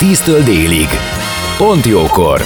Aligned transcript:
10-től 0.00 0.42
délig. 0.44 0.88
Pont 1.56 1.86
jókor! 1.86 2.42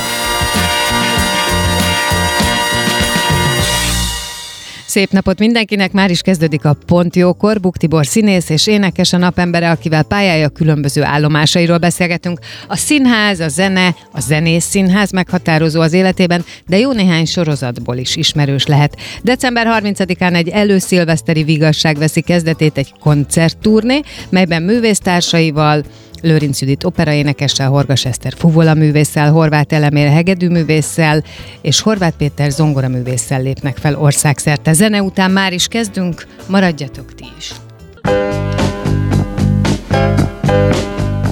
Szép 4.87 5.11
napot 5.11 5.39
mindenkinek, 5.39 5.93
már 5.93 6.11
is 6.11 6.21
kezdődik 6.21 6.65
a 6.65 6.77
Pont 6.87 7.17
Jókor. 7.17 7.61
Buk 7.61 7.77
Tibor 7.77 8.07
színész 8.07 8.49
és 8.49 8.67
énekes 8.67 9.13
a 9.13 9.17
napembere, 9.17 9.71
akivel 9.71 10.03
pályája 10.03 10.49
különböző 10.49 11.03
állomásairól 11.03 11.79
beszélgetünk. 11.79 12.39
A 12.69 12.77
színház, 12.77 13.41
a 13.41 13.49
zene, 13.49 13.95
a 14.13 14.21
zenész 14.21 14.65
színház 14.65 15.11
meghatározó 15.11 15.81
az 15.81 15.93
életében, 15.93 16.45
de 16.67 16.79
jó 16.79 16.93
néhány 16.93 17.25
sorozatból 17.25 17.97
is 17.97 18.17
ismerős 18.17 18.67
lehet. 18.67 18.97
December 19.23 19.81
30-án 19.83 20.35
egy 20.35 20.49
előszilveszteri 20.49 21.43
vigasság 21.43 21.97
veszi 21.97 22.21
kezdetét 22.21 22.79
egy 22.79 22.93
koncertturné, 23.01 24.01
melyben 24.29 24.63
művésztársaival, 24.63 25.83
Lőrinc 26.23 26.61
Judit 26.61 26.85
operaénekessel, 26.85 27.69
Horgas 27.69 28.05
Eszter 28.05 28.33
fuvola 28.37 28.75
művésszel, 28.75 29.31
Horváth 29.31 29.75
Elemér 29.75 30.09
hegedűművésszel 30.09 31.23
és 31.61 31.81
Horváth 31.81 32.17
Péter 32.17 32.51
zongoraművésszel 32.51 33.43
lépnek 33.43 33.77
fel 33.77 33.97
országszerte. 33.97 34.73
Zene 34.73 35.03
után 35.03 35.31
már 35.31 35.53
is 35.53 35.67
kezdünk, 35.67 36.27
maradjatok 36.47 37.15
ti 37.15 37.25
is! 37.39 37.53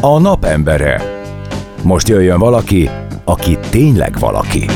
A 0.00 0.19
napembere. 0.19 1.02
Most 1.82 2.08
jöjjön 2.08 2.38
valaki, 2.38 2.91
aki 3.25 3.58
tényleg 3.70 4.19
valaki. 4.19 4.66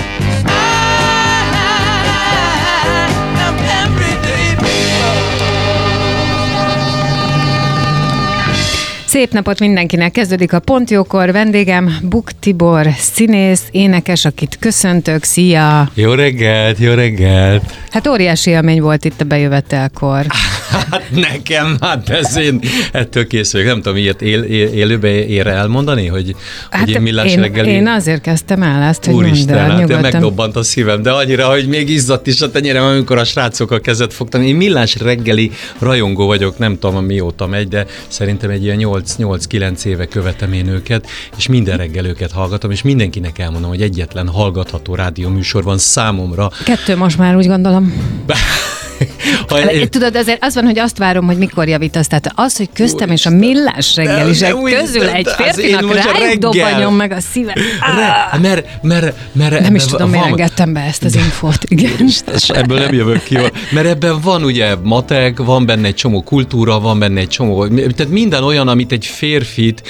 Szép 9.15 9.33
napot 9.33 9.61
mindenkinek! 9.61 10.13
Kezdődik 10.13 10.53
a 10.53 10.59
Pontjókor. 10.59 11.33
Vendégem 11.33 11.99
Buk 12.03 12.31
Tibor, 12.41 12.87
színész, 12.99 13.63
énekes, 13.71 14.25
akit 14.25 14.57
köszöntök. 14.61 15.23
Szia! 15.23 15.91
Jó 15.95 16.13
reggelt, 16.13 16.79
jó 16.79 16.93
reggelt! 16.93 17.75
Hát 17.91 18.07
óriási 18.07 18.51
élmény 18.51 18.81
volt 18.81 19.05
itt 19.05 19.21
a 19.21 19.25
bejövetelkor. 19.25 20.27
Hát 20.91 21.11
nekem, 21.11 21.77
hát 21.81 22.09
ez 22.09 22.37
én 22.37 22.61
ettől 22.93 23.27
készülök. 23.27 23.67
Nem 23.67 23.77
tudom, 23.77 23.97
ilyet 23.97 24.23
él, 24.23 24.43
él, 24.43 24.67
élőbe 24.67 25.27
ér 25.27 25.47
elmondani, 25.47 26.07
hogy, 26.07 26.37
Hát 26.71 26.81
hogy 26.81 26.91
én 26.91 27.01
millás 27.01 27.33
én, 27.33 27.41
reggeli... 27.41 27.71
én 27.71 27.87
azért 27.87 28.21
kezdtem 28.21 28.63
el 28.63 28.83
ezt, 28.83 29.05
hogy 29.05 29.15
Úristen, 29.15 29.67
mondd 29.67 29.91
el, 29.91 30.03
hát 30.03 30.13
megdobbant 30.13 30.57
a 30.57 30.63
szívem, 30.63 31.03
de 31.03 31.11
annyira, 31.11 31.49
hogy 31.49 31.69
még 31.69 31.89
izzadt 31.89 32.27
is 32.27 32.41
a 32.41 32.51
tenyerem, 32.51 32.85
amikor 32.85 33.19
a 33.19 33.25
srácokkal 33.25 33.81
kezet 33.81 34.13
fogtam. 34.15 34.43
Én 34.43 34.57
millás 34.57 34.97
reggeli 35.01 35.51
rajongó 35.79 36.27
vagyok, 36.27 36.59
nem 36.59 36.79
tudom 36.79 37.05
mióta 37.05 37.47
megy, 37.47 37.69
de 37.69 37.87
szerintem 38.09 38.51
egy 38.51 38.65
ilyen 38.65 38.79
8-9 38.81 39.85
éve 39.85 40.07
követem 40.07 40.53
én 40.53 40.69
őket, 40.69 41.07
és 41.37 41.47
minden 41.47 41.77
reggel 41.77 42.07
őket 42.07 42.33
hallgatom, 42.33 42.71
és 42.71 42.83
mindenkinek 42.83 43.39
elmondom, 43.39 43.71
hogy 43.71 43.83
egyetlen 43.83 44.29
hallgatható 44.29 44.95
rádióműsor 44.95 45.63
van 45.63 45.79
számomra. 45.79 46.51
Kettő 46.65 46.97
most 46.97 47.19
már 47.19 47.37
úgy 47.37 47.47
gondolom. 47.47 47.93
Ha 49.49 49.73
Én... 49.73 49.91
Tudod, 49.91 50.17
azért 50.17 50.45
az 50.45 50.55
van, 50.55 50.65
hogy 50.65 50.79
azt 50.79 50.99
várom, 50.99 51.27
hogy 51.27 51.39
mikor 51.39 51.69
javítasz. 51.69 52.07
Tehát 52.07 52.33
az, 52.35 52.57
hogy 52.57 52.69
köztem 52.73 53.11
és 53.11 53.27
a 53.27 53.31
millás 53.31 53.97
reggelisek 53.97 54.55
De- 54.55 54.71
de 54.71 54.77
közül 54.77 55.09
egy 55.09 55.29
férfinak 55.37 55.95
rájuk 55.95 56.39
dobbanjon 56.39 56.93
meg 56.93 57.13
a 57.13 57.21
szíve. 57.21 57.55
Re, 57.81 58.39
mert, 58.41 58.83
mert, 58.83 59.17
mert 59.33 59.61
Nem 59.61 59.75
is 59.75 59.85
tudom, 59.85 60.11
miért 60.11 60.27
engedtem 60.27 60.73
be 60.73 60.81
ezt 60.81 61.05
az 61.05 61.15
infót. 61.15 61.65
Igen. 61.69 62.09
és 62.35 62.49
ebből 62.49 62.79
nem 62.79 62.93
jövök 62.93 63.23
ki. 63.23 63.39
Mert 63.71 63.87
ebben 63.87 64.21
van 64.21 64.45
ugye 64.45 64.75
matek, 64.83 65.39
van 65.39 65.67
benne 65.67 65.87
egy 65.87 65.95
csomó 65.95 66.23
kultúra, 66.23 66.81
van 66.81 66.99
benne 66.99 67.21
egy 67.21 67.29
csomó, 67.29 67.67
tehát 67.67 68.09
minden 68.09 68.43
olyan, 68.43 68.69
amit 68.69 68.93
egy 68.93 69.07
férfit 69.07 69.83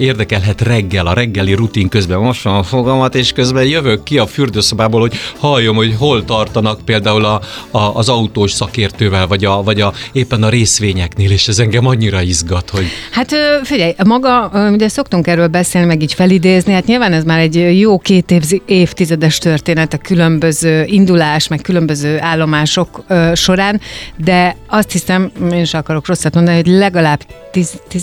érdekelhet 0.00 0.60
reggel, 0.60 1.06
a 1.06 1.12
reggeli 1.12 1.54
rutin 1.54 1.88
közben. 1.88 2.20
Van 2.20 2.34
a 2.42 2.62
fogamat, 2.62 3.14
és 3.14 3.32
közben 3.32 3.64
jövök 3.64 4.02
ki 4.02 4.18
a 4.18 4.26
fürdőszobából, 4.26 5.00
hogy 5.00 5.14
halljam, 5.38 5.76
hogy 5.76 5.94
hol 5.98 6.24
tartanak 6.24 6.80
például 6.84 7.24
a, 7.24 7.40
a, 7.70 7.78
az 7.78 8.08
autós 8.42 8.52
szakértővel, 8.52 9.26
vagy, 9.26 9.44
a, 9.44 9.62
vagy 9.62 9.80
a, 9.80 9.92
éppen 10.12 10.42
a 10.42 10.48
részvényeknél, 10.48 11.30
és 11.30 11.48
ez 11.48 11.58
engem 11.58 11.86
annyira 11.86 12.20
izgat, 12.20 12.70
hogy 12.70 12.84
Hát 13.10 13.34
figyelj, 13.62 13.94
maga, 14.04 14.50
ugye 14.72 14.88
szoktunk 14.88 15.26
erről 15.26 15.46
beszélni, 15.46 15.86
meg 15.86 16.02
így 16.02 16.14
felidézni, 16.14 16.72
hát 16.72 16.86
nyilván 16.86 17.12
ez 17.12 17.24
már 17.24 17.38
egy 17.38 17.78
jó 17.78 17.98
két 17.98 18.30
év, 18.30 18.42
évtizedes 18.66 19.38
történet 19.38 19.92
a 19.92 19.98
különböző 19.98 20.84
indulás, 20.86 21.48
meg 21.48 21.60
különböző 21.60 22.18
állomások 22.20 23.04
során, 23.34 23.80
de 24.16 24.56
azt 24.66 24.90
hiszem, 24.90 25.30
én 25.52 25.60
is 25.60 25.74
akarok 25.74 26.06
rosszat 26.06 26.34
mondani, 26.34 26.56
hogy 26.56 26.66
legalább 26.66 27.20
10, 27.50 27.70
10 27.88 28.02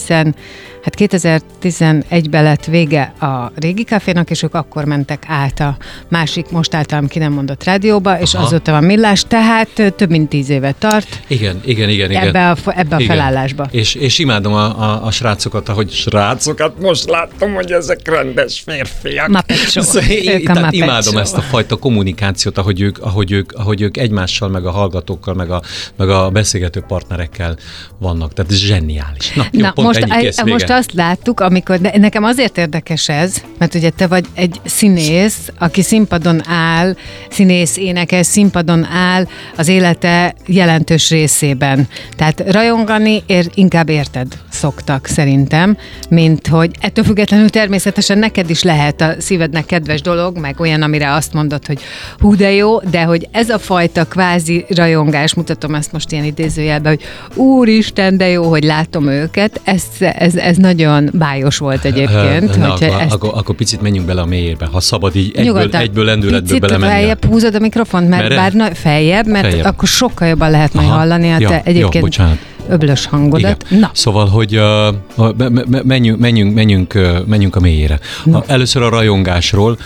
Hát 0.81 0.95
2011-ben 0.97 2.43
lett 2.43 2.65
vége 2.65 3.13
a 3.19 3.51
régi 3.55 3.83
kafénak, 3.83 4.29
és 4.29 4.43
ők 4.43 4.53
akkor 4.53 4.85
mentek 4.85 5.23
át 5.27 5.59
a 5.59 5.77
másik, 6.07 6.49
most 6.49 6.73
általam 6.73 7.07
ki 7.07 7.19
nem 7.19 7.31
mondott 7.31 7.63
rádióba, 7.63 8.19
és 8.19 8.33
Aha. 8.33 8.45
azóta 8.45 8.71
van 8.71 8.83
millás, 8.83 9.23
tehát 9.27 9.69
több 9.95 10.09
mint 10.09 10.29
tíz 10.29 10.49
évet 10.49 10.75
tart 10.75 11.19
igen, 11.27 11.61
igen, 11.65 11.89
igen, 11.89 12.09
igen. 12.09 12.27
ebbe 12.27 12.49
a, 12.49 12.57
ebbe 12.65 12.95
a 12.95 12.99
Igen. 12.99 13.15
felállásba. 13.15 13.67
És, 13.71 13.95
és 13.95 14.19
imádom 14.19 14.53
a, 14.53 14.81
a, 14.81 15.05
a 15.05 15.11
srácokat, 15.11 15.69
ahogy 15.69 15.91
srácokat, 15.91 16.79
most 16.79 17.09
láttam, 17.09 17.53
hogy 17.53 17.71
ezek 17.71 18.07
rendes 18.07 18.63
férfiak. 18.65 19.43
Show. 19.47 19.83
Szóval 19.83 20.09
én, 20.09 20.43
tehát 20.43 20.73
imádom 20.73 21.01
Show. 21.01 21.21
ezt 21.21 21.37
a 21.37 21.41
fajta 21.41 21.75
kommunikációt, 21.75 22.57
ahogy 22.57 22.81
ők, 22.81 22.97
ahogy 23.01 23.31
ők, 23.31 23.51
ahogy 23.51 23.81
ők 23.81 23.97
egymással, 23.97 24.49
meg 24.49 24.65
a 24.65 24.71
hallgatókkal, 24.71 25.33
meg 25.33 25.51
a, 25.51 25.61
meg 25.95 26.09
a 26.09 26.29
beszélgető 26.29 26.83
partnerekkel 26.87 27.57
vannak. 27.97 28.33
Tehát 28.33 28.51
ez 28.51 28.57
zseniális. 28.57 29.33
Na, 29.33 29.47
jó, 29.51 29.61
Na, 29.61 29.71
pont 29.71 29.87
most, 29.87 29.99
ennyi, 29.99 30.21
kész, 30.21 30.41
vége. 30.41 30.53
Azt 30.79 30.93
láttuk, 30.93 31.39
amikor, 31.39 31.79
de 31.79 31.91
nekem 31.97 32.23
azért 32.23 32.57
érdekes 32.57 33.09
ez, 33.09 33.33
mert 33.57 33.75
ugye 33.75 33.89
te 33.89 34.07
vagy 34.07 34.25
egy 34.33 34.61
színész, 34.65 35.51
aki 35.57 35.81
színpadon 35.81 36.41
áll, 36.47 36.95
színész, 37.29 37.77
énekes, 37.77 38.25
színpadon 38.25 38.85
áll 38.85 39.27
az 39.57 39.67
élete 39.67 40.35
jelentős 40.45 41.09
részében. 41.09 41.87
Tehát 42.15 42.43
rajongani 42.51 43.23
ér, 43.25 43.49
inkább 43.53 43.89
érted 43.89 44.27
szoktak 44.49 45.05
szerintem, 45.05 45.77
mint 46.09 46.47
hogy 46.47 46.71
ettől 46.79 47.03
függetlenül 47.03 47.49
természetesen 47.49 48.17
neked 48.17 48.49
is 48.49 48.63
lehet 48.63 49.01
a 49.01 49.13
szívednek 49.17 49.65
kedves 49.65 50.01
dolog, 50.01 50.37
meg 50.37 50.59
olyan, 50.59 50.81
amire 50.81 51.13
azt 51.13 51.33
mondod, 51.33 51.65
hogy 51.65 51.79
hú 52.19 52.35
de 52.35 52.51
jó, 52.51 52.79
de 52.79 53.03
hogy 53.03 53.27
ez 53.31 53.49
a 53.49 53.59
fajta 53.59 54.05
kvázi 54.05 54.65
rajongás, 54.69 55.33
mutatom 55.33 55.75
ezt 55.75 55.91
most 55.91 56.11
ilyen 56.11 56.23
idézőjelben, 56.23 56.95
hogy 56.95 57.03
úristen, 57.35 58.17
de 58.17 58.27
jó, 58.27 58.43
hogy 58.43 58.63
látom 58.63 59.07
őket, 59.07 59.61
ez, 59.63 59.83
ez, 59.99 60.35
ez 60.35 60.57
nagyon 60.59 61.09
bájos 61.13 61.57
volt 61.57 61.85
egyébként. 61.85 62.57
Na, 62.57 62.67
hogyha 62.67 62.85
akkor, 62.85 63.01
ezt 63.01 63.13
akkor, 63.13 63.31
akkor 63.35 63.55
picit 63.55 63.81
menjünk 63.81 64.07
bele 64.07 64.21
a 64.21 64.25
mélyérbe, 64.25 64.65
ha 64.65 64.79
szabad 64.79 65.15
így 65.15 65.27
egyből, 65.27 65.43
nyugodtan 65.43 65.81
egyből 65.81 66.05
lendületből 66.05 66.59
picit 66.59 66.79
feljebb 66.79 67.25
húzod 67.25 67.55
a 67.55 67.59
mikrofont, 67.59 68.09
mert 68.09 68.21
Merre? 68.21 68.35
bár 68.35 68.53
na, 68.53 68.75
feljebb, 68.75 69.27
mert 69.27 69.47
Feljebb. 69.47 69.65
akkor 69.65 69.87
sokkal 69.87 70.27
jobban 70.27 70.51
lehet 70.51 70.73
majd 70.73 70.87
Aha. 70.87 70.97
hallani 70.97 71.31
a 71.31 71.39
Ja, 71.39 71.47
te 71.47 71.53
jó, 71.55 71.61
egyébként 71.63 72.03
bocsánat. 72.03 72.37
öblös 72.69 73.05
hangodat. 73.05 73.65
Igen. 73.67 73.79
Na, 73.79 73.89
Szóval, 73.93 74.27
hogy 74.27 74.57
uh, 74.57 75.33
me- 75.37 75.65
me- 75.67 75.83
menjünk, 75.83 76.19
menjünk, 76.19 76.53
menjünk, 76.53 76.93
uh, 76.95 77.25
menjünk 77.25 77.55
a 77.55 77.59
mélyére. 77.59 77.99
A, 78.25 78.37
először 78.47 78.81
a 78.81 78.89
rajongásról. 78.89 79.77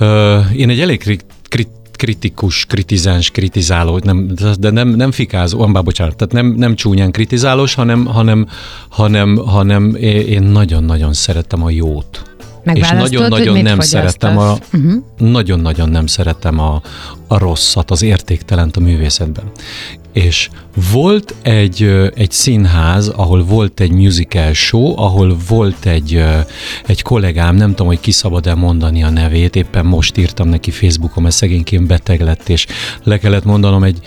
Uh, 0.00 0.36
én 0.56 0.68
egy 0.68 0.80
elég 0.80 0.98
kri- 0.98 1.24
kri- 1.48 1.68
kritikus, 1.96 2.64
kritizáns, 2.64 3.30
kritizáló, 3.30 4.00
nem, 4.04 4.30
de 4.58 4.70
nem, 4.70 4.88
nem 4.88 5.12
fikázó, 5.12 5.66
bár 5.66 5.82
bocsánat, 5.82 6.16
tehát 6.16 6.32
nem, 6.32 6.46
nem 6.46 6.74
csúnyán 6.74 7.10
kritizálós, 7.10 7.74
hanem, 7.74 8.04
hanem, 8.04 8.46
hanem, 8.88 9.36
hanem 9.36 9.94
én 10.00 10.42
nagyon-nagyon 10.42 11.12
szeretem 11.12 11.62
a 11.62 11.70
jót. 11.70 12.22
És 12.72 12.90
nagyon-nagyon 12.90 13.62
nem 13.62 13.80
szeretem 13.80 14.38
a. 14.38 14.56
Uh-huh. 14.72 15.02
nagyon-nagyon 15.18 15.88
nem 15.88 16.06
szeretem 16.06 16.58
a, 16.58 16.82
a 17.26 17.38
rosszat, 17.38 17.90
az 17.90 18.02
értéktelent 18.02 18.76
a 18.76 18.80
művészetben. 18.80 19.44
És 20.14 20.48
volt 20.92 21.34
egy, 21.42 21.82
egy 22.14 22.30
színház, 22.30 23.08
ahol 23.08 23.44
volt 23.44 23.80
egy 23.80 23.90
musical 23.90 24.52
show, 24.52 24.98
ahol 25.00 25.36
volt 25.48 25.86
egy, 25.86 26.24
egy 26.86 27.02
kollégám, 27.02 27.56
nem 27.56 27.68
tudom, 27.68 27.86
hogy 27.86 28.00
ki 28.00 28.10
szabad-e 28.10 28.54
mondani 28.54 29.02
a 29.02 29.10
nevét, 29.10 29.56
éppen 29.56 29.86
most 29.86 30.16
írtam 30.16 30.48
neki 30.48 30.70
Facebookon, 30.70 31.22
mert 31.22 31.34
szegényként 31.34 31.86
beteg 31.86 32.20
lett, 32.20 32.48
és 32.48 32.66
le 33.02 33.18
kellett 33.18 33.44
mondanom 33.44 33.82
egy, 33.82 33.98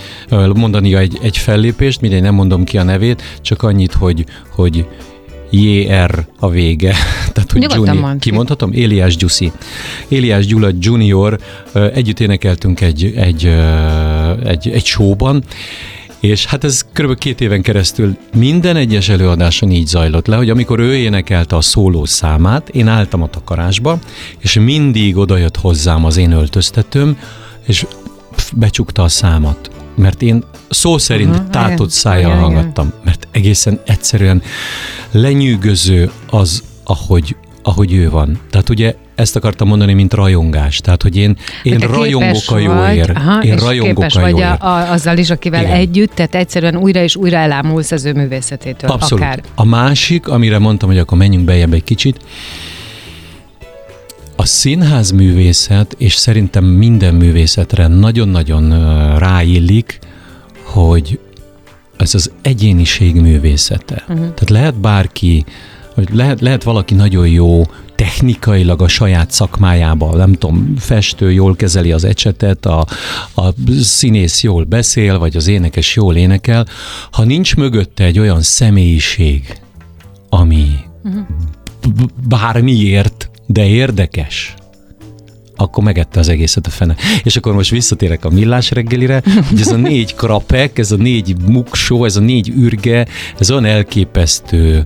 mondania 0.53 0.99
egy, 0.99 1.19
egy 1.21 1.37
fellépést, 1.37 2.01
mindegy, 2.01 2.21
nem 2.21 2.33
mondom 2.33 2.63
ki 2.63 2.77
a 2.77 2.83
nevét, 2.83 3.21
csak 3.41 3.63
annyit, 3.63 3.93
hogy, 3.93 4.25
hogy 4.55 4.85
JR 5.49 6.27
a 6.39 6.49
vége. 6.49 6.95
Tehát, 7.33 7.51
hogy 7.51 7.61
Nyugodtan 7.61 7.95
Juni, 7.95 8.19
kimondhatom? 8.19 8.71
Éliás 8.71 9.15
Gyuszi. 9.15 9.51
Éliás 10.07 10.45
Gyula 10.45 10.69
Junior, 10.79 11.39
együtt 11.73 12.19
énekeltünk 12.19 12.81
egy, 12.81 13.13
egy, 13.15 13.45
egy, 14.43 14.69
egy 14.69 14.85
showban, 14.85 15.43
és 16.19 16.45
hát 16.45 16.63
ez 16.63 16.85
kb. 16.93 17.17
két 17.17 17.41
éven 17.41 17.61
keresztül 17.61 18.17
minden 18.35 18.75
egyes 18.75 19.09
előadáson 19.09 19.71
így 19.71 19.87
zajlott 19.87 20.27
le, 20.27 20.35
hogy 20.35 20.49
amikor 20.49 20.79
ő 20.79 20.95
énekelte 20.95 21.55
a 21.55 21.61
szóló 21.61 22.05
számát, 22.05 22.69
én 22.69 22.87
álltam 22.87 23.21
a 23.21 23.29
takarásba, 23.29 23.99
és 24.39 24.53
mindig 24.53 25.17
odajött 25.17 25.57
hozzám 25.57 26.05
az 26.05 26.17
én 26.17 26.31
öltöztetőm, 26.31 27.17
és 27.65 27.85
becsukta 28.53 29.03
a 29.03 29.07
számat. 29.07 29.71
Mert 29.95 30.21
én 30.21 30.43
szó 30.69 30.97
szerint 30.97 31.29
uh-huh, 31.29 31.49
tátott 31.49 31.89
szájjal 31.89 32.35
hallgattam, 32.35 32.93
mert 33.03 33.27
egészen 33.31 33.79
egyszerűen 33.85 34.41
lenyűgöző 35.11 36.11
az, 36.29 36.63
ahogy, 36.83 37.35
ahogy 37.67 37.93
ő 37.93 38.09
van. 38.09 38.39
Tehát 38.49 38.69
ugye 38.69 38.95
ezt 39.15 39.35
akartam 39.35 39.67
mondani, 39.67 39.93
mint 39.93 40.13
rajongás. 40.13 40.77
Tehát, 40.77 41.01
hogy 41.01 41.17
én, 41.17 41.37
én 41.63 41.77
képes 41.77 41.95
rajongok 41.95 42.51
a 42.51 42.57
jóért. 42.57 43.09
Aha, 43.09 43.43
Én 43.43 43.53
és 43.53 43.61
rajongok 43.61 43.95
képes 43.95 44.15
a 44.15 44.19
vagy 44.19 44.33
a, 44.33 44.37
jóért. 44.37 44.61
a, 44.61 44.91
azzal 44.91 45.17
is, 45.17 45.29
akivel 45.29 45.61
Igen. 45.63 45.75
együtt, 45.75 46.11
tehát 46.15 46.35
egyszerűen 46.35 46.77
újra 46.77 47.01
és 47.01 47.15
újra 47.15 47.37
elámulsz 47.37 47.91
az 47.91 48.05
ő 48.05 48.13
művészetétől. 48.13 48.89
Abszolút. 48.89 49.23
Akár. 49.23 49.43
A 49.55 49.65
másik, 49.65 50.27
amire 50.27 50.59
mondtam, 50.59 50.89
hogy 50.89 50.97
akkor 50.97 51.17
menjünk 51.17 51.45
bejebb 51.45 51.73
egy 51.73 51.83
kicsit, 51.83 52.19
a 54.35 54.45
színház 54.45 55.11
művészet, 55.11 55.95
és 55.97 56.15
szerintem 56.15 56.63
minden 56.63 57.15
művészetre 57.15 57.87
nagyon-nagyon 57.87 58.69
ráillik, 59.19 59.99
hogy 60.63 61.19
ez 61.97 62.15
az 62.15 62.31
egyéniség 62.41 63.15
művészete. 63.15 63.95
Uh-huh. 64.01 64.17
Tehát 64.17 64.49
lehet 64.49 64.75
bárki, 64.75 65.45
hogy 65.97 66.09
lehet, 66.13 66.41
lehet 66.41 66.63
valaki 66.63 66.93
nagyon 66.93 67.27
jó 67.27 67.63
technikailag 67.95 68.81
a 68.81 68.87
saját 68.87 69.31
szakmájában, 69.31 70.17
nem 70.17 70.33
tudom, 70.33 70.73
festő 70.77 71.31
jól 71.31 71.55
kezeli 71.55 71.91
az 71.91 72.03
ecsetet, 72.03 72.65
a, 72.65 72.85
a 73.35 73.43
színész 73.81 74.43
jól 74.43 74.63
beszél, 74.63 75.19
vagy 75.19 75.35
az 75.35 75.47
énekes 75.47 75.95
jól 75.95 76.15
énekel, 76.15 76.67
ha 77.11 77.23
nincs 77.23 77.55
mögötte 77.55 78.03
egy 78.03 78.19
olyan 78.19 78.41
személyiség, 78.41 79.59
ami 80.29 80.67
b- 81.95 82.27
bármiért, 82.27 83.29
de 83.45 83.65
érdekes, 83.65 84.53
akkor 85.55 85.83
megette 85.83 86.19
az 86.19 86.29
egészet 86.29 86.67
a 86.67 86.69
fene. 86.69 86.95
És 87.23 87.35
akkor 87.35 87.53
most 87.53 87.69
visszatérek 87.69 88.25
a 88.25 88.29
millás 88.29 88.71
reggelire, 88.71 89.23
hogy 89.49 89.59
ez 89.59 89.71
a 89.71 89.75
négy 89.75 90.15
krapek, 90.15 90.77
ez 90.77 90.91
a 90.91 90.95
négy 90.95 91.35
muksó, 91.47 92.05
ez 92.05 92.15
a 92.15 92.19
négy 92.19 92.49
ürge, 92.49 93.07
ez 93.39 93.51
olyan 93.51 93.65
elképesztő 93.65 94.85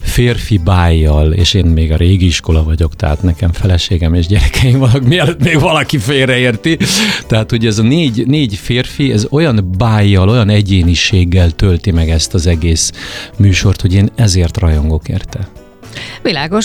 férfi 0.00 0.58
bájjal, 0.58 1.32
és 1.32 1.54
én 1.54 1.64
még 1.64 1.92
a 1.92 1.96
régi 1.96 2.26
iskola 2.26 2.62
vagyok, 2.62 2.96
tehát 2.96 3.22
nekem 3.22 3.52
feleségem 3.52 4.14
és 4.14 4.26
gyerekeim 4.26 4.78
vannak, 4.78 5.04
mielőtt 5.04 5.42
még 5.42 5.60
valaki 5.60 5.98
félreérti. 5.98 6.78
Tehát, 7.26 7.50
hogy 7.50 7.66
ez 7.66 7.78
a 7.78 7.82
négy, 7.82 8.26
négy 8.26 8.54
férfi, 8.54 9.12
ez 9.12 9.26
olyan 9.30 9.74
bájjal, 9.78 10.28
olyan 10.28 10.48
egyéniséggel 10.48 11.50
tölti 11.50 11.90
meg 11.90 12.10
ezt 12.10 12.34
az 12.34 12.46
egész 12.46 12.92
műsort, 13.36 13.80
hogy 13.80 13.94
én 13.94 14.10
ezért 14.14 14.58
rajongok 14.58 15.08
érte. 15.08 15.48
Világos, 16.22 16.64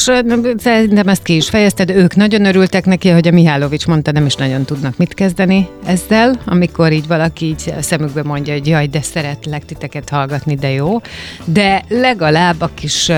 szerintem 0.58 1.08
ezt 1.08 1.24
ki 1.24 1.36
is 1.36 1.50
fejezted. 1.50 1.90
Ők 1.90 2.16
nagyon 2.16 2.46
örültek 2.46 2.86
neki, 2.86 3.10
hogy 3.10 3.28
a 3.28 3.32
Mihálovics 3.32 3.88
mondta, 3.88 4.12
nem 4.12 4.26
is 4.26 4.36
nagyon 4.36 4.66
tudnak 4.66 4.98
mit 4.98 5.14
kezdeni 5.14 5.68
ezzel, 5.86 6.40
amikor 6.46 6.92
így 6.92 7.08
valaki 7.08 7.46
így 7.46 7.74
a 7.78 7.82
szemükbe 7.82 8.24
mondja, 8.24 8.54
hogy 8.54 8.68
jaj, 8.68 8.88
de 8.88 9.02
szeretlek 9.02 9.66
titeket 9.66 10.10
hallgatni, 10.10 10.56
de 10.56 10.70
jó. 10.70 11.02
De 11.46 11.84
legalább 11.90 12.62
a 12.62 12.70
kis 12.74 13.12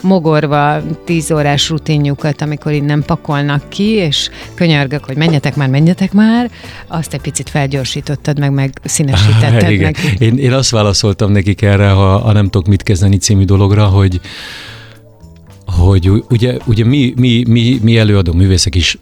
mogorva 0.00 0.82
tíz 1.04 1.30
órás 1.30 1.68
rutinjukat, 1.68 2.42
amikor 2.42 2.72
innen 2.72 3.02
pakolnak 3.06 3.68
ki, 3.68 3.88
és 3.88 4.30
könyörgök, 4.54 5.04
hogy 5.04 5.16
menjetek 5.16 5.56
már, 5.56 5.68
menjetek 5.68 6.12
már, 6.12 6.50
azt 6.86 7.14
egy 7.14 7.20
picit 7.20 7.50
felgyorsítottad 7.50 8.38
meg, 8.38 8.52
meg 8.52 8.72
színesítetted 8.84 9.70
Igen. 9.70 9.94
meg. 10.02 10.16
Én, 10.18 10.38
én 10.38 10.52
azt 10.52 10.70
válaszoltam 10.70 11.32
nekik 11.32 11.62
erre, 11.62 11.88
ha, 11.88 12.18
ha 12.18 12.32
nem 12.32 12.48
tudok 12.48 12.66
mit 12.66 12.82
kezdeni 12.82 13.16
című 13.16 13.44
dologra, 13.44 13.84
hogy 13.84 14.20
hogy 15.78 16.24
ugye, 16.30 16.56
ugye 16.66 16.84
mi, 16.84 17.12
mi, 17.16 17.44
mi, 17.48 17.78
mi 17.82 17.98
előadó 17.98 18.32
művészek 18.32 18.74
is 18.74 18.98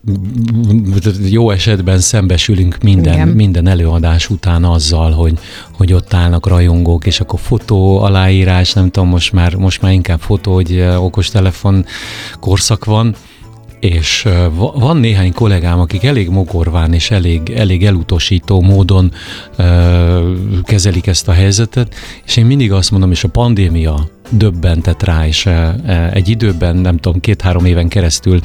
jó 1.28 1.50
esetben 1.50 1.99
szembesülünk 1.99 2.78
minden, 2.82 3.12
Igen. 3.12 3.28
minden 3.28 3.67
előadás 3.67 4.31
után 4.31 4.64
azzal, 4.64 5.12
hogy, 5.12 5.38
hogy 5.72 5.93
ott 5.93 6.14
állnak 6.14 6.46
rajongók, 6.46 7.06
és 7.06 7.20
akkor 7.20 7.40
fotó, 7.40 7.99
aláírás, 7.99 8.72
nem 8.72 8.90
tudom, 8.90 9.08
most 9.08 9.32
már, 9.32 9.55
most 9.55 9.82
már 9.82 9.93
inkább 9.93 10.20
fotó, 10.20 10.55
hogy 10.55 10.84
okostelefon 10.96 11.84
korszak 12.40 12.84
van, 12.84 13.14
és 13.81 14.28
van 14.75 14.96
néhány 14.96 15.32
kollégám, 15.32 15.81
akik 15.81 16.05
elég 16.05 16.28
mogorván 16.28 16.93
és 16.93 17.11
elég, 17.11 17.50
elég 17.50 17.84
elutasító 17.84 18.61
módon 18.61 19.12
ö, 19.56 20.32
kezelik 20.64 21.06
ezt 21.06 21.28
a 21.28 21.32
helyzetet, 21.32 21.94
és 22.25 22.37
én 22.37 22.46
mindig 22.46 22.72
azt 22.72 22.90
mondom, 22.90 23.11
és 23.11 23.25
a 23.25 23.28
pandémia 23.28 24.08
döbbentett 24.31 25.03
rá, 25.03 25.27
és 25.27 25.47
ö, 25.47 25.69
ö, 25.87 25.93
egy 26.12 26.29
időben, 26.29 26.77
nem 26.77 26.97
tudom, 26.97 27.21
két-három 27.21 27.65
éven 27.65 27.88
keresztül, 27.88 28.41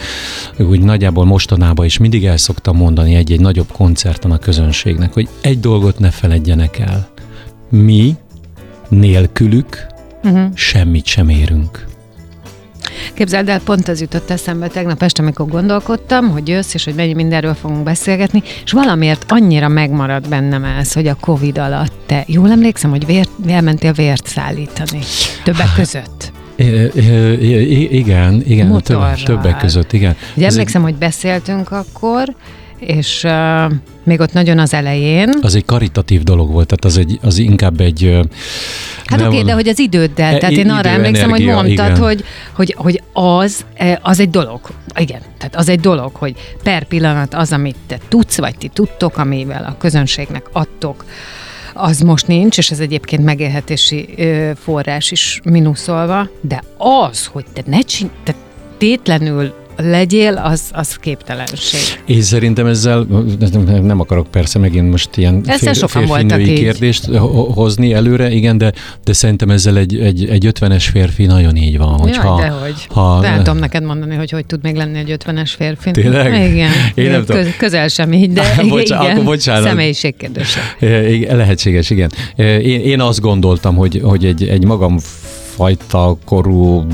úgy 0.58 0.82
nagyjából 0.82 1.26
mostanában 1.26 1.86
is 1.86 1.98
mindig 1.98 2.26
el 2.26 2.38
szoktam 2.38 2.78
mondani 2.78 3.16
egy-egy 3.16 3.40
nagyobb 3.40 3.72
koncerten 3.72 4.32
a 4.32 4.38
közönségnek, 4.38 5.14
hogy 5.14 5.28
egy 5.42 5.60
dolgot 5.60 6.00
ne 6.00 6.10
feledjenek 6.10 6.80
el. 6.80 7.08
Mi 7.70 8.16
nélkülük 8.90 9.94
Uh-huh. 10.24 10.52
semmit 10.54 11.06
sem 11.06 11.30
érünk. 11.30 11.86
Képzeld 13.16 13.50
el, 13.50 13.60
pont 13.60 13.88
az 13.88 14.02
jutott 14.02 14.30
eszembe 14.30 14.68
tegnap 14.68 15.04
este, 15.04 15.22
amikor 15.22 15.48
gondolkodtam, 15.48 16.30
hogy 16.30 16.48
jössz, 16.48 16.74
és 16.74 16.84
hogy 16.84 16.96
mennyi 16.96 17.14
mindenről 17.14 17.54
fogunk 17.54 17.84
beszélgetni, 17.84 18.44
és 18.64 18.72
valamiért 18.72 19.26
annyira 19.28 19.68
megmarad 19.68 20.30
bennem 20.30 20.64
ez, 20.64 20.94
hogy 20.94 21.08
a 21.08 21.18
Covid 21.20 21.58
alatt 21.58 21.94
te, 22.06 22.24
jól 22.28 22.52
emlékszem, 22.52 22.90
hogy 22.90 23.06
vért, 23.06 23.30
elmentél 23.48 23.94
vért 23.94 24.28
szállítani. 24.28 25.00
Többek 25.44 25.74
között. 25.76 26.32
I- 26.56 26.66
i- 26.96 27.96
igen, 27.98 28.42
igen, 28.46 28.82
többek, 29.26 29.58
között, 29.58 29.94
igen. 29.94 30.16
Ugye 30.36 30.48
emlékszem, 30.48 30.82
hogy 30.82 30.96
beszéltünk 30.96 31.72
akkor, 31.72 32.36
és 32.80 33.24
uh, 33.24 33.72
még 34.04 34.20
ott 34.20 34.34
nagyon 34.34 34.60
az 34.60 34.74
elején. 34.74 35.30
az 35.42 35.56
egy 35.56 35.66
karitatív 35.66 36.24
dolog 36.24 36.52
volt, 36.52 36.68
tehát 36.68 36.86
az, 36.86 36.98
egy, 36.98 37.20
az 37.22 37.38
inkább 37.38 37.80
egy... 37.80 38.20
Hát 39.06 39.22
oké, 39.22 39.42
de 39.42 39.54
hogy 39.54 39.68
az 39.68 39.80
időddel, 39.80 40.34
E- 40.34 40.38
tehát 40.38 40.56
én 40.56 40.70
arra 40.70 40.90
emlékszem, 40.90 41.30
hogy 41.30 41.42
energia, 41.42 41.64
mondtad, 41.64 41.90
igen. 41.90 42.02
hogy, 42.02 42.24
hogy, 42.54 42.76
hogy 42.78 43.02
az, 43.14 43.66
eh, 43.74 43.96
az 44.02 44.20
egy 44.20 44.30
dolog. 44.30 44.60
Igen, 45.00 45.22
tehát 45.38 45.56
az 45.56 45.70
egy 45.70 45.80
dolog, 45.80 46.16
hogy 46.16 46.34
per 46.64 46.84
pillanat 46.84 47.34
az, 47.34 47.52
amit 47.52 47.76
te 47.88 48.00
tudsz, 48.08 48.38
vagy 48.38 48.58
ti 48.58 48.68
tudtok, 48.68 49.18
amivel 49.18 49.64
a 49.64 49.76
közönségnek 49.78 50.46
adtok, 50.52 51.06
az 51.74 52.00
most 52.00 52.28
nincs, 52.28 52.58
és 52.58 52.72
ez 52.72 52.80
egyébként 52.80 53.24
megélhetési 53.24 54.10
ö, 54.18 54.52
forrás 54.64 55.12
is 55.12 55.42
minuszolva, 55.44 56.30
de 56.42 56.64
az, 57.08 57.26
hogy 57.26 57.46
te 57.54 57.62
ne 57.66 57.80
csin, 57.80 58.10
te 58.24 58.34
tétlenül 58.78 59.54
legyél, 59.78 60.34
az, 60.44 60.62
az 60.72 60.96
képtelenség. 60.96 61.80
Én 62.06 62.22
szerintem 62.22 62.66
ezzel, 62.66 63.06
nem- 63.84 64.00
akarok 64.00 64.28
persze 64.28 64.60
megint 64.60 64.90
most 64.92 65.18
ilyen 65.18 65.42
Ezzel 65.46 65.74
voltak 66.06 66.30
férfinői 66.30 66.54
kérdést 66.54 67.06
ho- 67.06 67.54
hozni 67.54 67.94
előre, 67.94 68.32
igen, 68.32 68.58
de, 68.58 68.74
de 69.04 69.14
szerintem 69.14 69.50
ezzel 69.50 69.78
egy, 69.78 70.00
egy, 70.00 70.26
egy 70.30 70.48
50-es 70.60 70.86
férfi 70.92 71.26
nagyon 71.26 71.56
így 71.56 71.78
van, 71.78 72.00
hogyha... 72.00 72.40
Jaj, 72.40 72.50
dehogy. 72.50 72.88
ha, 72.90 73.20
De 73.22 73.30
nem 73.30 73.38
tudom 73.38 73.58
neked 73.58 73.84
mondani, 73.84 74.16
hogy 74.16 74.32
hogy 74.32 74.46
tud 74.46 74.60
még 74.64 74.76
lenni 74.76 74.98
egy 74.98 75.16
50-es 75.26 75.52
férfi. 75.58 75.92
Tényleg? 75.92 76.52
Igen. 76.52 76.72
Én 76.96 77.10
nem 77.12 77.26
tudom. 77.26 77.42
Köz, 77.42 77.56
közel 77.58 77.88
sem 77.88 78.14
így, 78.14 78.32
de 78.34 78.42
Bocsá- 78.70 79.02
igen. 79.02 79.12
akkor 79.14 79.24
bocsánat. 79.26 79.68
Személyiség 79.68 80.16
kérdése. 80.18 80.60
E, 80.80 81.10
igen, 81.10 81.38
Lehetséges, 81.38 81.90
igen. 81.90 82.12
Én, 82.36 82.80
én 82.82 83.02
azt 83.02 83.22
gondoltam, 83.22 83.76
hogy, 83.76 84.02
hogy 84.04 84.26
egy, 84.26 84.44
egy 84.48 84.66
magam 84.66 84.98
fajta 85.56 86.18
korú 86.26 86.86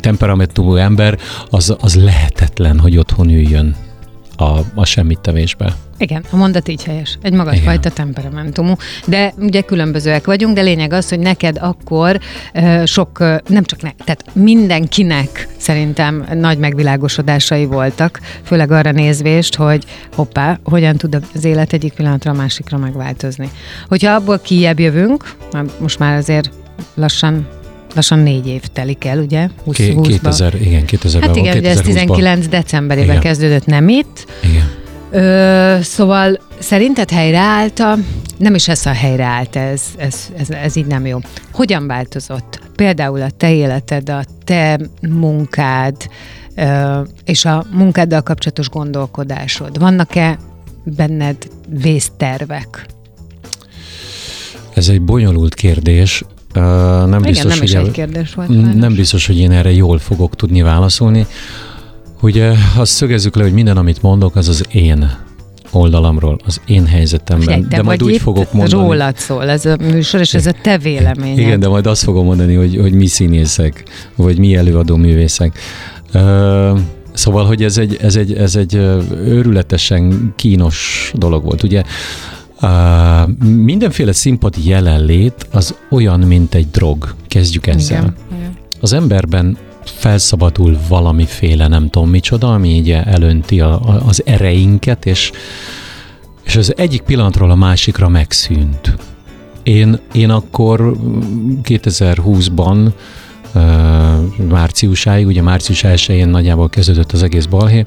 temperamentumú 0.00 0.74
ember, 0.74 1.18
az, 1.50 1.76
az 1.80 1.94
lehetetlen, 2.04 2.78
hogy 2.78 2.96
otthon 2.96 3.28
üljön 3.28 3.76
a, 4.36 4.58
a 4.74 4.84
semmittevésbe. 4.84 5.76
Igen, 5.98 6.24
a 6.30 6.36
mondat 6.36 6.68
így 6.68 6.84
helyes. 6.84 7.18
Egy 7.22 7.32
magasfajta 7.32 7.90
temperamentumú. 7.90 8.74
De 9.06 9.32
ugye 9.38 9.60
különbözőek 9.60 10.26
vagyunk, 10.26 10.54
de 10.54 10.60
lényeg 10.60 10.92
az, 10.92 11.08
hogy 11.08 11.18
neked 11.18 11.58
akkor 11.60 12.20
ö, 12.54 12.82
sok, 12.84 13.18
ö, 13.18 13.36
nem 13.48 13.64
csak 13.64 13.82
ne, 13.82 13.90
tehát 14.04 14.24
mindenkinek 14.32 15.48
szerintem 15.56 16.26
nagy 16.34 16.58
megvilágosodásai 16.58 17.64
voltak, 17.64 18.20
főleg 18.42 18.70
arra 18.70 18.90
nézvést, 18.90 19.54
hogy 19.54 19.84
hoppá, 20.14 20.58
hogyan 20.64 20.96
tud 20.96 21.18
az 21.34 21.44
élet 21.44 21.72
egyik 21.72 21.92
pillanatra 21.92 22.30
a 22.30 22.34
másikra 22.34 22.78
megváltozni. 22.78 23.50
Hogyha 23.88 24.14
abból 24.14 24.38
kijebb 24.38 24.80
jövünk, 24.80 25.36
most 25.78 25.98
már 25.98 26.16
azért 26.16 26.50
lassan 26.94 27.48
lassan 27.96 28.18
négy 28.18 28.46
év 28.46 28.62
telik 28.72 29.04
el, 29.04 29.18
ugye? 29.18 29.48
20, 29.64 29.76
Ké- 29.76 29.94
20-ba. 29.96 30.02
2000, 30.02 30.54
igen, 30.60 30.84
2000 30.84 31.22
Hát 31.22 31.36
igen, 31.36 31.58
ugye 31.58 31.70
ez 31.70 31.80
19 31.80 32.46
decemberében 32.48 33.08
Igen. 33.10 33.20
kezdődött, 33.20 33.66
nem 33.66 33.88
itt. 33.88 34.26
Igen. 34.42 34.70
Ö, 35.10 35.78
szóval 35.82 36.38
szerinted 36.58 37.10
helyreállt 37.10 37.78
a, 37.78 37.96
nem 38.38 38.54
is 38.54 38.68
ez 38.68 38.86
a 38.86 38.92
helyre 38.92 39.24
állt, 39.24 39.56
ez, 39.56 39.82
ez, 39.96 40.28
ez, 40.36 40.50
ez 40.50 40.76
így 40.76 40.86
nem 40.86 41.06
jó. 41.06 41.18
Hogyan 41.52 41.86
változott 41.86 42.60
például 42.76 43.22
a 43.22 43.30
te 43.30 43.52
életed, 43.54 44.08
a 44.08 44.24
te 44.44 44.80
munkád, 45.08 45.96
ö, 46.54 47.00
és 47.24 47.44
a 47.44 47.66
munkáddal 47.72 48.22
kapcsolatos 48.22 48.68
gondolkodásod? 48.68 49.78
Vannak-e 49.78 50.38
benned 50.84 51.36
vésztervek? 51.68 52.86
Ez 54.74 54.88
egy 54.88 55.02
bonyolult 55.02 55.54
kérdés. 55.54 56.24
Nem 56.60 57.08
Igen, 57.08 57.22
biztos, 57.22 57.54
nem 57.54 57.62
is 57.62 57.70
hogy 57.74 57.80
egy 57.80 57.86
el- 57.86 57.92
kérdés 57.92 58.34
volt. 58.34 58.48
Nem 58.48 58.70
sajnos. 58.80 58.94
biztos, 58.94 59.26
hogy 59.26 59.38
én 59.38 59.50
erre 59.50 59.72
jól 59.72 59.98
fogok 59.98 60.36
tudni 60.36 60.62
válaszolni. 60.62 61.26
Ugye 62.22 62.52
azt 62.76 62.92
szögezzük 62.92 63.36
le, 63.36 63.42
hogy 63.42 63.52
minden, 63.52 63.76
amit 63.76 64.02
mondok, 64.02 64.36
az 64.36 64.48
az 64.48 64.64
én 64.72 65.10
oldalamról, 65.70 66.38
az 66.46 66.60
én 66.66 66.86
helyzetemben. 66.86 67.68
Te 67.68 67.76
de 67.76 67.82
majd 67.82 68.02
úgy 68.02 68.16
fogok 68.18 68.52
mondani. 68.52 68.82
Rólad 68.82 69.16
szól 69.16 69.48
ez 69.48 69.66
a 69.66 69.76
műsor, 69.80 70.20
és 70.20 70.34
ez 70.34 70.46
a 70.46 70.52
te 70.62 70.78
véleményed. 70.78 71.38
Igen, 71.38 71.60
de 71.60 71.68
majd 71.68 71.86
azt 71.86 72.02
fogom 72.02 72.24
mondani, 72.24 72.54
hogy, 72.54 72.76
hogy 72.80 72.92
mi 72.92 73.06
színészek, 73.06 73.84
vagy 74.16 74.38
mi 74.38 74.56
előadó 74.56 74.96
művészek. 74.96 75.58
Ö, 76.12 76.72
Szóval, 77.12 77.44
hogy 77.46 77.62
ez 77.64 77.78
egy, 77.78 77.98
ez 78.00 78.16
egy, 78.16 78.32
ez 78.32 78.56
egy 78.56 78.74
őrületesen 79.24 80.32
kínos 80.36 81.10
dolog 81.14 81.44
volt. 81.44 81.62
Ugye 81.62 81.82
Uh, 82.62 83.28
mindenféle 83.44 84.12
színpadi 84.12 84.68
jelenlét 84.68 85.46
az 85.52 85.74
olyan, 85.90 86.20
mint 86.20 86.54
egy 86.54 86.70
drog. 86.70 87.14
Kezdjük 87.28 87.66
ezzel. 87.66 87.98
Igen. 87.98 88.16
Igen. 88.38 88.56
Az 88.80 88.92
emberben 88.92 89.58
felszabadul 89.84 90.78
valamiféle, 90.88 91.68
nem 91.68 91.90
tudom 91.90 92.10
micsoda, 92.10 92.52
ami 92.52 92.68
így 92.68 92.90
elönti 92.90 93.60
a, 93.60 93.72
a, 93.72 94.02
az 94.06 94.22
ereinket, 94.26 95.06
és, 95.06 95.32
és 96.44 96.56
az 96.56 96.76
egyik 96.76 97.02
pillanatról 97.02 97.50
a 97.50 97.54
másikra 97.54 98.08
megszűnt. 98.08 98.96
Én, 99.62 99.98
én 100.12 100.30
akkor 100.30 100.80
mm, 100.80 101.58
2020-ban 101.62 102.90
uh, 103.54 103.62
márciusáig, 104.48 105.26
ugye 105.26 105.42
március 105.42 105.84
1-én 105.86 106.28
nagyjából 106.28 106.68
kezdődött 106.68 107.12
az 107.12 107.22
egész 107.22 107.46
balhé, 107.46 107.84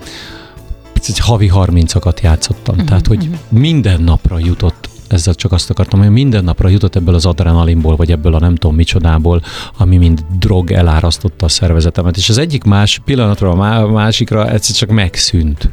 havi 1.20 1.52
30-akat 1.54 2.22
játszottam. 2.22 2.74
Uh-huh, 2.74 2.90
Tehát, 2.90 3.08
hogy 3.08 3.30
minden 3.50 4.02
napra 4.02 4.40
jutott 4.40 4.90
ezzel 5.08 5.34
csak 5.34 5.52
azt 5.52 5.70
akartam, 5.70 6.00
hogy 6.00 6.10
minden 6.10 6.44
napra 6.44 6.70
jutott 6.70 6.96
ebből 6.96 7.16
az 7.16 7.26
adrenalinból, 7.26 7.96
vagy 7.96 8.12
ebből 8.12 8.34
a 8.36 8.40
nem 8.40 8.56
tudom 8.56 8.76
micsodából, 8.76 9.42
ami 9.78 9.98
mind 9.98 10.26
drog 10.40 10.72
elárasztotta 10.72 11.46
a 11.46 11.50
szervezetemet. 11.50 12.18
És 12.18 12.30
az 12.30 12.38
egyik 12.38 12.64
más 12.64 13.02
pillanatra 13.06 13.50
a 13.50 13.56
má- 13.56 13.92
másikra 13.92 14.52
egyszer 14.52 14.76
csak 14.76 14.90
megszűnt. 14.90 15.70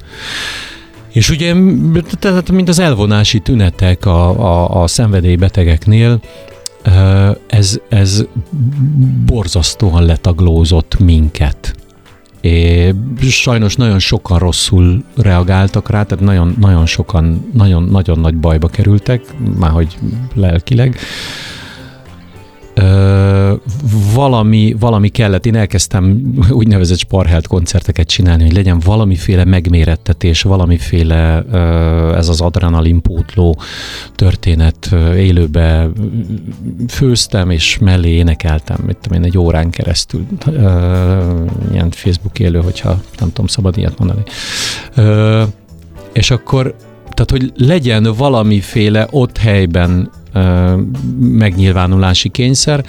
És 1.12 1.30
ugye, 1.30 1.54
tehát 2.18 2.50
mint 2.50 2.68
az 2.68 2.78
elvonási 2.78 3.38
tünetek 3.40 4.06
a, 4.06 4.28
a, 4.28 4.83
a 4.83 4.87
szenvedélybetegeknél, 4.87 6.21
ez, 7.47 7.78
ez 7.88 8.25
borzasztóan 9.26 10.04
letaglózott 10.04 10.99
minket. 10.99 11.75
É, 12.40 12.95
sajnos 13.21 13.76
nagyon 13.76 13.99
sokan 13.99 14.38
rosszul 14.38 15.05
reagáltak 15.16 15.90
rá, 15.90 16.02
tehát 16.02 16.25
nagyon, 16.25 16.57
nagyon 16.61 16.87
sokan 16.87 17.50
nagyon, 17.55 17.83
nagyon 17.83 18.19
nagy 18.19 18.37
bajba 18.37 18.69
kerültek, 18.69 19.21
már 19.59 19.71
hogy 19.71 19.99
lelkileg. 20.35 20.97
Ö, 22.78 23.54
valami, 24.14 24.76
valami 24.78 25.09
kellett, 25.09 25.47
én 25.47 25.54
elkezdtem 25.54 26.35
úgynevezett 26.50 26.99
sparhelt 26.99 27.47
koncerteket 27.47 28.06
csinálni, 28.06 28.42
hogy 28.42 28.52
legyen 28.52 28.78
valamiféle 28.85 29.45
megmérettetés, 29.45 30.42
valamiféle 30.42 31.45
ö, 31.50 32.16
ez 32.16 32.28
az 32.28 32.40
adrenalinpótló 32.40 33.61
történet 34.14 34.88
ö, 34.90 35.14
élőbe 35.14 35.88
főztem, 36.88 37.50
és 37.50 37.78
mellé 37.78 38.11
énekeltem, 38.11 38.78
mit 38.87 38.97
tudom 38.97 39.18
én, 39.18 39.25
egy 39.25 39.38
órán 39.38 39.71
keresztül, 39.71 40.26
ö, 40.47 41.45
ilyen 41.73 41.90
Facebook 41.90 42.38
élő, 42.38 42.61
hogyha 42.61 43.00
nem 43.18 43.28
tudom, 43.28 43.47
szabad 43.47 43.76
ilyet 43.76 43.99
mondani. 43.99 44.23
Ö, 44.95 45.42
és 46.12 46.30
akkor, 46.30 46.75
tehát, 47.09 47.30
hogy 47.30 47.52
legyen 47.56 48.14
valamiféle 48.16 49.06
ott 49.11 49.38
helyben 49.38 50.11
megnyilvánulási 51.19 52.28
kényszer, 52.28 52.85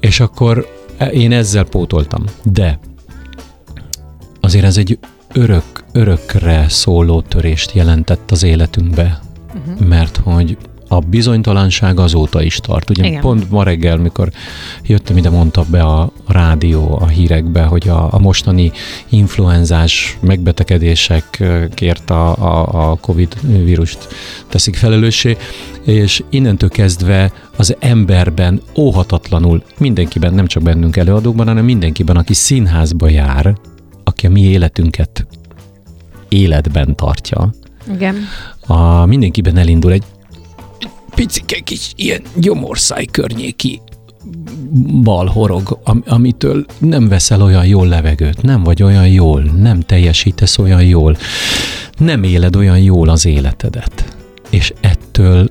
és 0.00 0.20
akkor 0.20 0.66
én 1.12 1.32
ezzel 1.32 1.64
pótoltam. 1.64 2.24
De 2.42 2.78
azért 4.40 4.64
ez 4.64 4.76
egy 4.76 4.98
örök, 5.32 5.84
örökre 5.92 6.68
szóló 6.68 7.20
törést 7.20 7.72
jelentett 7.72 8.30
az 8.30 8.42
életünkbe, 8.42 9.20
uh-huh. 9.54 9.86
mert 9.86 10.16
hogy 10.16 10.56
a 10.92 10.98
bizonytalanság 10.98 11.98
azóta 11.98 12.42
is 12.42 12.56
tart. 12.56 12.90
Ugye 12.90 13.06
Igen. 13.06 13.20
Pont 13.20 13.50
ma 13.50 13.62
reggel, 13.62 13.96
mikor 13.96 14.30
jöttem 14.82 15.16
ide, 15.16 15.30
mondta 15.30 15.64
be 15.70 15.82
a 15.82 16.12
rádió 16.26 16.98
a 17.00 17.06
hírekbe, 17.06 17.62
hogy 17.62 17.88
a, 17.88 18.12
a 18.12 18.18
mostani 18.18 18.72
influenzás 19.08 20.18
megbetegedésekért 20.20 22.10
a, 22.10 22.36
a, 22.36 22.90
a 22.90 22.96
Covid 22.96 23.36
vírust 23.64 24.08
teszik 24.48 24.76
felelőssé, 24.76 25.36
és 25.84 26.22
innentől 26.30 26.68
kezdve 26.68 27.32
az 27.56 27.76
emberben 27.78 28.60
óhatatlanul, 28.76 29.62
mindenkiben, 29.78 30.34
nem 30.34 30.46
csak 30.46 30.62
bennünk 30.62 30.96
előadókban, 30.96 31.46
hanem 31.46 31.64
mindenkiben, 31.64 32.16
aki 32.16 32.34
színházba 32.34 33.08
jár, 33.08 33.56
aki 34.04 34.26
a 34.26 34.30
mi 34.30 34.40
életünket 34.40 35.26
életben 36.28 36.96
tartja, 36.96 37.50
Igen. 37.92 38.16
a, 38.66 39.06
mindenkiben 39.06 39.56
elindul 39.56 39.92
egy 39.92 40.04
picike 41.14 41.58
kis 41.58 41.92
ilyen 41.96 42.22
gyomorszáj 42.34 43.04
környéki 43.04 43.80
balhorog, 45.02 45.78
am, 45.84 46.02
amitől 46.06 46.66
nem 46.78 47.08
veszel 47.08 47.42
olyan 47.42 47.66
jól 47.66 47.86
levegőt, 47.86 48.42
nem 48.42 48.62
vagy 48.62 48.82
olyan 48.82 49.08
jól, 49.08 49.42
nem 49.42 49.80
teljesítesz 49.80 50.58
olyan 50.58 50.84
jól, 50.84 51.16
nem 51.98 52.22
éled 52.22 52.56
olyan 52.56 52.78
jól 52.78 53.08
az 53.08 53.26
életedet. 53.26 54.16
És 54.50 54.72
ettől 54.80 55.48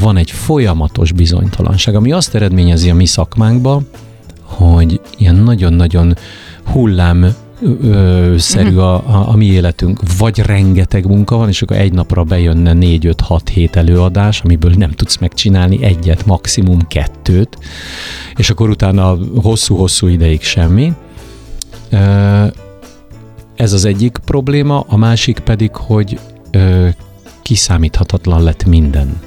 van 0.00 0.16
egy 0.16 0.30
folyamatos 0.30 1.12
bizonytalanság, 1.12 1.94
ami 1.94 2.12
azt 2.12 2.34
eredményezi 2.34 2.90
a 2.90 2.94
mi 2.94 3.06
szakmánkba, 3.06 3.82
hogy 4.42 5.00
ilyen 5.18 5.36
nagyon-nagyon 5.36 6.16
hullám 6.64 7.34
ö, 7.82 8.34
szerű 8.38 8.76
a, 8.76 8.94
a, 8.94 9.28
a 9.28 9.36
mi 9.36 9.46
életünk, 9.46 10.00
vagy 10.18 10.38
rengeteg 10.38 11.06
munka 11.06 11.36
van, 11.36 11.48
és 11.48 11.62
akkor 11.62 11.76
egy 11.76 11.92
napra 11.92 12.24
bejönne 12.24 12.72
4-5-6-7 12.76 13.74
előadás, 13.74 14.40
amiből 14.40 14.72
nem 14.76 14.90
tudsz 14.90 15.18
megcsinálni 15.18 15.84
egyet, 15.84 16.26
maximum 16.26 16.78
kettőt, 16.88 17.58
és 18.36 18.50
akkor 18.50 18.68
utána 18.68 19.18
hosszú-hosszú 19.42 20.06
ideig 20.06 20.42
semmi. 20.42 20.92
Ez 23.56 23.72
az 23.72 23.84
egyik 23.84 24.18
probléma, 24.24 24.84
a 24.88 24.96
másik 24.96 25.38
pedig, 25.38 25.74
hogy 25.74 26.18
kiszámíthatatlan 27.42 28.42
lett 28.42 28.64
minden. 28.64 29.20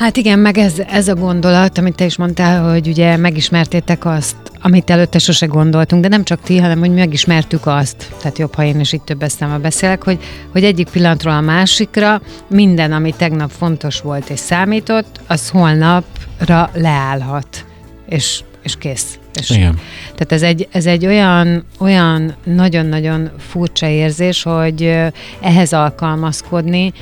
Hát 0.00 0.16
igen, 0.16 0.38
meg 0.38 0.58
ez, 0.58 0.78
ez 0.78 1.08
a 1.08 1.14
gondolat, 1.14 1.78
amit 1.78 1.94
te 1.94 2.04
is 2.04 2.16
mondtál, 2.16 2.70
hogy 2.70 2.88
ugye 2.88 3.16
megismertétek 3.16 4.04
azt, 4.04 4.36
amit 4.60 4.90
előtte 4.90 5.18
sose 5.18 5.46
gondoltunk, 5.46 6.02
de 6.02 6.08
nem 6.08 6.24
csak 6.24 6.40
ti, 6.42 6.58
hanem 6.58 6.78
hogy 6.78 6.94
megismertük 6.94 7.66
azt, 7.66 8.12
tehát 8.20 8.38
jobb, 8.38 8.54
ha 8.54 8.64
én 8.64 8.80
is 8.80 8.92
itt 8.92 9.04
több 9.04 9.22
eszembe 9.22 9.58
beszélek, 9.58 10.04
hogy, 10.04 10.18
hogy 10.52 10.64
egyik 10.64 10.88
pillanatról 10.88 11.34
a 11.34 11.40
másikra 11.40 12.22
minden, 12.48 12.92
ami 12.92 13.14
tegnap 13.16 13.50
fontos 13.50 14.00
volt 14.00 14.30
és 14.30 14.38
számított, 14.38 15.20
az 15.26 15.48
holnapra 15.48 16.70
leállhat, 16.74 17.64
és, 18.08 18.40
és 18.62 18.76
kész. 18.78 19.18
És 19.40 19.50
Igen. 19.50 19.78
tehát 20.04 20.32
ez 20.32 20.42
egy, 20.42 20.68
ez 20.70 20.86
egy 20.86 21.06
olyan, 21.06 21.64
olyan 21.78 22.34
nagyon-nagyon 22.44 23.30
furcsa 23.38 23.86
érzés, 23.86 24.42
hogy 24.42 24.96
ehhez 25.40 25.72
alkalmazkodni, 25.72 26.92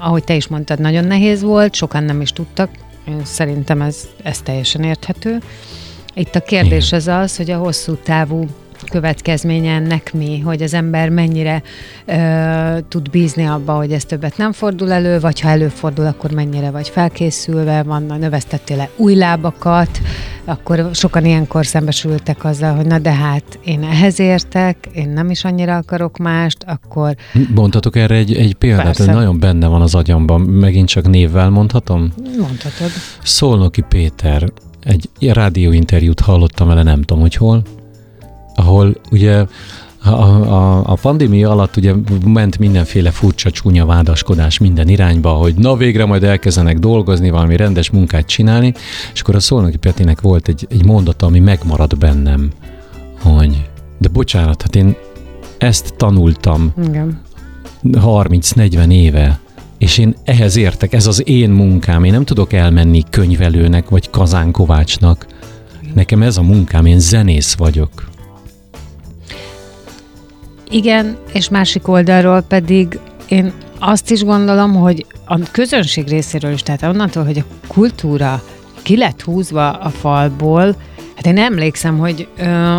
ahogy 0.00 0.24
te 0.24 0.34
is 0.34 0.48
mondtad, 0.48 0.80
nagyon 0.80 1.04
nehéz 1.04 1.42
volt, 1.42 1.74
sokan 1.74 2.04
nem 2.04 2.20
is 2.20 2.30
tudtak, 2.30 2.70
szerintem 3.22 3.82
ez, 3.82 4.08
ez 4.22 4.40
teljesen 4.40 4.82
érthető. 4.82 5.38
Itt 6.14 6.34
a 6.34 6.40
kérdés 6.40 6.86
Igen. 6.86 6.98
az 6.98 7.08
az, 7.08 7.36
hogy 7.36 7.50
a 7.50 7.58
hosszú 7.58 7.94
távú 7.94 8.46
következménye 8.90 9.74
ennek 9.74 10.12
mi, 10.12 10.40
hogy 10.40 10.62
az 10.62 10.74
ember 10.74 11.08
mennyire 11.08 11.62
ö, 12.04 12.78
tud 12.88 13.10
bízni 13.10 13.44
abba, 13.44 13.72
hogy 13.72 13.92
ez 13.92 14.04
többet 14.04 14.36
nem 14.36 14.52
fordul 14.52 14.92
elő, 14.92 15.20
vagy 15.20 15.40
ha 15.40 15.48
előfordul, 15.48 16.06
akkor 16.06 16.30
mennyire 16.30 16.70
vagy 16.70 16.88
felkészülve, 16.88 17.82
van, 17.82 18.02
növesztettél 18.02 18.76
le 18.76 18.90
új 18.96 19.14
lábakat, 19.14 20.00
akkor 20.44 20.88
sokan 20.92 21.24
ilyenkor 21.24 21.66
szembesültek 21.66 22.44
azzal, 22.44 22.74
hogy 22.74 22.86
na 22.86 22.98
de 22.98 23.12
hát 23.12 23.58
én 23.64 23.82
ehhez 23.82 24.20
értek, 24.20 24.88
én 24.94 25.08
nem 25.08 25.30
is 25.30 25.44
annyira 25.44 25.76
akarok 25.76 26.16
mást, 26.16 26.64
akkor 26.66 27.16
Mondhatok 27.54 27.96
erre 27.96 28.14
egy, 28.14 28.34
egy 28.34 28.54
példát, 28.54 28.84
Persze. 28.84 29.12
nagyon 29.12 29.38
benne 29.38 29.66
van 29.66 29.80
az 29.80 29.94
agyamban, 29.94 30.40
megint 30.40 30.88
csak 30.88 31.08
névvel 31.08 31.50
mondhatom? 31.50 32.12
mondhatod. 32.38 32.90
Szolnoki 33.22 33.84
Péter, 33.88 34.52
egy 34.84 35.08
rádióinterjút 35.20 36.20
hallottam 36.20 36.68
vele, 36.68 36.82
nem 36.82 37.02
tudom, 37.02 37.22
hogy 37.22 37.34
hol, 37.34 37.62
ahol 38.54 38.94
ugye 39.10 39.44
A, 40.04 40.10
a, 40.10 40.82
a 40.86 40.94
pandémia 40.94 41.50
alatt 41.50 41.76
ugye 41.76 41.94
ment 42.24 42.58
mindenféle 42.58 43.10
furcsa 43.10 43.50
csúnya 43.50 43.86
vádaskodás 43.86 44.58
minden 44.58 44.88
irányba, 44.88 45.30
hogy 45.30 45.54
na 45.54 45.76
végre 45.76 46.04
majd 46.04 46.24
elkezdenek 46.24 46.78
dolgozni, 46.78 47.30
valami 47.30 47.56
rendes 47.56 47.90
munkát 47.90 48.26
csinálni, 48.26 48.74
és 49.12 49.20
akkor 49.20 49.34
a 49.34 49.40
Szolnoki 49.40 49.76
Petinek 49.76 50.20
volt 50.20 50.48
egy, 50.48 50.66
egy 50.70 50.84
mondata, 50.84 51.26
ami 51.26 51.38
megmaradt 51.38 51.98
bennem, 51.98 52.50
hogy 53.20 53.70
de 53.98 54.08
bocsánat, 54.08 54.62
hát 54.62 54.76
én 54.76 54.96
ezt 55.58 55.94
tanultam 55.96 56.72
Igen. 56.84 57.20
30-40 57.84 58.92
éve, 58.92 59.40
és 59.78 59.98
én 59.98 60.14
ehhez 60.24 60.56
értek, 60.56 60.92
ez 60.92 61.06
az 61.06 61.28
én 61.28 61.50
munkám, 61.50 62.04
én 62.04 62.12
nem 62.12 62.24
tudok 62.24 62.52
elmenni 62.52 63.02
könyvelőnek 63.10 63.88
vagy 63.88 64.10
kazánkovácsnak. 64.10 65.26
Nekem 65.94 66.22
ez 66.22 66.36
a 66.36 66.42
munkám, 66.42 66.86
én 66.86 66.98
zenész 66.98 67.54
vagyok. 67.54 68.10
Igen, 70.72 71.16
és 71.32 71.48
másik 71.48 71.88
oldalról 71.88 72.40
pedig 72.40 72.98
én 73.28 73.52
azt 73.78 74.10
is 74.10 74.24
gondolom, 74.24 74.74
hogy 74.74 75.06
a 75.24 75.38
közönség 75.50 76.08
részéről 76.08 76.52
is, 76.52 76.62
tehát 76.62 76.82
onnantól, 76.82 77.24
hogy 77.24 77.38
a 77.38 77.44
kultúra 77.66 78.42
ki 78.82 78.96
lett 78.96 79.22
húzva 79.22 79.70
a 79.70 79.88
falból, 79.88 80.76
hát 81.14 81.26
én 81.26 81.38
emlékszem, 81.38 81.98
hogy 81.98 82.28
ö, 82.38 82.76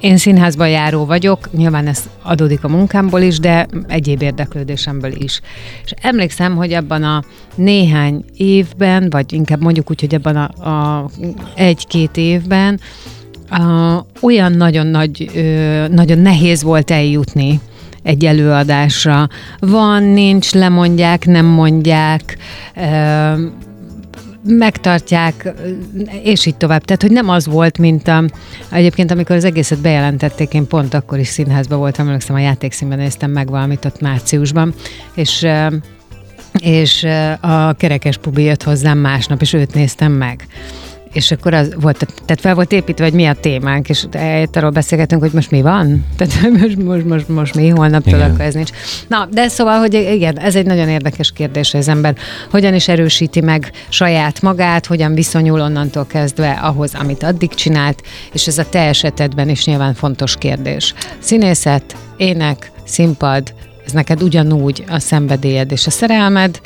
én 0.00 0.16
színházban 0.16 0.68
járó 0.68 1.04
vagyok, 1.04 1.52
nyilván 1.52 1.86
ez 1.86 2.02
adódik 2.22 2.64
a 2.64 2.68
munkámból 2.68 3.20
is, 3.20 3.38
de 3.38 3.66
egyéb 3.88 4.22
érdeklődésemből 4.22 5.12
is. 5.12 5.40
És 5.84 5.92
emlékszem, 6.02 6.56
hogy 6.56 6.72
abban 6.72 7.02
a 7.02 7.22
néhány 7.54 8.24
évben, 8.36 9.10
vagy 9.10 9.32
inkább 9.32 9.60
mondjuk 9.62 9.90
úgy, 9.90 10.00
hogy 10.00 10.14
abban 10.14 10.36
a, 10.36 10.68
a 10.68 11.08
egy-két 11.54 12.16
évben 12.16 12.80
a, 13.50 14.06
olyan 14.20 14.52
nagyon 14.52 14.86
nagy, 14.86 15.30
ö, 15.34 15.88
nagyon 15.88 16.18
nehéz 16.18 16.62
volt 16.62 16.90
eljutni 16.90 17.60
egy 18.02 18.24
előadásra. 18.24 19.28
Van, 19.58 20.02
nincs, 20.02 20.52
lemondják, 20.52 21.26
nem 21.26 21.46
mondják, 21.46 22.36
ö, 22.76 23.32
megtartják, 24.48 25.52
és 26.22 26.46
így 26.46 26.56
tovább. 26.56 26.84
Tehát, 26.84 27.02
hogy 27.02 27.10
nem 27.10 27.28
az 27.28 27.46
volt, 27.46 27.78
mint 27.78 28.08
a, 28.08 28.24
egyébként, 28.70 29.10
amikor 29.10 29.36
az 29.36 29.44
egészet 29.44 29.80
bejelentették, 29.80 30.54
én 30.54 30.66
pont 30.66 30.94
akkor 30.94 31.18
is 31.18 31.28
színházban 31.28 31.78
voltam, 31.78 32.06
emlékszem, 32.06 32.36
a 32.36 32.38
játékszínben 32.38 32.98
néztem 32.98 33.30
meg 33.30 33.50
valamit 33.50 33.84
ott 33.84 34.00
márciusban, 34.00 34.74
és 35.14 35.46
és 36.58 37.06
a 37.40 37.72
kerekes 37.72 38.16
pubi 38.16 38.42
jött 38.42 38.62
hozzám 38.62 38.98
másnap, 38.98 39.40
és 39.40 39.52
őt 39.52 39.74
néztem 39.74 40.12
meg. 40.12 40.46
És 41.16 41.30
akkor 41.30 41.54
az 41.54 41.74
volt, 41.80 42.06
tehát 42.24 42.40
fel 42.40 42.54
volt 42.54 42.72
építve, 42.72 43.04
hogy 43.04 43.12
mi 43.12 43.26
a 43.26 43.34
témánk, 43.34 43.88
és 43.88 44.06
arról 44.52 44.70
beszélgetünk, 44.70 45.22
hogy 45.22 45.32
most 45.32 45.50
mi 45.50 45.62
van? 45.62 46.04
Tehát 46.16 46.50
most, 46.50 46.76
most, 46.76 47.04
most, 47.04 47.28
most 47.28 47.54
mi, 47.54 47.68
holnaptól 47.68 48.18
Igen. 48.18 48.30
akkor 48.30 48.44
ez 48.44 48.54
nincs. 48.54 48.70
Na, 49.08 49.28
de 49.30 49.48
szóval, 49.48 49.78
hogy 49.78 49.94
igen, 49.94 50.38
ez 50.38 50.56
egy 50.56 50.66
nagyon 50.66 50.88
érdekes 50.88 51.32
kérdés, 51.32 51.70
hogy 51.70 51.80
az 51.80 51.88
ember 51.88 52.16
hogyan 52.50 52.74
is 52.74 52.88
erősíti 52.88 53.40
meg 53.40 53.70
saját 53.88 54.42
magát, 54.42 54.86
hogyan 54.86 55.14
viszonyul 55.14 55.60
onnantól 55.60 56.06
kezdve 56.06 56.50
ahhoz, 56.50 56.94
amit 56.94 57.22
addig 57.22 57.54
csinált, 57.54 58.02
és 58.32 58.46
ez 58.46 58.58
a 58.58 58.68
te 58.68 58.80
esetedben 58.80 59.48
is 59.48 59.64
nyilván 59.64 59.94
fontos 59.94 60.36
kérdés. 60.36 60.94
Színészet, 61.18 61.96
ének, 62.16 62.70
színpad, 62.84 63.54
ez 63.86 63.92
neked 63.92 64.22
ugyanúgy 64.22 64.84
a 64.88 64.98
szenvedélyed 64.98 65.72
és 65.72 65.86
a 65.86 65.90
szerelmed, 65.90 66.60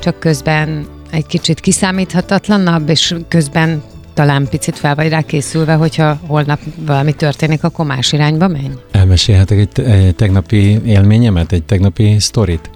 csak 0.00 0.20
közben 0.20 0.86
egy 1.14 1.26
kicsit 1.26 1.60
kiszámíthatatlanabb, 1.60 2.88
és 2.88 3.14
közben 3.28 3.82
talán 4.14 4.48
picit 4.48 4.78
fel 4.78 4.94
vagy 4.94 5.08
rá 5.08 5.20
készülve, 5.20 5.74
hogyha 5.74 6.18
holnap 6.26 6.60
valami 6.76 7.12
történik, 7.12 7.64
akkor 7.64 7.86
más 7.86 8.12
irányba 8.12 8.48
menj. 8.48 8.70
Elmesélhetek 8.90 9.58
egy, 9.58 9.80
egy 9.80 10.14
tegnapi 10.14 10.80
élményemet, 10.84 11.52
egy 11.52 11.62
tegnapi 11.62 12.18
sztorit. 12.18 12.70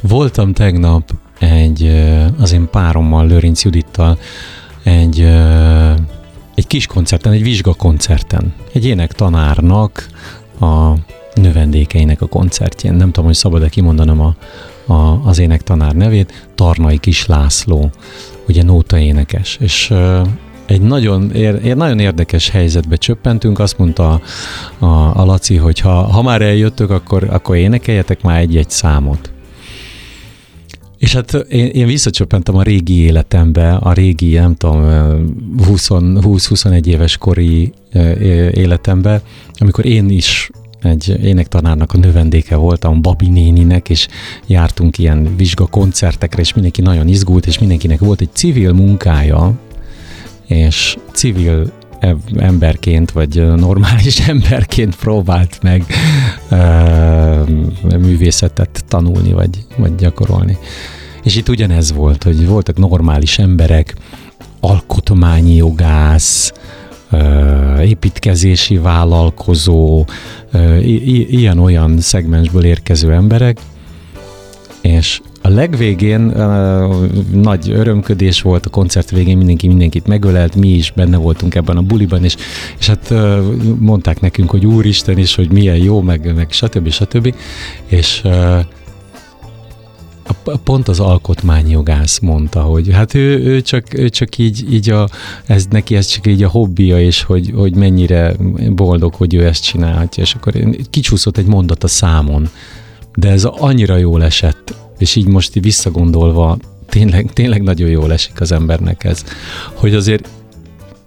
Voltam 0.00 0.52
tegnap 0.52 1.10
egy, 1.38 2.02
az 2.38 2.52
én 2.52 2.68
párommal, 2.70 3.26
Lőrinc 3.26 3.64
Judittal, 3.64 4.18
egy, 4.82 5.20
egy 6.54 6.66
kis 6.66 6.86
koncerten, 6.86 7.32
egy 7.32 7.42
vizsgakoncerten. 7.42 8.54
Egy 8.72 8.86
énektanárnak 8.86 10.06
a 10.60 10.92
növendékeinek 11.34 12.22
a 12.22 12.26
koncertjén. 12.26 12.94
Nem 12.94 13.06
tudom, 13.06 13.24
hogy 13.24 13.34
szabad-e 13.34 13.68
kimondanom 13.68 14.20
a, 14.20 14.34
a, 14.88 15.26
az 15.28 15.38
énektanár 15.38 15.94
nevét. 15.94 16.48
Tarnai 16.54 16.98
Kis 16.98 17.26
László, 17.26 17.90
ugye 18.48 18.62
nóta 18.62 18.98
énekes. 18.98 19.56
És 19.60 19.94
egy 20.66 20.80
nagyon, 20.80 21.32
ér, 21.32 21.76
nagyon 21.76 21.98
érdekes 21.98 22.50
helyzetbe 22.50 22.96
csöppentünk. 22.96 23.58
Azt 23.58 23.78
mondta 23.78 24.20
a, 24.78 24.86
a 25.20 25.24
Laci, 25.24 25.56
hogy 25.56 25.80
ha, 25.80 25.90
ha 25.90 26.22
már 26.22 26.42
eljöttök, 26.42 26.90
akkor, 26.90 27.26
akkor 27.30 27.56
énekeljetek 27.56 28.22
már 28.22 28.40
egy-egy 28.40 28.70
számot. 28.70 29.32
És 30.98 31.14
hát 31.14 31.32
én, 31.34 31.66
én 31.66 31.86
visszacsöppentem 31.86 32.56
a 32.56 32.62
régi 32.62 33.00
életembe, 33.00 33.74
a 33.74 33.92
régi, 33.92 34.34
nem 34.34 34.54
tudom, 34.54 34.82
20-21 35.58 36.86
éves 36.86 37.16
kori 37.16 37.72
életembe, 38.52 39.22
amikor 39.58 39.86
én 39.86 40.08
is 40.08 40.50
egy 40.82 41.18
énektanárnak 41.22 41.92
a 41.92 41.98
növendéke 41.98 42.56
voltam, 42.56 43.02
Babi 43.02 43.28
néninek, 43.28 43.88
és 43.88 44.08
jártunk 44.46 44.98
ilyen 44.98 45.36
vizsgakoncertekre, 45.36 46.40
és 46.40 46.52
mindenki 46.52 46.80
nagyon 46.80 47.08
izgult, 47.08 47.46
és 47.46 47.58
mindenkinek 47.58 47.98
volt 47.98 48.20
egy 48.20 48.32
civil 48.32 48.72
munkája, 48.72 49.52
és 50.46 50.96
civil 51.12 51.72
emberként, 52.36 53.10
vagy 53.10 53.56
normális 53.56 54.18
emberként 54.28 54.96
próbált 54.96 55.58
meg 55.62 55.84
ö, 56.48 57.42
művészetet 57.98 58.84
tanulni, 58.88 59.32
vagy, 59.32 59.64
vagy 59.76 59.94
gyakorolni. 59.94 60.58
És 61.22 61.36
itt 61.36 61.48
ugyanez 61.48 61.92
volt, 61.92 62.22
hogy 62.22 62.46
voltak 62.46 62.76
normális 62.76 63.38
emberek, 63.38 63.94
alkotmányi 64.60 65.54
jogász, 65.54 66.52
építkezési 67.80 68.76
vállalkozó, 68.76 70.04
ilyen-olyan 71.28 72.00
szegmensből 72.00 72.64
érkező 72.64 73.12
emberek, 73.12 73.58
és 74.80 75.20
a 75.42 75.48
legvégén 75.48 76.20
nagy 77.32 77.70
örömködés 77.70 78.42
volt, 78.42 78.66
a 78.66 78.70
koncert 78.70 79.10
végén 79.10 79.36
mindenki 79.36 79.68
mindenkit 79.68 80.06
megölelt, 80.06 80.56
mi 80.56 80.68
is 80.68 80.90
benne 80.90 81.16
voltunk 81.16 81.54
ebben 81.54 81.76
a 81.76 81.82
buliban, 81.82 82.24
és, 82.24 82.36
és 82.78 82.86
hát 82.86 83.12
mondták 83.78 84.20
nekünk, 84.20 84.50
hogy 84.50 84.66
úristen 84.66 85.18
is, 85.18 85.34
hogy 85.34 85.52
milyen 85.52 85.76
jó, 85.76 86.00
meg, 86.00 86.34
meg 86.34 86.50
stb. 86.50 86.90
stb. 86.90 87.34
És 87.86 88.22
pont 90.64 90.88
az 90.88 91.00
alkotmányjogász 91.00 92.18
mondta, 92.18 92.60
hogy 92.60 92.92
hát 92.92 93.14
ő, 93.14 93.38
ő, 93.44 93.60
csak, 93.60 93.94
ő 93.94 94.08
csak 94.08 94.38
így, 94.38 94.72
így 94.72 94.90
a, 94.90 95.08
ez, 95.46 95.66
neki 95.70 95.96
ez 95.96 96.06
csak 96.06 96.26
így 96.26 96.42
a 96.42 96.48
hobbija, 96.48 97.00
és 97.00 97.22
hogy, 97.22 97.52
hogy 97.54 97.74
mennyire 97.74 98.34
boldog, 98.70 99.14
hogy 99.14 99.34
ő 99.34 99.46
ezt 99.46 99.62
csinálhatja, 99.62 100.22
és 100.22 100.34
akkor 100.34 100.52
kicsúszott 100.90 101.36
egy 101.36 101.46
mondat 101.46 101.84
a 101.84 101.88
számon, 101.88 102.48
de 103.14 103.30
ez 103.30 103.44
annyira 103.44 103.96
jól 103.96 104.24
esett, 104.24 104.74
és 104.98 105.16
így 105.16 105.26
most 105.26 105.56
így 105.56 105.62
visszagondolva 105.62 106.58
tényleg, 106.88 107.32
tényleg 107.32 107.62
nagyon 107.62 107.88
jól 107.88 108.12
esik 108.12 108.40
az 108.40 108.52
embernek 108.52 109.04
ez, 109.04 109.24
hogy 109.74 109.94
azért 109.94 110.28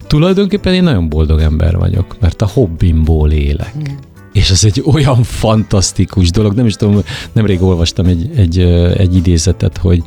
tulajdonképpen 0.07 0.73
én 0.73 0.83
nagyon 0.83 1.09
boldog 1.09 1.39
ember 1.39 1.77
vagyok, 1.77 2.17
mert 2.19 2.41
a 2.41 2.47
hobbimból 2.47 3.31
élek. 3.31 3.75
Mm. 3.77 4.10
És 4.33 4.49
ez 4.49 4.63
egy 4.63 4.83
olyan 4.85 5.23
fantasztikus 5.23 6.29
dolog, 6.29 6.53
nem 6.53 6.65
is 6.65 6.75
tudom, 6.75 7.01
nemrég 7.31 7.61
olvastam 7.61 8.05
egy, 8.05 8.29
egy, 8.35 8.59
egy 8.97 9.15
idézetet, 9.15 9.77
hogy, 9.77 10.03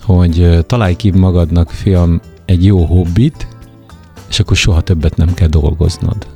hogy 0.00 0.66
találj 0.66 0.94
ki 0.94 1.10
magadnak, 1.10 1.70
fiam, 1.70 2.20
egy 2.44 2.64
jó 2.64 2.84
hobbit, 2.84 3.46
és 4.28 4.40
akkor 4.40 4.56
soha 4.56 4.80
többet 4.80 5.16
nem 5.16 5.34
kell 5.34 5.48
dolgoznod. 5.48 6.26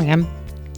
Igen. 0.00 0.26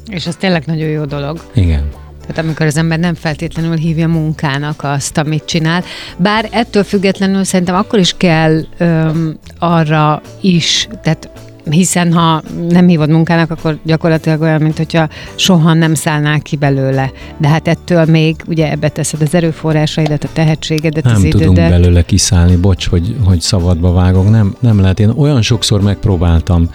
És 0.06 0.26
az 0.26 0.36
tényleg 0.36 0.66
nagyon 0.66 0.88
jó 0.88 1.04
dolog. 1.04 1.44
Igen. 1.54 1.88
Tehát 2.20 2.38
amikor 2.38 2.66
az 2.66 2.76
ember 2.76 2.98
nem 2.98 3.14
feltétlenül 3.14 3.76
hívja 3.76 4.08
munkának 4.08 4.82
azt, 4.82 5.18
amit 5.18 5.44
csinál. 5.44 5.84
Bár 6.16 6.48
ettől 6.52 6.84
függetlenül 6.84 7.44
szerintem 7.44 7.74
akkor 7.74 7.98
is 7.98 8.14
kell 8.16 8.60
öm, 8.78 9.38
arra 9.58 10.22
is, 10.40 10.88
tehát 11.02 11.30
hiszen 11.70 12.12
ha 12.12 12.42
nem 12.68 12.86
hívod 12.86 13.10
munkának, 13.10 13.50
akkor 13.50 13.78
gyakorlatilag 13.82 14.40
olyan, 14.40 14.62
mint 14.62 14.76
hogyha 14.76 15.08
soha 15.34 15.72
nem 15.72 15.94
szállnál 15.94 16.40
ki 16.40 16.56
belőle. 16.56 17.10
De 17.38 17.48
hát 17.48 17.68
ettől 17.68 18.04
még 18.04 18.36
ugye 18.46 18.70
ebbe 18.70 18.88
teszed 18.88 19.22
az 19.22 19.34
erőforrásaidat, 19.34 20.24
a 20.24 20.28
tehetségedet, 20.32 21.06
az 21.06 21.12
Nem 21.12 21.30
tudunk 21.30 21.50
idődet. 21.52 21.70
belőle 21.70 22.02
kiszállni, 22.02 22.56
bocs, 22.56 22.88
hogy, 22.88 23.16
hogy 23.24 23.40
szabadba 23.40 23.92
vágok, 23.92 24.30
nem, 24.30 24.54
nem 24.60 24.80
lehet. 24.80 25.00
Én 25.00 25.08
olyan 25.08 25.42
sokszor 25.42 25.80
megpróbáltam. 25.82 26.70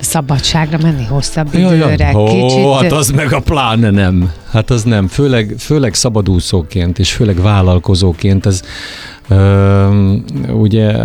Szabadságra 0.00 0.78
menni 0.82 1.04
hosszabb 1.04 1.54
jaj. 1.54 1.76
időre. 1.76 2.16
Ó, 2.16 2.24
Kicsit 2.24 2.72
hát 2.82 2.92
az 2.92 3.10
meg 3.10 3.32
a 3.32 3.40
pláne 3.40 3.90
nem. 3.90 4.32
Hát 4.50 4.70
az 4.70 4.82
nem. 4.82 5.08
Főleg, 5.08 5.54
főleg 5.58 5.94
szabadúszóként 5.94 6.98
és 6.98 7.12
főleg 7.12 7.42
vállalkozóként 7.42 8.46
ez, 8.46 8.62
ugye 10.52 10.96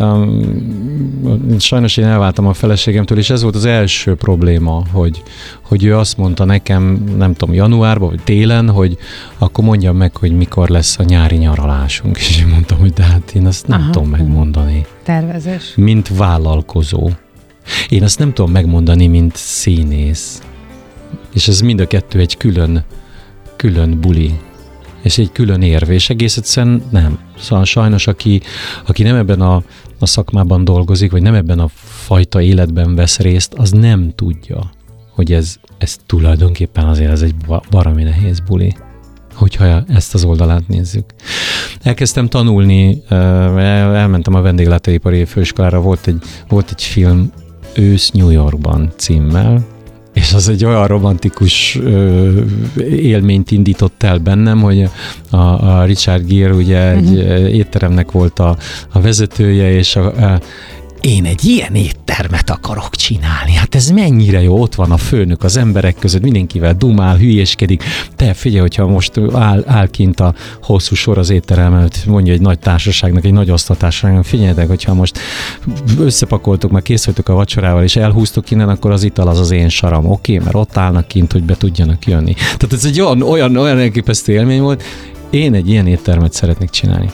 sajnos 1.59 1.97
én 1.97 2.05
elváltam 2.05 2.47
a 2.47 2.53
feleségemtől, 2.53 3.17
és 3.17 3.29
ez 3.29 3.41
volt 3.41 3.55
az 3.55 3.65
első 3.65 4.15
probléma, 4.15 4.83
hogy, 4.91 5.23
hogy 5.61 5.83
ő 5.83 5.97
azt 5.97 6.17
mondta 6.17 6.45
nekem, 6.45 7.03
nem 7.17 7.33
tudom, 7.33 7.55
januárban, 7.55 8.09
vagy 8.09 8.23
télen, 8.23 8.69
hogy 8.69 8.97
akkor 9.37 9.63
mondjam 9.63 9.95
meg, 9.97 10.15
hogy 10.15 10.31
mikor 10.31 10.69
lesz 10.69 10.99
a 10.99 11.03
nyári 11.03 11.35
nyaralásunk. 11.35 12.17
És 12.17 12.39
én 12.39 12.47
mondtam, 12.47 12.79
hogy 12.79 12.93
de 12.93 13.03
hát 13.03 13.31
én 13.35 13.45
azt 13.45 13.67
nem 13.67 13.79
Aha. 13.79 13.89
tudom 13.91 14.09
megmondani. 14.09 14.85
Tervezés. 15.03 15.73
Mint 15.75 16.17
vállalkozó. 16.17 17.09
Én 17.89 18.03
azt 18.03 18.19
nem 18.19 18.33
tudom 18.33 18.51
megmondani, 18.51 19.07
mint 19.07 19.35
színész. 19.35 20.41
És 21.33 21.47
ez 21.47 21.61
mind 21.61 21.79
a 21.79 21.87
kettő 21.87 22.19
egy 22.19 22.37
külön, 22.37 22.83
külön 23.55 23.99
buli. 23.99 24.39
És 25.07 25.17
egy 25.17 25.31
külön 25.31 25.61
érv, 25.61 25.89
és 25.89 26.09
egész 26.09 26.37
egyszerűen 26.37 26.81
nem. 26.89 27.19
Szóval 27.39 27.65
sajnos, 27.65 28.07
aki, 28.07 28.41
aki 28.87 29.03
nem 29.03 29.15
ebben 29.15 29.41
a, 29.41 29.63
a 29.99 30.05
szakmában 30.05 30.63
dolgozik, 30.63 31.11
vagy 31.11 31.21
nem 31.21 31.33
ebben 31.33 31.59
a 31.59 31.67
fajta 31.83 32.41
életben 32.41 32.95
vesz 32.95 33.19
részt, 33.19 33.53
az 33.53 33.71
nem 33.71 34.11
tudja, 34.15 34.71
hogy 35.11 35.33
ez, 35.33 35.55
ez 35.77 35.97
tulajdonképpen 36.05 36.85
azért 36.87 37.11
ez 37.11 37.21
egy 37.21 37.35
ba- 37.35 37.65
baromi 37.69 38.03
nehéz 38.03 38.39
buli 38.39 38.75
hogyha 39.33 39.83
ezt 39.87 40.13
az 40.13 40.23
oldalát 40.23 40.67
nézzük. 40.67 41.05
Elkezdtem 41.81 42.27
tanulni, 42.27 43.01
el- 43.09 43.95
elmentem 43.95 44.33
a 44.33 44.41
vendéglátóipari 44.41 45.25
főiskolára, 45.25 45.81
volt 45.81 46.07
egy, 46.07 46.21
volt 46.47 46.69
egy 46.69 46.83
film 46.83 47.31
Ősz 47.73 48.09
New 48.09 48.29
Yorkban 48.29 48.91
címmel, 48.95 49.65
és 50.17 50.33
az 50.33 50.49
egy 50.49 50.65
olyan 50.65 50.87
romantikus 50.87 51.79
ö, 51.83 52.29
élményt 52.89 53.51
indított 53.51 54.03
el 54.03 54.17
bennem, 54.17 54.61
hogy 54.61 54.89
a, 55.29 55.37
a 55.37 55.83
Richard 55.85 56.27
Gere 56.27 56.53
ugye 56.53 56.89
egy 56.91 57.09
uh-huh. 57.09 57.53
étteremnek 57.53 58.11
volt 58.11 58.39
a, 58.39 58.57
a 58.91 59.01
vezetője, 59.01 59.71
és 59.71 59.95
a, 59.95 60.05
a, 60.05 60.39
én 61.01 61.25
egy 61.25 61.45
ilyen 61.45 61.75
éttermet 61.75 62.49
akarok 62.49 62.95
csinálni. 62.95 63.53
Hát 63.53 63.75
ez 63.75 63.89
mennyire 63.89 64.41
jó, 64.41 64.61
ott 64.61 64.75
van 64.75 64.91
a 64.91 64.97
főnök 64.97 65.43
az 65.43 65.57
emberek 65.57 65.95
között, 65.99 66.21
mindenkivel 66.21 66.73
dumál, 66.73 67.17
hülyéskedik. 67.17 67.83
Te 68.15 68.33
figyelj, 68.33 68.61
hogyha 68.61 68.87
most 68.87 69.11
áll, 69.33 69.63
áll 69.65 69.87
kint 69.87 70.19
a 70.19 70.33
hosszú 70.61 70.95
sor 70.95 71.17
az 71.17 71.29
étterem 71.29 71.73
előtt, 71.73 72.05
mondja 72.05 72.33
egy 72.33 72.41
nagy 72.41 72.59
társaságnak, 72.59 73.25
egy 73.25 73.33
nagy 73.33 73.51
osztatárságnak, 73.51 74.25
figyeljetek, 74.25 74.67
hogyha 74.67 74.93
most 74.93 75.19
összepakoltok, 75.99 76.71
meg 76.71 76.81
kész 76.81 77.07
a 77.07 77.31
vacsorával, 77.31 77.83
és 77.83 77.95
elhúztok 77.95 78.51
innen, 78.51 78.69
akkor 78.69 78.91
az 78.91 79.03
ital 79.03 79.27
az 79.27 79.39
az 79.39 79.51
én 79.51 79.69
saram, 79.69 80.05
oké, 80.05 80.33
okay, 80.33 80.45
mert 80.45 80.55
ott 80.55 80.77
állnak 80.77 81.07
kint, 81.07 81.31
hogy 81.31 81.43
be 81.43 81.55
tudjanak 81.55 82.05
jönni. 82.05 82.33
Tehát 82.33 82.73
ez 82.73 82.85
egy 82.85 83.01
olyan, 83.01 83.21
olyan, 83.21 83.55
olyan 83.55 83.79
elképesztő 83.79 84.33
élmény 84.33 84.61
volt. 84.61 84.83
Én 85.29 85.53
egy 85.53 85.69
ilyen 85.69 85.87
éttermet 85.87 86.33
szeretnék 86.33 86.69
csinálni. 86.69 87.11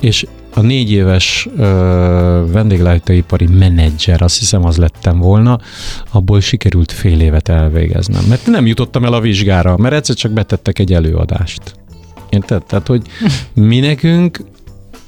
És 0.00 0.26
a 0.54 0.60
négy 0.60 0.90
éves 0.90 1.48
vendéglátóipari 2.46 3.46
menedzser, 3.46 4.22
azt 4.22 4.38
hiszem 4.38 4.64
az 4.64 4.76
lettem 4.76 5.18
volna, 5.18 5.58
abból 6.10 6.40
sikerült 6.40 6.92
fél 6.92 7.20
évet 7.20 7.48
elvégeznem. 7.48 8.24
Mert 8.28 8.46
nem 8.46 8.66
jutottam 8.66 9.04
el 9.04 9.12
a 9.12 9.20
vizsgára, 9.20 9.76
mert 9.76 9.94
egyszer 9.94 10.14
csak 10.14 10.32
betettek 10.32 10.78
egy 10.78 10.92
előadást. 10.92 11.74
Érted? 12.28 12.64
Tehát, 12.64 12.86
hogy 12.86 13.02
mi 13.54 13.78
nekünk 13.78 14.40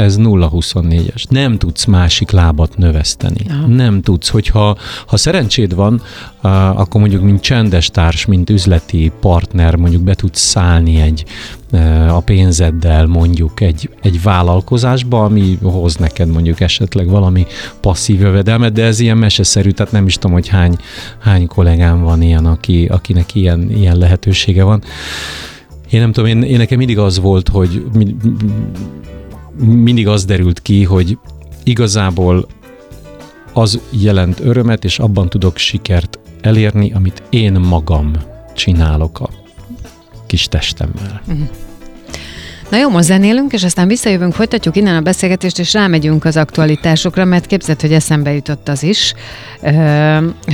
ez 0.03 0.17
0-24-es. 0.19 1.29
Nem 1.29 1.59
tudsz 1.59 1.85
másik 1.85 2.31
lábat 2.31 2.77
növeszteni. 2.77 3.41
Aha. 3.49 3.67
Nem 3.67 4.03
tudsz, 4.03 4.29
hogyha 4.29 4.77
ha 5.07 5.17
szerencséd 5.17 5.75
van, 5.75 6.03
uh, 6.43 6.81
akkor 6.81 7.01
mondjuk 7.01 7.23
mint 7.23 7.41
csendes 7.41 7.91
társ, 7.91 8.27
mint 8.27 8.51
üzleti 8.51 9.13
partner 9.21 9.75
mondjuk 9.75 10.03
be 10.03 10.15
tudsz 10.15 10.41
szállni 10.41 11.01
egy 11.01 11.25
uh, 11.73 12.17
a 12.17 12.21
pénzeddel 12.21 13.07
mondjuk 13.07 13.61
egy, 13.61 13.91
egy 14.03 14.23
vállalkozásba, 14.23 15.25
ami 15.25 15.59
hoz 15.63 15.97
neked 15.97 16.29
mondjuk 16.29 16.61
esetleg 16.61 17.09
valami 17.09 17.47
passzív 17.81 18.21
jövedelmet, 18.21 18.73
de 18.73 18.85
ez 18.85 19.01
ilyen 19.01 19.19
meseszerű, 19.19 19.71
tehát 19.71 19.93
nem 19.93 20.07
is 20.07 20.15
tudom, 20.15 20.33
hogy 20.33 20.49
hány, 20.49 20.77
hány 21.19 21.47
kollégám 21.47 22.03
van 22.03 22.23
ilyen, 22.23 22.47
aki, 22.47 22.87
akinek 22.87 23.35
ilyen, 23.35 23.71
ilyen 23.71 23.97
lehetősége 23.97 24.63
van. 24.63 24.83
Én 25.91 26.01
nem 26.01 26.13
tudom, 26.13 26.31
én, 26.31 26.43
én 26.43 26.57
nekem 26.57 26.79
mindig 26.79 26.99
az 26.99 27.19
volt, 27.19 27.49
hogy 27.49 27.85
mindig 29.63 30.09
az 30.09 30.25
derült 30.25 30.61
ki, 30.61 30.85
hogy 30.85 31.19
igazából 31.63 32.47
az 33.53 33.81
jelent 33.91 34.41
örömet, 34.41 34.85
és 34.85 34.99
abban 34.99 35.29
tudok 35.29 35.57
sikert 35.57 36.19
elérni, 36.41 36.93
amit 36.93 37.23
én 37.31 37.53
magam 37.53 38.13
csinálok 38.55 39.21
a 39.21 39.31
kis 40.27 40.49
testemmel. 40.49 41.23
Na 42.73 42.79
jó, 42.79 42.89
most 42.89 43.05
zenélünk, 43.05 43.53
és 43.53 43.65
aztán 43.65 43.89
visszajövünk, 43.89 44.35
folytatjuk 44.35 44.77
innen 44.77 44.97
a 44.97 45.01
beszélgetést, 45.01 45.59
és 45.59 45.73
rámegyünk 45.73 46.25
az 46.25 46.37
aktualitásokra, 46.37 47.25
mert 47.25 47.47
képzeld, 47.47 47.81
hogy 47.81 47.93
eszembe 47.93 48.33
jutott 48.33 48.69
az 48.69 48.83
is, 48.83 49.15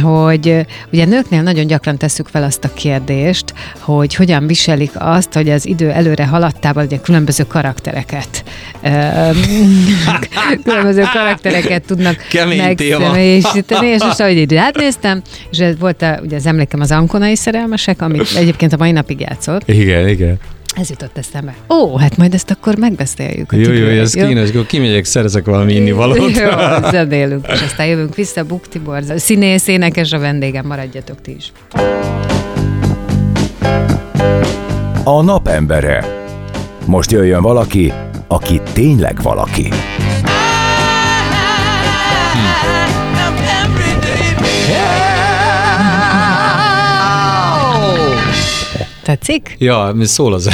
hogy 0.03 0.67
ugye 0.93 1.05
nőknél 1.05 1.43
nagyon 1.43 1.67
gyakran 1.67 1.97
tesszük 1.97 2.27
fel 2.27 2.43
azt 2.43 2.65
a 2.65 2.73
kérdést, 2.73 3.55
hogy 3.79 4.15
hogyan 4.15 4.47
viselik 4.47 4.91
azt, 4.95 5.33
hogy 5.33 5.49
az 5.49 5.67
idő 5.67 5.91
előre 5.91 6.27
haladtával 6.27 6.85
ugye 6.85 6.99
különböző 6.99 7.45
karaktereket 7.47 8.45
különböző 10.65 11.03
karaktereket 11.13 11.83
tudnak 11.87 12.17
megszemélyisíteni, 12.57 13.87
és 13.87 14.03
most 14.03 14.21
ahogy 14.21 14.37
így 14.37 14.55
átnéztem, 14.55 15.23
és 15.51 15.59
ez 15.59 15.79
volt 15.79 16.03
a, 16.03 16.19
ugye 16.23 16.37
az 16.37 16.47
emlékem 16.47 16.81
az 16.81 16.91
Ankonai 16.91 17.37
szerelmesek, 17.37 18.03
amit 18.03 18.37
egyébként 18.37 18.73
a 18.73 18.77
mai 18.77 18.91
napig 18.91 19.21
játszott, 19.21 19.69
Igen, 19.69 20.09
igen. 20.09 20.39
Ez 20.77 20.91
jutott 20.91 21.19
eszembe. 21.19 21.55
Ó, 21.69 21.97
hát 21.97 22.17
majd 22.17 22.35
ezt 22.35 22.51
akkor 22.51 22.77
megbeszéljük. 22.77 23.53
Jó, 23.53 23.73
jó, 23.73 23.87
ez 23.87 24.13
kínos, 24.13 24.49
akkor 24.49 24.67
kimegyek, 24.67 25.05
szerezek 25.05 25.45
valami 25.45 25.75
innivalót. 25.75 26.37
Jó, 26.37 26.49
zenélünk, 26.91 27.47
és 27.47 27.63
aztán 27.63 27.87
jövünk 27.87 28.15
vissza. 28.15 28.45
Buk 28.45 28.69
Tibor, 28.69 29.03
színész, 29.17 29.67
énekes 29.67 30.13
a 30.13 30.19
vendégem, 30.19 30.67
maradjatok 30.67 31.21
ti 31.21 31.35
is. 31.37 31.53
A 35.05 35.23
napembere. 35.23 36.27
Most 36.85 37.11
jöjjön 37.11 37.43
valaki, 37.43 37.93
aki 38.29 38.61
tényleg 38.73 39.23
valaki. 39.23 39.69
Tetszik? 49.09 49.55
Ja, 49.59 49.95
szól 50.03 50.35
az 50.35 50.51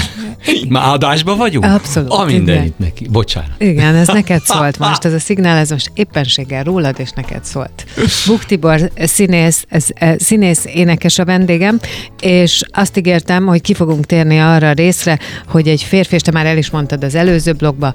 Már 0.68 0.88
adásban 0.88 1.36
vagyunk? 1.36 1.64
Abszolút, 1.64 2.10
A 2.10 2.14
igen. 2.14 2.26
mindenit 2.26 2.78
neki. 2.78 3.08
Bocsánat. 3.08 3.50
Igen, 3.58 3.94
ez 3.94 4.06
neked 4.06 4.42
szólt 4.52 4.78
most, 4.78 5.04
ez 5.04 5.12
a 5.12 5.18
szignál, 5.18 5.56
ez 5.56 5.70
most 5.70 5.90
éppenséggel 5.94 6.64
rólad, 6.64 6.94
és 6.98 7.10
neked 7.10 7.44
szólt. 7.44 7.84
Buk 8.26 8.44
Tibor, 8.44 8.90
színész, 8.96 9.64
ez, 9.68 9.86
eh, 9.94 10.14
színész 10.18 10.64
énekes 10.64 11.18
a 11.18 11.24
vendégem, 11.24 11.80
és 12.20 12.62
azt 12.72 12.96
ígértem, 12.96 13.46
hogy 13.46 13.60
ki 13.60 13.74
fogunk 13.74 14.04
térni 14.06 14.38
arra 14.38 14.68
a 14.68 14.72
részre, 14.72 15.18
hogy 15.48 15.68
egy 15.68 15.82
férfi, 15.82 16.14
és 16.14 16.22
te 16.22 16.30
már 16.30 16.46
el 16.46 16.56
is 16.58 16.70
mondtad 16.70 17.04
az 17.04 17.14
előző 17.14 17.52
blogba, 17.52 17.94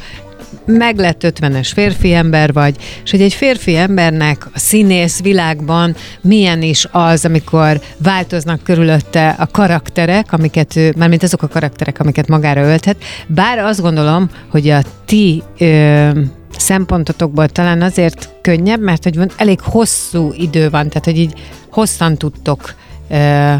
meglett 0.65 1.21
50-es 1.23 1.69
férfi 1.73 2.13
ember 2.13 2.53
vagy, 2.53 2.75
és 3.03 3.11
hogy 3.11 3.21
egy 3.21 3.33
férfi 3.33 3.75
embernek 3.75 4.45
a 4.53 4.59
színész 4.59 5.21
világban 5.21 5.95
milyen 6.21 6.61
is 6.61 6.87
az, 6.91 7.25
amikor 7.25 7.81
változnak 7.97 8.63
körülötte 8.63 9.29
a 9.29 9.47
karakterek, 9.47 10.33
amiket 10.33 10.75
ő, 10.75 10.93
mármint 10.97 11.23
azok 11.23 11.43
a 11.43 11.47
karakterek, 11.47 11.99
amiket 11.99 12.27
magára 12.27 12.61
ölthet. 12.61 12.97
Bár 13.27 13.59
azt 13.59 13.81
gondolom, 13.81 14.29
hogy 14.49 14.69
a 14.69 14.81
ti 15.05 15.43
ö, 15.57 16.09
szempontotokból 16.57 17.47
talán 17.47 17.81
azért 17.81 18.29
könnyebb, 18.41 18.81
mert 18.81 19.03
hogy 19.03 19.15
van, 19.15 19.29
elég 19.37 19.59
hosszú 19.61 20.31
idő 20.33 20.69
van, 20.69 20.89
tehát 20.89 21.05
hogy 21.05 21.17
így 21.17 21.33
hosszan 21.71 22.17
tudtok 22.17 22.73
ö, 23.09 23.53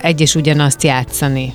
egy 0.00 0.20
és 0.20 0.34
ugyanazt 0.34 0.82
játszani. 0.82 1.54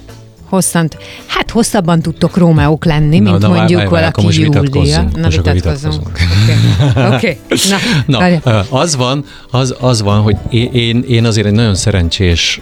Hosszan, 0.51 0.87
hát 1.27 1.49
hosszabban 1.51 2.01
tudtok 2.01 2.37
Rómeók 2.37 2.85
lenni, 2.85 3.19
Na, 3.19 3.29
mint 3.31 3.41
na, 3.41 3.47
mondjuk 3.47 3.79
várj, 3.79 3.89
várj, 3.89 4.01
valaki 4.01 4.23
most 4.23 4.37
Júlia. 4.37 5.01
Na, 5.01 5.21
Most 5.21 5.35
vitatkozzunk. 5.35 6.07
Oké, 6.95 7.05
okay. 7.15 7.37
na, 7.69 7.77
Na, 8.05 8.17
várjál. 8.19 8.41
ö, 8.43 8.59
az 8.69 8.95
van, 8.95 9.25
az, 9.51 9.75
az 9.79 10.01
van, 10.01 10.21
hogy 10.21 10.35
én- 10.49 10.71
én, 10.73 11.03
én 11.07 11.25
azért 11.25 11.47
egy 11.47 11.53
nagyon 11.53 11.75
szerencsés 11.75 12.61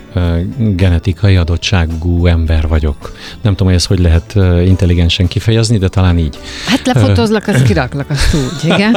genetikai 0.58 1.36
adottságú 1.36 2.26
ember 2.26 2.68
vagyok. 2.68 3.14
Nem 3.42 3.52
tudom, 3.52 3.68
hogy 3.68 3.76
ezt 3.76 3.88
hogy 3.88 4.00
lehet 4.00 4.36
intelligensen 4.66 5.28
kifejezni, 5.28 5.78
de 5.78 5.88
talán 5.88 6.18
így. 6.18 6.40
Hát 6.66 6.86
lefotózlak, 6.86 7.48
azt 7.48 7.64
kiraklak, 7.64 8.10
azt 8.10 8.34
úgy, 8.64 8.72
igen? 8.74 8.92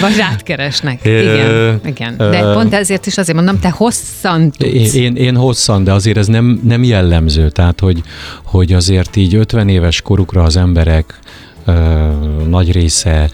Vagy 0.00 0.16
rátkeresnek. 0.16 1.00
Ö, 1.04 1.20
Igen, 1.20 1.80
igen. 1.86 2.16
De 2.16 2.52
pont 2.52 2.74
ezért 2.74 3.06
is 3.06 3.18
azért 3.18 3.36
mondom, 3.36 3.58
te 3.60 3.70
hosszan 3.70 4.40
Én, 4.40 4.50
tudsz. 4.50 4.94
én, 4.94 5.16
én 5.16 5.36
hosszan, 5.36 5.84
de 5.84 5.92
azért 5.92 6.16
ez 6.16 6.26
nem, 6.26 6.60
nem 6.64 6.82
jellemző. 6.82 7.50
Tehát, 7.50 7.80
hogy, 7.80 8.02
hogy 8.44 8.72
azért 8.72 9.16
így 9.16 9.34
50 9.34 9.68
éves 9.68 10.00
korukra 10.02 10.42
az 10.42 10.56
emberek 10.56 11.18
nagy 12.48 12.72
része 12.72 13.30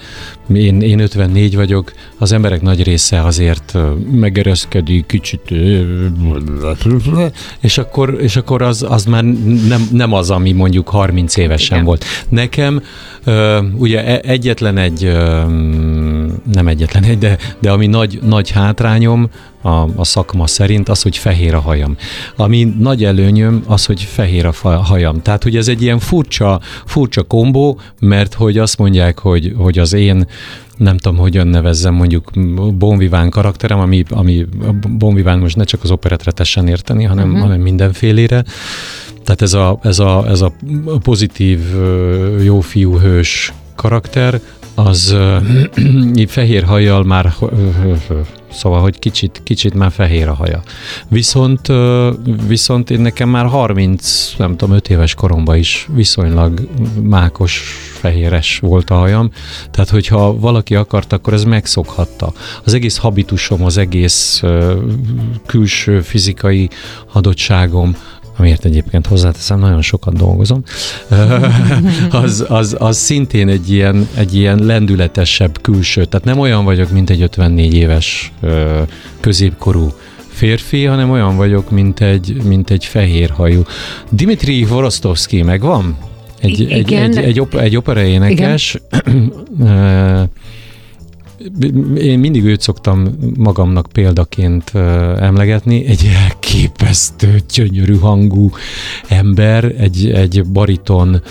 én, 0.53 0.81
én 0.81 0.99
54 0.99 1.55
vagyok, 1.55 1.91
az 2.17 2.31
emberek 2.31 2.61
nagy 2.61 2.83
része 2.83 3.21
azért 3.21 3.77
megereszkedik, 4.11 5.05
kicsit, 5.05 5.53
és 7.59 7.77
akkor, 7.77 8.17
és 8.21 8.35
akkor 8.35 8.61
az, 8.61 8.85
az 8.89 9.05
már 9.05 9.23
nem, 9.67 9.87
nem 9.91 10.13
az, 10.13 10.31
ami 10.31 10.51
mondjuk 10.51 10.89
30 10.89 11.37
évesen 11.37 11.75
Igen. 11.75 11.85
volt. 11.85 12.05
Nekem 12.29 12.81
ugye 13.77 14.05
e- 14.05 14.29
egyetlen 14.31 14.77
egy, 14.77 15.03
nem 16.53 16.67
egyetlen 16.67 17.03
egy, 17.03 17.17
de, 17.17 17.37
de 17.59 17.71
ami 17.71 17.87
nagy, 17.87 18.19
nagy 18.23 18.51
hátrányom 18.51 19.29
a, 19.65 19.87
a 19.95 20.03
szakma 20.03 20.47
szerint 20.47 20.89
az, 20.89 21.01
hogy 21.01 21.17
fehér 21.17 21.53
a 21.53 21.59
hajam. 21.59 21.97
Ami 22.35 22.63
nagy 22.79 23.03
előnyöm 23.03 23.63
az, 23.67 23.85
hogy 23.85 24.01
fehér 24.01 24.45
a 24.45 24.69
hajam. 24.69 25.21
Tehát, 25.21 25.43
hogy 25.43 25.55
ez 25.55 25.67
egy 25.67 25.81
ilyen 25.81 25.99
furcsa, 25.99 26.59
furcsa 26.85 27.23
kombó, 27.23 27.79
mert 27.99 28.33
hogy 28.33 28.57
azt 28.57 28.77
mondják, 28.77 29.19
hogy, 29.19 29.53
hogy 29.57 29.79
az 29.79 29.93
én 29.93 30.27
nem 30.77 30.97
tudom, 30.97 31.17
hogyan 31.17 31.47
nevezzem 31.47 31.93
mondjuk 31.93 32.31
Bonviván 32.77 33.29
karakterem, 33.29 33.79
ami, 33.79 34.03
ami 34.09 34.45
Bonviván 34.97 35.39
most 35.39 35.55
ne 35.55 35.63
csak 35.63 35.83
az 35.83 35.91
operetre 35.91 36.31
tessen 36.31 36.67
érteni, 36.67 37.03
hanem, 37.03 37.27
uh-huh. 37.27 37.41
hanem 37.41 37.61
mindenfélére. 37.61 38.43
Tehát 39.23 39.41
ez 39.41 39.53
a, 39.53 39.79
ez 39.81 39.99
a, 39.99 40.25
ez 40.27 40.41
a 40.41 40.53
pozitív, 41.03 41.59
jó 42.43 42.59
fiú 42.59 42.99
hős 42.99 43.53
karakter, 43.75 44.39
az 44.75 45.15
fehér 46.27 46.63
hajjal 46.63 47.03
már, 47.03 47.33
szóval, 48.51 48.81
hogy 48.81 48.99
kicsit, 48.99 49.41
kicsit 49.43 49.73
már 49.73 49.91
fehér 49.91 50.27
a 50.27 50.33
haja. 50.33 50.61
Viszont, 51.07 51.71
viszont 52.47 52.89
én 52.89 52.99
nekem 52.99 53.29
már 53.29 53.45
30, 53.45 54.33
nem 54.37 54.57
tudom, 54.57 54.75
5 54.75 54.89
éves 54.89 55.13
koromban 55.13 55.55
is 55.57 55.87
viszonylag 55.93 56.67
mákos, 57.01 57.63
fehéres 57.99 58.59
volt 58.59 58.89
a 58.89 58.95
hajam, 58.95 59.31
tehát 59.71 59.89
hogyha 59.89 60.39
valaki 60.39 60.75
akart, 60.75 61.13
akkor 61.13 61.33
ez 61.33 61.43
megszokhatta. 61.43 62.33
Az 62.63 62.73
egész 62.73 62.97
habitusom, 62.97 63.63
az 63.63 63.77
egész 63.77 64.43
külső 65.45 66.01
fizikai 66.01 66.69
adottságom, 67.13 67.95
amiért 68.37 68.65
egyébként 68.65 69.07
hozzáteszem, 69.07 69.59
nagyon 69.59 69.81
sokat 69.81 70.17
dolgozom, 70.17 70.63
az, 72.23 72.45
az, 72.47 72.75
az 72.79 72.97
szintén 72.97 73.47
egy 73.47 73.71
ilyen, 73.71 74.07
egy 74.15 74.35
ilyen 74.35 74.59
lendületesebb 74.59 75.61
külső. 75.61 76.05
Tehát 76.05 76.25
nem 76.25 76.39
olyan 76.39 76.63
vagyok, 76.63 76.91
mint 76.91 77.09
egy 77.09 77.21
54 77.21 77.73
éves 77.73 78.31
középkorú 79.19 79.93
férfi, 80.27 80.85
hanem 80.85 81.11
olyan 81.11 81.35
vagyok, 81.35 81.69
mint 81.71 81.99
egy, 81.99 82.37
mint 82.43 82.69
egy 82.69 82.85
fehérhajú. 82.85 83.61
Dimitri 84.09 84.63
Vorostovski 84.65 85.41
megvan? 85.41 85.97
Egy, 86.39 86.59
I- 86.59 86.71
egy, 86.71 86.91
igen. 86.91 87.17
egy, 87.17 87.17
egy, 87.17 87.39
op, 87.39 87.55
egy 87.55 87.75
opera 87.75 88.03
énekes. 88.03 88.77
Én 91.97 92.19
mindig 92.19 92.43
őt 92.43 92.61
szoktam 92.61 93.07
magamnak 93.37 93.87
példaként 93.91 94.71
emlegetni, 95.19 95.85
egy 95.85 96.09
elképesztő, 96.23 97.41
gyönyörű 97.53 97.97
hangú 97.97 98.49
ember, 99.07 99.73
egy, 99.77 100.09
egy 100.09 100.45
bariton, 100.45 101.21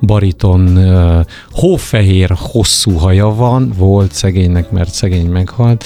bariton 0.00 0.78
hófehér, 1.50 2.30
hosszú 2.36 2.92
haja 2.92 3.26
van, 3.34 3.72
volt 3.76 4.12
szegénynek, 4.12 4.70
mert 4.70 4.92
szegény 4.92 5.26
meghalt, 5.26 5.84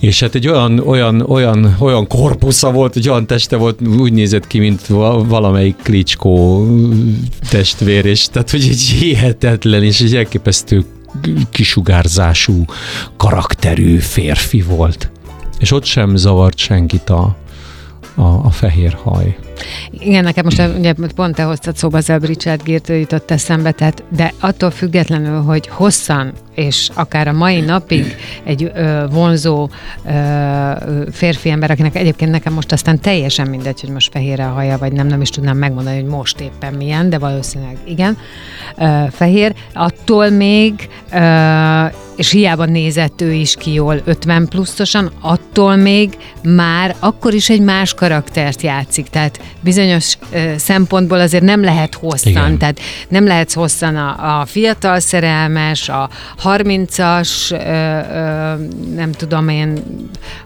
és 0.00 0.20
hát 0.20 0.34
egy 0.34 0.48
olyan, 0.48 0.78
olyan, 0.78 1.20
olyan, 1.20 1.76
olyan 1.78 2.06
korpusza 2.06 2.72
volt, 2.72 2.96
egy 2.96 3.08
olyan 3.08 3.26
teste 3.26 3.56
volt, 3.56 3.86
úgy 3.98 4.12
nézett 4.12 4.46
ki, 4.46 4.58
mint 4.58 4.86
va- 4.86 5.28
valamelyik 5.28 5.76
klicskó 5.82 6.66
testvér, 7.50 8.04
és 8.04 8.28
tehát, 8.28 8.50
hogy 8.50 8.66
egy 8.70 8.80
hihetetlen, 8.80 9.82
és 9.82 10.00
egy 10.00 10.16
elképesztő 10.16 10.84
kisugárzású, 11.50 12.64
karakterű 13.16 13.98
férfi 13.98 14.62
volt. 14.62 15.10
És 15.58 15.70
ott 15.70 15.84
sem 15.84 16.16
zavart 16.16 16.56
senkit 16.56 17.10
a, 17.10 17.36
a, 18.16 18.22
a 18.22 18.50
fehér 18.50 18.98
haj. 19.02 19.36
Igen, 19.90 20.24
nekem 20.24 20.44
most 20.44 20.62
ugye 20.78 20.94
pont 21.14 21.34
te 21.34 21.42
hoztad 21.42 21.76
szóba 21.76 21.96
az 21.96 22.12
Richard 22.20 22.62
Gere-t 22.62 22.88
jutott 22.88 23.30
eszembe, 23.30 23.70
tehát, 23.70 24.04
de 24.16 24.32
attól 24.40 24.70
függetlenül, 24.70 25.42
hogy 25.42 25.68
hosszan 25.68 26.32
és 26.54 26.90
akár 26.94 27.28
a 27.28 27.32
mai 27.32 27.60
napig 27.60 28.16
egy 28.44 28.70
ö, 28.74 29.04
vonzó 29.10 29.68
ö, 30.06 30.70
férfi 31.12 31.50
ember, 31.50 31.70
akinek 31.70 31.96
egyébként 31.96 32.30
nekem 32.30 32.52
most 32.52 32.72
aztán 32.72 33.00
teljesen 33.00 33.48
mindegy, 33.48 33.80
hogy 33.80 33.90
most 33.90 34.12
fehér 34.12 34.40
a 34.40 34.48
haja, 34.48 34.78
vagy 34.78 34.92
nem, 34.92 35.06
nem 35.06 35.20
is 35.20 35.30
tudnám 35.30 35.56
megmondani, 35.56 36.00
hogy 36.00 36.10
most 36.10 36.40
éppen 36.40 36.74
milyen, 36.74 37.10
de 37.10 37.18
valószínűleg 37.18 37.76
igen, 37.84 38.18
ö, 38.76 39.04
fehér, 39.10 39.54
attól 39.72 40.30
még 40.30 40.88
ö, 41.12 41.86
és 42.16 42.30
hiába 42.30 42.64
nézett 42.64 43.20
ő 43.20 43.32
is 43.32 43.54
ki 43.58 43.72
jól 43.72 44.00
50 44.04 44.48
pluszosan, 44.48 45.12
attól 45.20 45.76
még 45.76 46.16
már 46.42 46.96
akkor 46.98 47.34
is 47.34 47.50
egy 47.50 47.60
más 47.60 47.94
karaktert 47.94 48.62
játszik. 48.62 49.08
Tehát 49.08 49.40
bizonyos 49.60 50.18
ö, 50.32 50.52
szempontból 50.56 51.20
azért 51.20 51.44
nem 51.44 51.62
lehet 51.62 51.94
hosszan. 51.94 52.30
Igen. 52.30 52.58
Tehát 52.58 52.80
nem 53.08 53.26
lehetsz 53.26 53.54
hosszan 53.54 53.96
a, 53.96 54.40
a 54.40 54.44
fiatal 54.44 55.00
szerelmes, 55.00 55.88
a 55.88 56.10
30-as, 56.44 57.50
ö, 57.50 57.56
ö, 57.56 58.54
nem 58.94 59.12
tudom 59.12 59.48
én, 59.48 59.82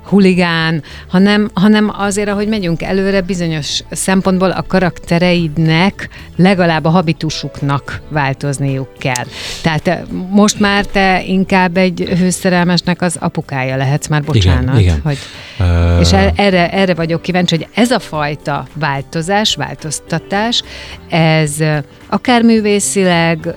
huligán, 0.03 0.83
hanem, 1.09 1.51
hanem 1.55 1.93
azért, 1.97 2.29
ahogy 2.29 2.49
megyünk 2.49 2.83
előre, 2.83 3.21
bizonyos 3.21 3.81
szempontból 3.91 4.51
a 4.51 4.65
karaktereidnek 4.69 6.09
legalább 6.37 6.85
a 6.85 6.89
habitusuknak 6.89 8.01
változniuk 8.09 8.89
kell. 8.99 9.25
Tehát 9.63 10.07
most 10.31 10.61
már 10.61 10.85
te 10.85 11.23
inkább 11.25 11.60
egy 11.75 12.01
hőszerelmesnek 12.19 13.03
az 13.03 13.17
apukája 13.21 13.77
lehetsz, 13.77 14.07
már 14.09 14.23
bocsánat. 14.23 14.81
igen. 14.81 15.01
Hogy, 15.05 15.19
Ö, 15.59 16.01
és 16.01 16.13
er- 16.13 16.39
erre, 16.39 16.71
erre 16.71 16.95
vagyok 16.95 17.23
kíváncsi, 17.23 17.57
hogy 17.57 17.67
ez 17.75 17.91
a 17.91 17.99
fajta 17.99 18.67
változás, 18.75 19.55
változtatás, 19.55 20.63
ez 21.09 21.55
akár 22.09 22.43
művészileg 22.43 23.57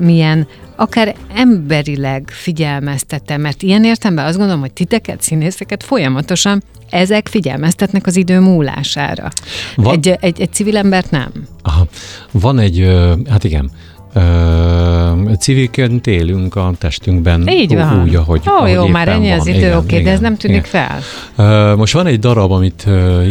milyen, 0.00 0.46
akár 0.76 1.14
emberileg 1.34 2.28
figyelmeztete, 2.30 3.36
mert 3.36 3.62
ilyen 3.62 3.84
értemben 3.84 4.24
azt 4.26 4.36
gondolom, 4.36 4.60
hogy 4.60 4.72
titeket, 4.72 5.22
színészeket 5.22 5.82
folyamatosan 5.82 6.62
ezek 6.90 7.28
figyelmeztetnek 7.28 8.06
az 8.06 8.16
idő 8.16 8.40
múlására. 8.40 9.28
Va- 9.76 9.92
Egy, 9.94 10.16
egy, 10.20 10.40
egy 10.40 10.52
civil 10.52 10.76
embert 10.76 11.10
nem. 11.10 11.32
Aha. 11.62 11.86
Van 12.30 12.58
egy, 12.58 12.88
hát 13.30 13.44
igen, 13.44 13.70
Ö, 14.14 15.32
civilként 15.38 16.06
élünk 16.06 16.54
a 16.56 16.72
testünkben 16.78 17.48
Így 17.48 17.74
van. 17.74 18.02
úgy, 18.02 18.14
ahogy, 18.14 18.40
Ó, 18.48 18.52
ahogy 18.52 18.70
jó, 18.70 18.86
már 18.86 19.08
ennyi 19.08 19.30
az 19.30 19.38
van. 19.38 19.48
idő, 19.48 19.58
Igen, 19.58 19.76
oké, 19.76 19.94
de 19.94 20.00
igen, 20.00 20.12
ez 20.12 20.20
nem 20.20 20.36
tűnik 20.36 20.66
igen. 20.66 20.68
fel. 20.88 20.98
Ö, 21.46 21.76
Most 21.76 21.92
van 21.92 22.06
egy 22.06 22.18
darab, 22.18 22.52
amit 22.52 22.86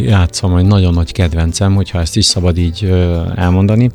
játszom, 0.06 0.56
egy 0.56 0.66
nagyon 0.66 0.94
nagy 0.94 1.12
kedvencem, 1.12 1.76
hogyha 1.76 2.00
ezt 2.00 2.18
is 2.18 2.26
szabad 2.26 2.58
így 2.58 2.94
elmondani. 3.36 3.90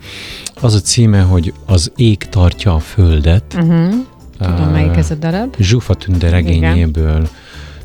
Az 0.60 0.74
a 0.74 0.80
címe, 0.80 1.20
hogy 1.20 1.52
Az 1.66 1.92
ég 1.96 2.16
tartja 2.18 2.74
a 2.74 2.78
földet. 2.78 3.44
Uh-huh. 3.56 3.94
Tudom, 4.40 4.68
melyik 4.72 4.96
ez 4.96 5.10
a 5.10 5.14
darab. 5.14 5.54
Zsufa 5.58 5.94
Tünde 5.94 6.30
regényéből, 6.30 7.28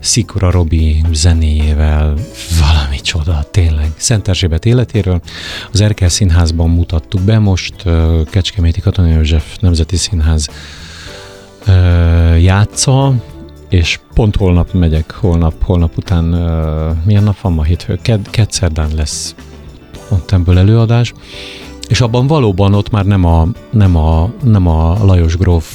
Szikora 0.02 0.52
Robi 0.52 1.04
zenéjével, 1.12 2.14
valami 2.60 3.00
csoda, 3.02 3.44
tényleg. 3.52 3.92
Szent 3.96 4.28
Erzsébet 4.28 4.66
életéről. 4.66 5.22
Az 5.72 5.82
Erkel 5.82 6.10
Színházban 6.10 6.70
mutattuk 6.70 7.22
be, 7.22 7.40
most 7.40 7.76
Kecskeméti 8.30 8.82
Katona 8.82 9.08
József 9.08 9.58
Nemzeti 9.60 9.96
Színház 9.96 10.50
játsza, 12.40 13.14
és 13.70 14.00
pont 14.14 14.36
holnap 14.36 14.74
megyek, 14.74 15.12
holnap, 15.12 15.64
holnap 15.64 15.98
után, 15.98 16.24
milyen 17.06 17.24
nap 17.24 17.40
van 17.42 17.54
ma 17.54 17.64
hétfő? 17.64 18.00
Ked, 18.02 18.30
kedszerdán 18.30 18.90
lesz 18.96 19.36
ott 20.10 20.32
ebből 20.32 20.58
előadás, 20.58 21.14
és 21.88 22.02
abban 22.02 22.28
valóban 22.28 22.74
ott 22.74 22.90
már 22.90 23.06
nem 23.06 23.26
a, 23.26 23.48
nem 23.70 23.96
a, 23.96 24.32
nem 24.44 24.68
a 24.68 25.06
Lajos 25.06 25.38
gróf 25.38 25.66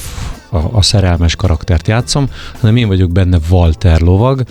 a, 0.57 0.69
a 0.71 0.81
szerelmes 0.81 1.35
karaktert 1.35 1.87
játszom, 1.87 2.29
hanem 2.59 2.75
én 2.75 2.87
vagyok 2.87 3.11
benne 3.11 3.37
Walter 3.49 4.01
lovag, 4.01 4.43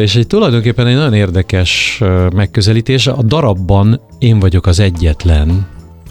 és 0.00 0.16
egy 0.16 0.26
tulajdonképpen 0.26 0.86
egy 0.86 0.94
nagyon 0.94 1.14
érdekes 1.14 2.02
megközelítés. 2.34 3.06
A 3.06 3.22
darabban 3.22 4.00
én 4.18 4.38
vagyok 4.38 4.66
az 4.66 4.78
egyetlen, 4.78 5.66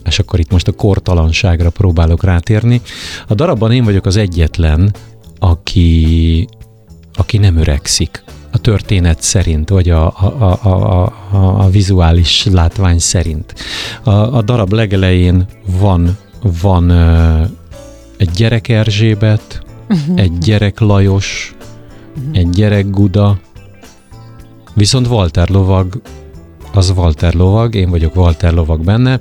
és 0.06 0.20
akkor 0.20 0.39
itt 0.39 0.52
most 0.52 0.68
a 0.68 0.72
kortalanságra 0.72 1.70
próbálok 1.70 2.24
rátérni. 2.24 2.82
A 3.28 3.34
darabban 3.34 3.72
én 3.72 3.84
vagyok 3.84 4.06
az 4.06 4.18
egyetlen, 4.18 4.94
aki, 5.39 6.48
aki 7.13 7.38
nem 7.38 7.58
öregszik 7.58 8.24
a 8.52 8.58
történet 8.58 9.22
szerint, 9.22 9.70
vagy 9.70 9.89
a, 9.89 10.06
a, 10.06 10.26
a, 10.39 10.60
a, 10.63 11.04
a, 11.32 11.63
a 11.63 11.70
vizuális 11.70 12.46
látvány 12.52 13.00
szerint. 13.00 13.54
A, 14.04 14.12
a 14.12 14.41
darab 14.41 14.72
legelején 14.72 15.46
van, 15.80 16.18
van 16.62 16.91
egy 18.17 18.30
gyerek 18.30 18.67
Erzsébet, 18.67 19.62
egy 20.15 20.38
gyerek 20.47 20.80
Lajos, 20.80 21.56
egy 22.32 22.49
gyerek 22.49 22.89
Guda, 22.89 23.39
viszont 24.73 25.08
Walter 25.08 25.49
lovag 25.49 26.01
az 26.73 26.89
Walter 26.95 27.34
lovag, 27.34 27.75
én 27.75 27.89
vagyok 27.89 28.15
Walter 28.15 28.54
lovag 28.54 28.84
benne, 28.84 29.19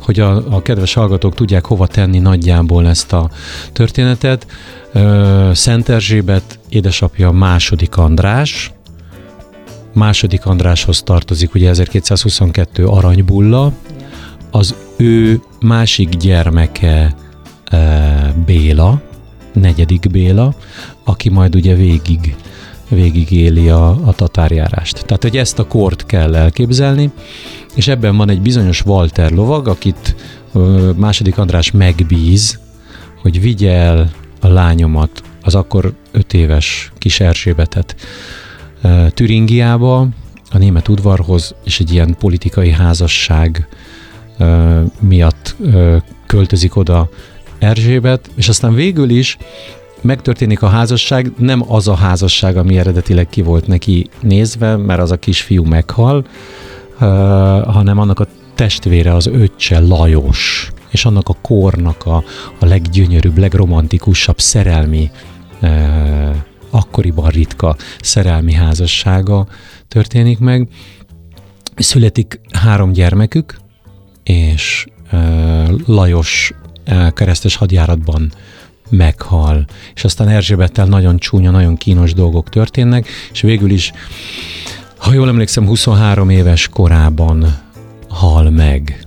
hogy 0.00 0.20
a, 0.20 0.54
a 0.54 0.62
kedves 0.62 0.94
hallgatók 0.94 1.34
tudják 1.34 1.64
hova 1.66 1.86
tenni 1.86 2.18
nagyjából 2.18 2.88
ezt 2.88 3.12
a 3.12 3.30
történetet. 3.72 4.46
Szent 5.52 5.88
Erzsébet 5.88 6.58
édesapja 6.68 7.30
második 7.30 7.96
András, 7.96 8.72
második 9.92 10.46
Andráshoz 10.46 11.02
tartozik 11.02 11.54
ugye 11.54 11.68
1222 11.68 12.86
aranybulla, 12.86 13.72
az 14.50 14.74
ő 14.96 15.40
másik 15.60 16.08
gyermeke 16.08 17.14
Béla, 18.46 19.02
negyedik 19.52 20.10
Béla, 20.10 20.54
aki 21.04 21.28
majd 21.28 21.54
ugye 21.54 21.74
végig 21.74 22.36
végigéli 22.88 23.68
a, 23.68 23.88
a 23.88 24.12
tatárjárást. 24.12 25.04
Tehát, 25.04 25.22
hogy 25.22 25.36
ezt 25.36 25.58
a 25.58 25.66
kort 25.66 26.06
kell 26.06 26.34
elképzelni, 26.34 27.10
és 27.74 27.88
ebben 27.88 28.16
van 28.16 28.28
egy 28.28 28.40
bizonyos 28.40 28.84
Walter 28.84 29.30
lovag, 29.30 29.68
akit 29.68 30.14
második 30.96 31.38
András 31.38 31.70
megbíz, 31.70 32.58
hogy 33.22 33.40
vigye 33.40 33.72
el 33.72 34.10
a 34.40 34.48
lányomat, 34.48 35.22
az 35.42 35.54
akkor 35.54 35.94
öt 36.12 36.32
éves 36.32 36.92
kis 36.98 37.20
Erzsébetet 37.20 37.96
Türingiába, 39.08 40.08
a 40.50 40.58
német 40.58 40.88
udvarhoz, 40.88 41.54
és 41.64 41.80
egy 41.80 41.92
ilyen 41.92 42.16
politikai 42.18 42.70
házasság 42.70 43.68
miatt 45.00 45.56
költözik 46.26 46.76
oda 46.76 47.08
Erzsébet, 47.64 48.30
és 48.34 48.48
aztán 48.48 48.74
végül 48.74 49.10
is 49.10 49.36
megtörténik 50.00 50.62
a 50.62 50.68
házasság, 50.68 51.32
nem 51.38 51.72
az 51.72 51.88
a 51.88 51.94
házasság, 51.94 52.56
ami 52.56 52.78
eredetileg 52.78 53.28
ki 53.28 53.42
volt 53.42 53.66
neki 53.66 54.08
nézve, 54.20 54.76
mert 54.76 55.00
az 55.00 55.10
a 55.10 55.16
kisfiú 55.16 55.64
meghal, 55.64 56.26
hanem 57.66 57.98
annak 57.98 58.20
a 58.20 58.26
testvére, 58.54 59.14
az 59.14 59.26
öccse 59.26 59.80
Lajos, 59.80 60.70
és 60.90 61.04
annak 61.04 61.28
a 61.28 61.36
kornak 61.42 62.06
a, 62.06 62.24
a 62.58 62.66
leggyönyörűbb, 62.66 63.38
legromantikusabb 63.38 64.40
szerelmi, 64.40 65.10
uh, 65.62 66.36
akkoriban 66.70 67.28
ritka 67.28 67.76
szerelmi 68.00 68.52
házassága 68.52 69.46
történik 69.88 70.38
meg. 70.38 70.68
Születik 71.76 72.40
három 72.52 72.92
gyermekük, 72.92 73.56
és 74.22 74.86
Lajos 75.86 76.52
keresztes 77.14 77.56
hadjáratban 77.56 78.32
meghal. 78.88 79.64
És 79.94 80.04
aztán 80.04 80.28
Erzsébettel 80.28 80.86
nagyon 80.86 81.18
csúnya, 81.18 81.50
nagyon 81.50 81.76
kínos 81.76 82.12
dolgok 82.12 82.48
történnek, 82.48 83.08
és 83.32 83.40
végül 83.40 83.70
is, 83.70 83.92
ha 84.96 85.12
jól 85.12 85.28
emlékszem, 85.28 85.66
23 85.66 86.30
éves 86.30 86.68
korában 86.68 87.58
hal 88.08 88.50
meg. 88.50 89.04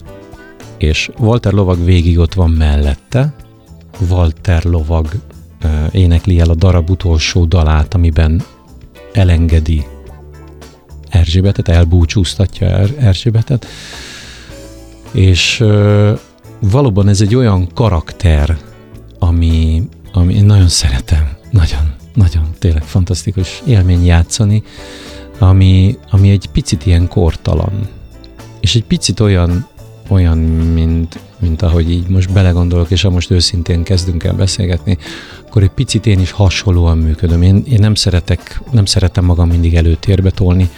És 0.78 1.10
Walter 1.18 1.54
Lovag 1.54 1.86
végig 1.86 2.20
ott 2.20 2.34
van 2.34 2.52
mellette. 2.52 3.34
Walter 4.10 4.64
Lovag 4.64 5.08
énekli 5.92 6.40
el 6.40 6.50
a 6.50 6.56
darab 6.56 6.90
utolsó 6.90 7.46
dalát, 7.46 7.94
amiben 7.94 8.44
elengedi 9.14 9.86
Erzsébetet, 11.10 11.68
elbúcsúztatja 11.68 12.68
er- 12.68 12.98
Erzsébetet, 12.98 13.66
és 15.12 15.64
valóban 16.60 17.08
ez 17.08 17.22
egy 17.22 17.36
olyan 17.36 17.68
karakter, 17.74 18.58
ami, 19.20 19.84
ami 20.14 20.34
én 20.34 20.46
nagyon 20.46 20.68
szeretem, 20.68 21.28
nagyon, 21.52 21.94
nagyon 22.14 22.44
tényleg 22.60 22.84
fantasztikus 22.84 23.62
élmény 23.66 24.06
játszani, 24.06 24.64
ami, 25.40 25.98
ami 26.10 26.30
egy 26.30 26.48
picit 26.48 26.86
ilyen 26.86 27.08
kortalan, 27.08 27.88
és 28.60 28.76
egy 28.76 28.84
picit 28.84 29.20
olyan, 29.20 29.68
olyan 30.10 30.38
mint, 30.38 31.20
mint 31.40 31.62
ahogy 31.62 31.92
így 31.92 32.08
most 32.08 32.34
belegondolok, 32.34 32.92
és 32.92 33.02
ha 33.02 33.10
most 33.10 33.32
őszintén 33.32 33.84
kezdünk 33.84 34.24
el 34.24 34.34
beszélgetni, 34.34 34.98
akkor 35.48 35.64
egy 35.64 35.70
picit 35.70 36.06
én 36.06 36.20
is 36.20 36.32
hasonlóan 36.32 36.98
működöm. 36.98 37.42
Én, 37.42 37.64
én 37.70 37.80
nem 37.80 37.96
szeretek, 37.96 38.62
nem 38.72 38.86
szeretem 38.86 39.26
magam 39.26 39.50
mindig 39.50 39.76
előtérbe 39.76 40.30
tolni. 40.30 40.70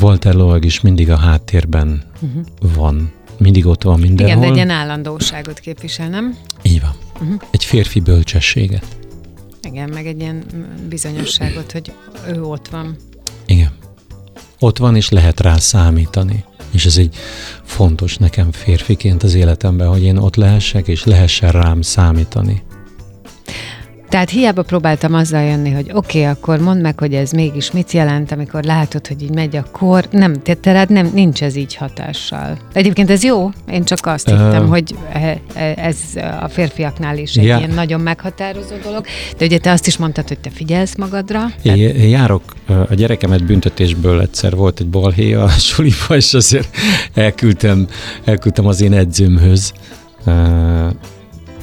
Walter 0.00 0.34
Loag 0.34 0.64
is 0.64 0.80
mindig 0.80 1.10
a 1.10 1.16
háttérben 1.16 2.02
uh-huh. 2.20 2.44
van. 2.74 3.12
Mindig 3.40 3.66
ott 3.66 3.82
van 3.82 4.00
mindenhol. 4.00 4.36
Igen, 4.36 4.40
de 4.40 4.46
egy 4.46 4.54
ilyen 4.54 4.70
állandóságot 4.70 5.58
képvisel, 5.58 6.08
nem? 6.08 6.36
Így 6.62 6.80
van 6.80 6.94
uh-huh. 7.20 7.40
egy 7.50 7.64
férfi 7.64 8.00
bölcsességet. 8.00 8.86
Igen, 9.62 9.88
meg 9.88 10.06
egy 10.06 10.20
ilyen 10.20 10.44
bizonyosságot, 10.88 11.72
hogy 11.72 11.92
ő 12.28 12.42
ott 12.42 12.68
van. 12.68 12.96
Igen. 13.46 13.70
Ott 14.58 14.78
van, 14.78 14.96
és 14.96 15.08
lehet 15.08 15.40
rá 15.40 15.56
számítani. 15.56 16.44
És 16.70 16.86
ez 16.86 16.96
egy 16.96 17.16
fontos 17.64 18.16
nekem 18.16 18.52
férfiként 18.52 19.22
az 19.22 19.34
életemben, 19.34 19.88
hogy 19.88 20.02
én 20.02 20.16
ott 20.16 20.36
lehessek, 20.36 20.88
és 20.88 21.04
lehessen 21.04 21.50
rám 21.50 21.82
számítani. 21.82 22.62
Tehát 24.10 24.30
hiába 24.30 24.62
próbáltam 24.62 25.14
azzal 25.14 25.42
jönni, 25.42 25.70
hogy 25.70 25.90
oké, 25.92 26.18
okay, 26.18 26.30
akkor 26.30 26.60
mondd 26.60 26.80
meg, 26.80 26.98
hogy 26.98 27.14
ez 27.14 27.30
mégis 27.30 27.70
mit 27.70 27.92
jelent, 27.92 28.32
amikor 28.32 28.64
látod, 28.64 29.06
hogy 29.06 29.22
így 29.22 29.30
megy 29.30 29.56
a 29.56 29.64
kor. 29.72 30.08
Nem, 30.10 30.42
tehát 30.60 30.88
nem, 30.88 31.10
nincs 31.14 31.42
ez 31.42 31.56
így 31.56 31.74
hatással. 31.74 32.58
Egyébként 32.72 33.10
ez 33.10 33.24
jó, 33.24 33.50
én 33.70 33.84
csak 33.84 34.06
azt 34.06 34.30
uh, 34.30 34.34
hittem, 34.34 34.68
hogy 34.68 34.94
e, 35.12 35.40
e, 35.54 35.74
ez 35.76 35.96
a 36.40 36.48
férfiaknál 36.48 37.18
is 37.18 37.34
egy 37.36 37.44
yeah. 37.44 37.58
ilyen 37.58 37.74
nagyon 37.74 38.00
meghatározó 38.00 38.74
dolog. 38.82 39.04
De 39.38 39.44
ugye 39.44 39.58
te 39.58 39.70
azt 39.70 39.86
is 39.86 39.96
mondtad, 39.96 40.28
hogy 40.28 40.38
te 40.38 40.50
figyelsz 40.50 40.96
magadra. 40.96 41.46
Tehát... 41.62 41.78
Én 41.78 42.08
járok 42.08 42.42
a 42.66 42.94
gyerekemet 42.94 43.44
büntetésből 43.44 44.20
egyszer 44.20 44.56
volt 44.56 44.80
egy 44.80 44.88
balhé 44.88 45.32
a 45.32 45.48
suliba, 45.68 46.16
és 46.16 46.34
azért 46.34 46.76
elküldtem, 47.14 47.86
elküldtem 48.24 48.66
az 48.66 48.80
én 48.80 48.92
edzőmhöz 48.92 49.72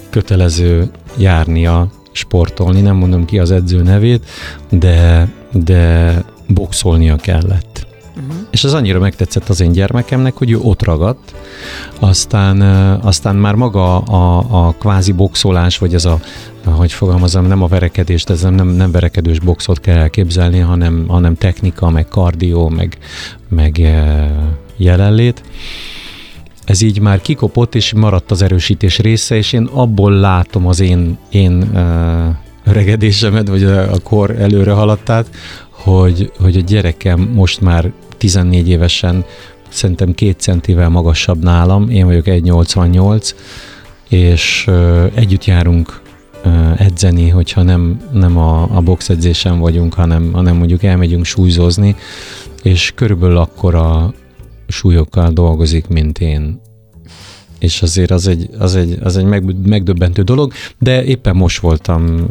kötelező 0.10 0.89
járnia 1.17 1.96
sportolni, 2.17 2.82
nem 2.82 2.95
mondom 2.95 3.25
ki 3.25 3.39
az 3.39 3.51
edző 3.51 3.82
nevét, 3.82 4.25
de, 4.69 5.27
de 5.51 6.13
boxolnia 6.47 7.15
kellett. 7.15 7.88
Uh-huh. 8.15 8.36
És 8.51 8.63
az 8.63 8.73
annyira 8.73 8.99
megtetszett 8.99 9.49
az 9.49 9.62
én 9.62 9.71
gyermekemnek, 9.71 10.34
hogy 10.34 10.51
ő 10.51 10.58
ott 10.58 10.84
ragadt, 10.84 11.36
aztán, 11.99 12.62
aztán 13.01 13.36
már 13.36 13.56
maga 13.56 13.99
a, 13.99 14.45
a 14.67 14.75
kvázi 14.80 15.12
boxolás, 15.12 15.77
vagy 15.77 15.93
ez 15.93 16.06
a, 16.06 16.19
hogy 16.65 16.91
fogalmazom, 16.91 17.45
nem 17.45 17.63
a 17.63 17.67
verekedés, 17.67 18.23
ez 18.23 18.41
nem, 18.41 18.67
nem 18.67 18.91
verekedős 18.91 19.39
boxot 19.39 19.80
kell 19.80 19.97
elképzelni, 19.97 20.60
hanem, 20.60 21.06
hanem 21.08 21.36
technika, 21.36 21.89
meg 21.89 22.08
kardió, 22.08 22.69
meg, 22.69 22.97
meg 23.49 23.95
jelenlét 24.77 25.43
ez 26.67 26.82
így 26.82 26.99
már 26.99 27.21
kikopott, 27.21 27.75
és 27.75 27.93
maradt 27.93 28.32
az 28.32 28.41
erősítés 28.41 28.99
része, 28.99 29.36
és 29.36 29.53
én 29.53 29.69
abból 29.73 30.12
látom 30.12 30.67
az 30.67 30.80
én, 30.80 31.17
én 31.30 31.71
öregedésemet, 32.63 33.47
vagy 33.47 33.63
a, 33.63 33.91
a 33.91 33.99
kor 34.03 34.36
előre 34.39 34.71
haladtát, 34.71 35.30
hogy, 35.69 36.32
hogy 36.39 36.58
a 36.58 36.62
gyerekem 36.62 37.19
most 37.19 37.62
már 37.62 37.91
14 38.17 38.69
évesen 38.69 39.25
szerintem 39.69 40.13
két 40.13 40.39
centivel 40.39 40.89
magasabb 40.89 41.43
nálam, 41.43 41.89
én 41.89 42.06
vagyok 42.06 42.25
1,88, 42.25 43.32
és 44.10 44.65
uh, 44.67 45.12
együtt 45.13 45.45
járunk 45.45 46.01
uh, 46.45 46.82
edzeni, 46.82 47.30
hogyha 47.30 47.62
nem, 47.62 48.01
nem 48.13 48.38
a, 48.38 48.75
a 48.75 48.82
box 48.82 49.10
edzésen 49.10 49.60
vagyunk, 49.60 49.93
hanem, 49.93 50.32
hanem 50.34 50.56
mondjuk 50.56 50.84
elmegyünk 50.84 51.25
súlyzozni, 51.25 51.95
és 52.63 52.91
körülbelül 52.95 53.38
akkor 53.38 53.75
a, 53.75 54.13
súlyokkal 54.67 55.32
dolgozik, 55.32 55.88
mint 55.88 56.19
én. 56.19 56.62
És 57.60 57.82
azért 57.82 58.12
az 58.12 58.27
egy, 58.27 58.49
az 58.60 58.75
egy, 58.75 58.97
az 59.03 59.17
egy 59.17 59.25
megdöbbentő 59.65 60.21
dolog, 60.21 60.53
de 60.80 61.03
éppen 61.03 61.36
most 61.36 61.60
voltam 61.60 62.27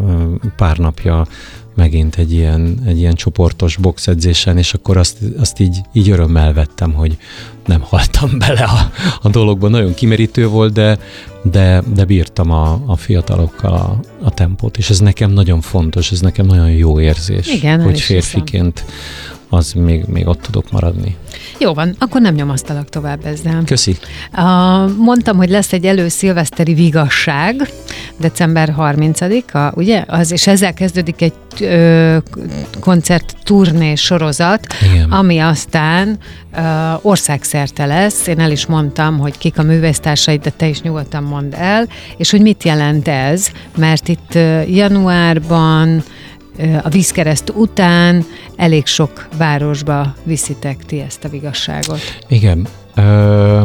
pár 0.56 0.78
napja 0.78 1.26
megint 1.74 2.16
egy 2.16 2.32
ilyen, 2.32 2.78
egy 2.86 2.98
ilyen 2.98 3.14
csoportos 3.14 3.76
boxedzésen, 3.76 4.58
és 4.58 4.74
akkor 4.74 4.96
azt, 4.96 5.18
azt 5.38 5.60
így, 5.60 5.80
így 5.92 6.10
örömmel 6.10 6.52
vettem, 6.52 6.92
hogy 6.92 7.18
nem 7.66 7.80
haltam 7.80 8.38
bele 8.38 8.62
a, 8.62 8.90
a 9.22 9.28
dologba. 9.28 9.68
Nagyon 9.68 9.94
kimerítő 9.94 10.46
volt, 10.48 10.72
de, 10.72 10.98
de, 11.42 11.82
de 11.94 12.04
bírtam 12.04 12.50
a, 12.50 12.82
a 12.86 12.96
fiatalokkal 12.96 13.72
a, 13.72 14.00
a 14.22 14.30
tempót, 14.30 14.76
és 14.76 14.90
ez 14.90 15.00
nekem 15.00 15.30
nagyon 15.30 15.60
fontos, 15.60 16.12
ez 16.12 16.20
nekem 16.20 16.46
nagyon 16.46 16.70
jó 16.70 17.00
érzés, 17.00 17.46
Igen, 17.46 17.82
hogy 17.82 18.00
férfiként 18.00 18.78
hiszem 18.78 19.34
az 19.48 19.72
még, 19.72 20.04
még 20.04 20.26
ott 20.26 20.40
tudok 20.40 20.70
maradni. 20.70 21.16
Jó 21.58 21.74
van, 21.74 21.94
akkor 21.98 22.20
nem 22.20 22.34
nyomasztalak 22.34 22.88
tovább 22.88 23.26
ezzel. 23.26 23.62
Köszi. 23.64 23.96
Uh, 24.36 24.96
mondtam, 24.96 25.36
hogy 25.36 25.48
lesz 25.48 25.72
egy 25.72 25.84
előszilveszteri 25.84 26.74
vigasság, 26.74 27.68
december 28.16 28.74
30-a, 28.78 29.72
ugye? 29.74 30.04
Az, 30.08 30.30
és 30.30 30.46
ezzel 30.46 30.74
kezdődik 30.74 31.22
egy 31.22 31.32
ö, 31.60 32.16
koncert 32.80 33.36
turné 33.42 33.94
sorozat, 33.94 34.66
Igen. 34.92 35.10
ami 35.10 35.38
aztán 35.38 36.18
ö, 36.56 36.60
országszerte 37.02 37.55
lesz. 37.76 38.26
Én 38.26 38.40
el 38.40 38.50
is 38.50 38.66
mondtam, 38.66 39.18
hogy 39.18 39.38
kik 39.38 39.58
a 39.58 39.62
művésztársaid, 39.62 40.40
de 40.40 40.50
te 40.50 40.68
is 40.68 40.82
nyugodtan 40.82 41.22
mondd 41.22 41.54
el, 41.54 41.88
és 42.16 42.30
hogy 42.30 42.40
mit 42.40 42.64
jelent 42.64 43.08
ez, 43.08 43.50
mert 43.76 44.08
itt 44.08 44.34
januárban 44.68 46.02
a 46.82 46.88
vízkereszt 46.88 47.52
után 47.54 48.24
elég 48.56 48.86
sok 48.86 49.28
városba 49.36 50.14
viszitek 50.22 50.84
ti 50.84 51.00
ezt 51.00 51.24
a 51.24 51.28
vigasságot. 51.28 52.00
Igen. 52.28 52.66
Ö, 52.94 53.60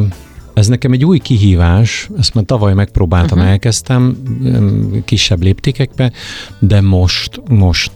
ez 0.53 0.67
nekem 0.67 0.91
egy 0.91 1.05
új 1.05 1.19
kihívás, 1.19 2.09
ezt 2.17 2.33
már 2.33 2.43
tavaly 2.43 2.73
megpróbáltam, 2.73 3.37
uh-huh. 3.37 3.51
elkezdtem 3.51 4.17
em, 4.45 5.01
kisebb 5.05 5.41
léptékekbe, 5.43 6.11
de 6.59 6.81
most, 6.81 7.41
most, 7.49 7.91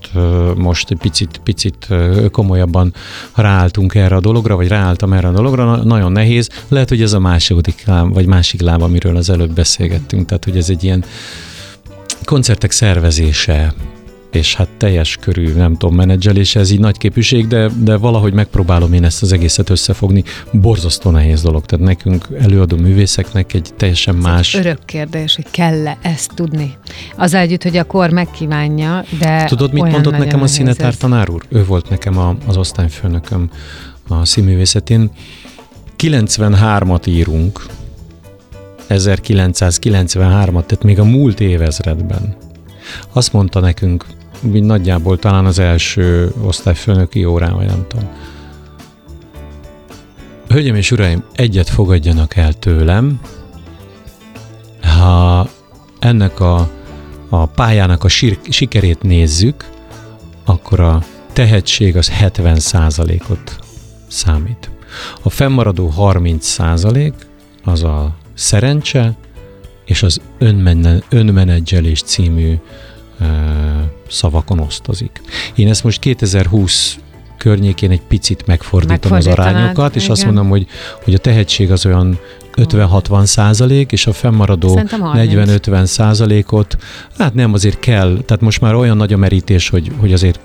most 0.58 0.92
egy 0.92 0.98
picit, 0.98 1.42
picit 1.44 1.88
komolyabban 2.32 2.94
ráálltunk 3.36 3.96
erre 3.96 4.16
a 4.16 4.20
dologra, 4.20 4.56
vagy 4.56 4.68
ráálltam 4.68 5.14
erre 5.14 5.28
a 5.28 5.32
dologra, 5.32 5.64
Na- 5.64 5.84
nagyon 5.84 6.12
nehéz. 6.12 6.50
Lehet, 6.68 6.90
hogy 6.90 7.02
ez 7.02 7.14
a 7.14 7.20
második 7.20 7.84
láb, 7.86 8.14
vagy 8.14 8.26
másik 8.26 8.62
láb, 8.62 8.82
amiről 8.82 9.16
az 9.16 9.30
előbb 9.30 9.52
beszélgettünk, 9.52 10.26
tehát 10.26 10.44
hogy 10.44 10.58
ez 10.58 10.70
egy 10.70 10.84
ilyen 10.84 11.04
koncertek 12.24 12.72
szervezése, 12.72 13.74
és 14.36 14.56
hát 14.56 14.68
teljes 14.78 15.18
körű, 15.22 15.54
nem 15.54 15.78
tudom, 15.78 15.96
menedzselése, 15.96 16.60
ez 16.60 16.72
így 16.72 16.80
nagy 16.80 16.98
képűség, 16.98 17.48
de, 17.48 17.70
de 17.84 17.98
valahogy 17.98 18.34
megpróbálom 18.34 18.94
én 18.94 19.04
ezt 19.04 19.22
az 19.22 19.32
egészet 19.32 19.70
összefogni. 19.70 20.24
Borzasztó 20.52 21.10
nehéz 21.10 21.42
dolog, 21.42 21.66
tehát 21.66 21.86
nekünk 21.86 22.28
előadó 22.42 22.78
művészeknek 22.78 23.54
egy 23.54 23.70
teljesen 23.78 24.16
más... 24.16 24.56
Örök 24.56 24.86
kérdés, 24.86 25.36
hogy 25.36 25.46
kell-e 25.52 25.98
ezt 26.02 26.32
tudni. 26.36 26.76
Az 27.16 27.34
együtt, 27.34 27.64
hogy 27.64 27.78
a 27.78 27.84
kor 27.84 28.10
megkívánja, 28.10 29.04
de 29.20 29.46
Tudod, 29.46 29.74
mit 29.74 29.92
mondott 29.92 30.18
nekem 30.18 30.42
a 30.42 30.48
színetár 30.48 30.88
ez. 30.88 30.98
tanár 30.98 31.30
úr? 31.30 31.44
Ő 31.50 31.66
volt 31.66 31.90
nekem 31.90 32.18
a, 32.18 32.36
az 32.46 32.58
osztályfőnököm 32.58 33.50
a 34.08 34.26
színművészetén. 34.26 35.12
93-at 35.98 37.08
írunk, 37.08 37.66
1993-at, 38.90 40.66
tehát 40.66 40.84
még 40.84 41.00
a 41.00 41.04
múlt 41.04 41.40
évezredben. 41.40 42.36
Azt 43.14 43.34
mondta 43.34 43.60
nekünk, 43.60 44.06
úgy 44.46 44.64
nagyjából 44.64 45.18
talán 45.18 45.46
az 45.46 45.60
első 45.60 46.34
osztályfőnöki 46.42 47.26
órán, 47.26 47.56
vagy 47.56 47.66
nem 47.66 47.86
tudom. 47.88 48.10
Hölgyeim 50.48 50.76
és 50.76 50.92
uraim, 50.92 51.24
egyet 51.34 51.70
fogadjanak 51.70 52.36
el 52.36 52.54
tőlem, 52.54 53.20
ha 54.82 55.48
ennek 56.00 56.40
a, 56.40 56.70
a 57.30 57.46
pályának 57.46 58.04
a 58.04 58.08
sir, 58.08 58.40
sikerét 58.50 59.02
nézzük, 59.02 59.70
akkor 60.46 60.80
a 60.80 61.04
tehetség 61.34 61.98
az 61.98 62.12
70%-ot 62.22 63.60
számít. 64.08 64.70
A 65.24 65.30
fennmaradó 65.30 65.94
30% 65.98 67.14
az 67.64 67.84
a 67.84 68.16
szerencse 68.34 69.16
és 69.86 70.04
az 70.04 70.22
önmenedzselés 71.10 72.02
című 72.02 72.56
szavakon 74.10 74.60
osztozik. 74.60 75.22
Én 75.56 75.68
ezt 75.68 75.84
most 75.84 76.00
2020 76.00 76.98
környékén 77.38 77.92
egy 77.92 78.02
picit 78.02 78.48
megfordítom 78.48 79.12
az 79.12 79.28
arányokat, 79.28 79.96
és 79.96 80.10
azt 80.10 80.22
igen. 80.22 80.34
mondom, 80.34 80.52
hogy, 80.52 80.68
hogy 81.04 81.14
a 81.14 81.18
tehetség 81.18 81.72
az 81.72 81.86
olyan 81.86 82.20
50-60 82.56 83.26
százalék, 83.26 83.92
és 83.92 84.08
a 84.08 84.14
fennmaradó 84.14 84.68
Szerintem 84.68 85.00
30. 85.00 85.68
40-50 85.68 85.86
százalékot, 85.86 86.78
hát 87.18 87.34
nem, 87.34 87.54
azért 87.54 87.80
kell, 87.80 88.18
tehát 88.26 88.42
most 88.42 88.62
már 88.62 88.74
olyan 88.74 88.98
nagy 88.98 89.14
a 89.14 89.18
merítés, 89.18 89.70
hogy, 89.70 89.92
hogy 90.00 90.14
azért 90.14 90.40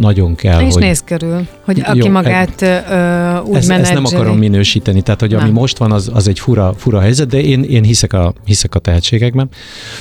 nagyon 0.00 0.34
kell, 0.34 0.60
És 0.60 0.72
hogy... 0.72 0.82
néz 0.82 1.02
körül, 1.04 1.46
hogy 1.64 1.80
aki 1.86 1.98
Jó, 1.98 2.10
magát 2.10 2.62
ö, 2.62 2.66
úgy 3.40 3.56
ezt, 3.56 3.56
ezt 3.56 3.68
nem 3.68 3.82
menedzseli. 3.82 4.20
akarom 4.20 4.38
minősíteni, 4.38 5.02
tehát 5.02 5.20
hogy 5.20 5.34
ami 5.34 5.42
Nem. 5.42 5.52
most 5.52 5.78
van, 5.78 5.92
az, 5.92 6.10
az 6.14 6.28
egy 6.28 6.38
fura, 6.38 6.74
fura 6.76 7.00
helyzet, 7.00 7.28
de 7.28 7.40
én, 7.40 7.62
én 7.62 7.82
hiszek, 7.82 8.12
a, 8.12 8.32
hiszek 8.44 8.74
a 8.74 8.78
tehetségekben. 8.78 9.48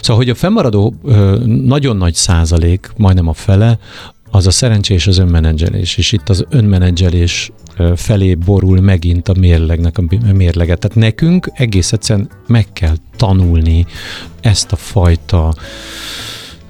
Szóval, 0.02 0.16
hogy 0.16 0.30
a 0.30 0.36
fennmaradó 0.36 0.94
ö, 1.04 1.38
nagyon 1.46 1.98
nagy 1.98 2.14
százalék, 2.14 2.90
majdnem 2.98 3.28
a 3.28 3.34
fele, 3.34 3.78
az 4.36 4.48
a 4.48 4.52
szerencsés 4.52 5.08
az 5.08 5.18
önmenedzselés, 5.18 5.98
és 5.98 6.12
itt 6.12 6.30
az 6.30 6.46
önmenedzselés 6.50 7.52
felé 7.96 8.36
borul 8.36 8.82
megint 8.82 9.28
a 9.28 9.34
mérlegnek 9.40 9.98
a 9.98 10.04
mérleget. 10.34 10.80
Tehát 10.80 10.98
nekünk 10.98 11.52
egész 11.54 11.92
egyszerűen 11.92 12.30
meg 12.48 12.66
kell 12.74 12.96
tanulni 13.18 13.86
ezt 14.42 14.72
a 14.72 14.76
fajta 14.76 15.56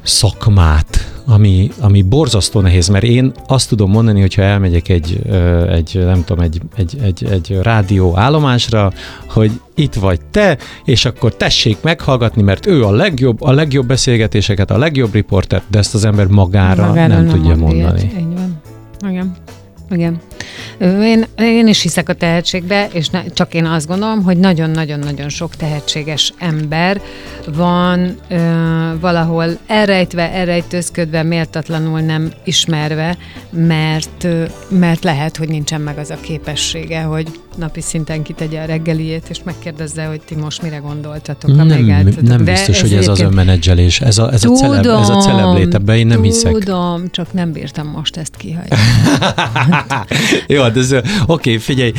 szakmát, 0.06 1.14
ami, 1.26 1.70
ami 1.80 2.02
borzasztó 2.02 2.60
nehéz, 2.60 2.88
mert 2.88 3.04
én 3.04 3.32
azt 3.48 3.70
tudom 3.70 3.92
mondani, 3.92 4.20
hogyha 4.20 4.42
elmegyek 4.42 4.90
egy, 4.90 5.22
egy 5.70 6.00
nem 6.04 6.24
tudom, 6.24 6.44
egy, 6.44 6.62
egy, 6.76 6.98
egy, 7.02 7.26
egy 7.30 7.60
rádió 7.62 8.18
állomásra, 8.18 8.92
hogy 9.30 9.52
itt 9.76 9.94
vagy 9.94 10.20
te, 10.32 10.58
és 10.84 11.06
akkor 11.06 11.36
tessék 11.36 11.78
meghallgatni, 11.82 12.42
mert 12.42 12.66
ő 12.66 12.86
a 12.86 12.92
legjobb, 12.92 13.42
a 13.42 13.52
legjobb 13.52 13.86
beszélgetéseket, 13.88 14.72
a 14.72 14.78
legjobb 14.78 15.14
riporter, 15.14 15.62
de 15.68 15.80
ezt 15.80 15.94
az 15.94 16.06
ember 16.06 16.28
magára, 16.28 16.88
Magáról 16.88 17.16
nem, 17.18 17.28
tudja 17.28 17.56
mond 17.56 17.74
ilyet. 17.74 17.86
mondani. 17.88 18.12
Így 18.20 18.36
van. 18.36 18.62
Igen. 19.12 19.36
Igen. 19.90 20.20
Én, 20.80 21.26
én 21.38 21.68
is 21.68 21.82
hiszek 21.82 22.10
a 22.10 22.14
tehetségbe, 22.14 22.88
és 22.92 23.10
ne, 23.10 23.24
csak 23.26 23.54
én 23.54 23.66
azt 23.66 23.88
gondolom, 23.88 24.24
hogy 24.24 24.38
nagyon-nagyon-nagyon 24.38 25.30
sok 25.30 25.56
tehetséges 25.56 26.34
ember 26.38 27.02
van 27.48 28.16
ö, 28.30 28.38
valahol 29.00 29.58
elrejtve, 29.68 30.32
elrejtőzködve, 30.32 31.24
méltatlanul 31.24 32.00
nem 32.00 32.32
ismerve, 32.44 33.18
mert, 33.50 34.24
ö, 34.24 34.44
mert 34.70 35.04
lehet, 35.04 35.38
hogy 35.38 35.50
nincsen 35.50 35.82
meg 35.82 35.98
az 35.98 36.10
a 36.10 36.18
képessége, 36.22 37.02
hogy 37.02 37.28
napi 37.58 37.82
szinten 37.82 38.24
kitegye 38.24 38.62
a 38.62 38.66
reggeliét, 38.66 39.26
és 39.30 39.40
megkérdezze, 39.44 40.06
hogy 40.06 40.22
ti 40.26 40.36
most 40.36 40.62
mire 40.62 40.78
gondoltatok, 40.78 41.56
Nem, 41.56 41.70
amíg 41.72 41.86
nem 42.22 42.44
De 42.44 42.52
biztos, 42.52 42.82
hogy 42.82 42.94
ez 42.94 43.08
az 43.08 43.20
önmenedzselés, 43.20 44.02
ez 44.02 44.18
a, 44.18 44.34
ez 44.34 44.44
a, 44.44 44.50
celeb, 44.50 44.86
ez 44.86 45.10
a 45.10 45.20
celeblét, 45.20 45.74
ebben 45.74 45.98
én 45.98 46.08
nem 46.08 46.22
hiszek. 46.22 46.52
Tudom, 46.52 47.04
csak 47.12 47.34
nem 47.34 47.52
bírtam 47.52 47.88
most 47.88 48.18
ezt 48.18 48.36
kihagyni. 48.36 48.76
Jó, 50.54 50.62
hát 50.62 50.78
ez, 50.78 50.96
oké, 51.26 51.58
figyelj, 51.58 51.92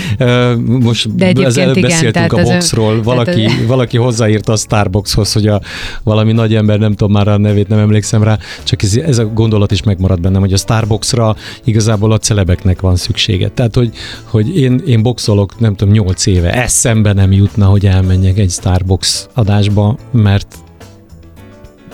most 0.64 1.14
De 1.14 1.32
az 1.44 1.56
előbb 1.56 1.76
igen, 1.76 1.90
beszéltünk 1.90 2.32
a 2.32 2.38
ez 2.38 2.48
ön- 2.48 2.52
boxról, 2.52 3.02
valaki, 3.02 3.44
tehát 3.44 3.66
valaki 3.66 3.96
hozzáírta 3.96 4.52
a 4.52 4.56
Starbuckshoz, 4.56 5.32
hogy 5.32 5.46
a 5.46 5.60
valami 6.02 6.32
nagy 6.32 6.54
ember, 6.54 6.78
nem 6.78 6.90
tudom 6.90 7.12
már 7.12 7.28
a 7.28 7.38
nevét, 7.38 7.68
nem 7.68 7.78
emlékszem 7.78 8.22
rá, 8.22 8.38
csak 8.64 8.82
ez, 8.82 8.96
ez 8.96 9.18
a 9.18 9.26
gondolat 9.26 9.70
is 9.70 9.82
megmaradt 9.82 10.20
bennem, 10.20 10.40
hogy 10.40 10.52
a 10.52 10.56
Starbucksra 10.56 11.36
igazából 11.64 12.12
a 12.12 12.18
celebeknek 12.18 12.80
van 12.80 12.96
szüksége. 12.96 13.48
Tehát, 13.48 13.74
hogy, 13.74 13.90
hogy 14.24 14.56
én, 14.58 14.82
én 14.86 15.02
boxolok, 15.02 15.45
nem 15.58 15.74
tudom, 15.74 15.94
8 15.94 16.26
éve, 16.26 16.52
eszembe 16.52 17.12
nem 17.12 17.32
jutna, 17.32 17.66
hogy 17.66 17.86
elmenjek 17.86 18.38
egy 18.38 18.50
Starbucks 18.50 19.26
adásba, 19.34 19.96
mert 20.10 20.56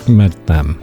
mert 0.07 0.37
nem. 0.45 0.77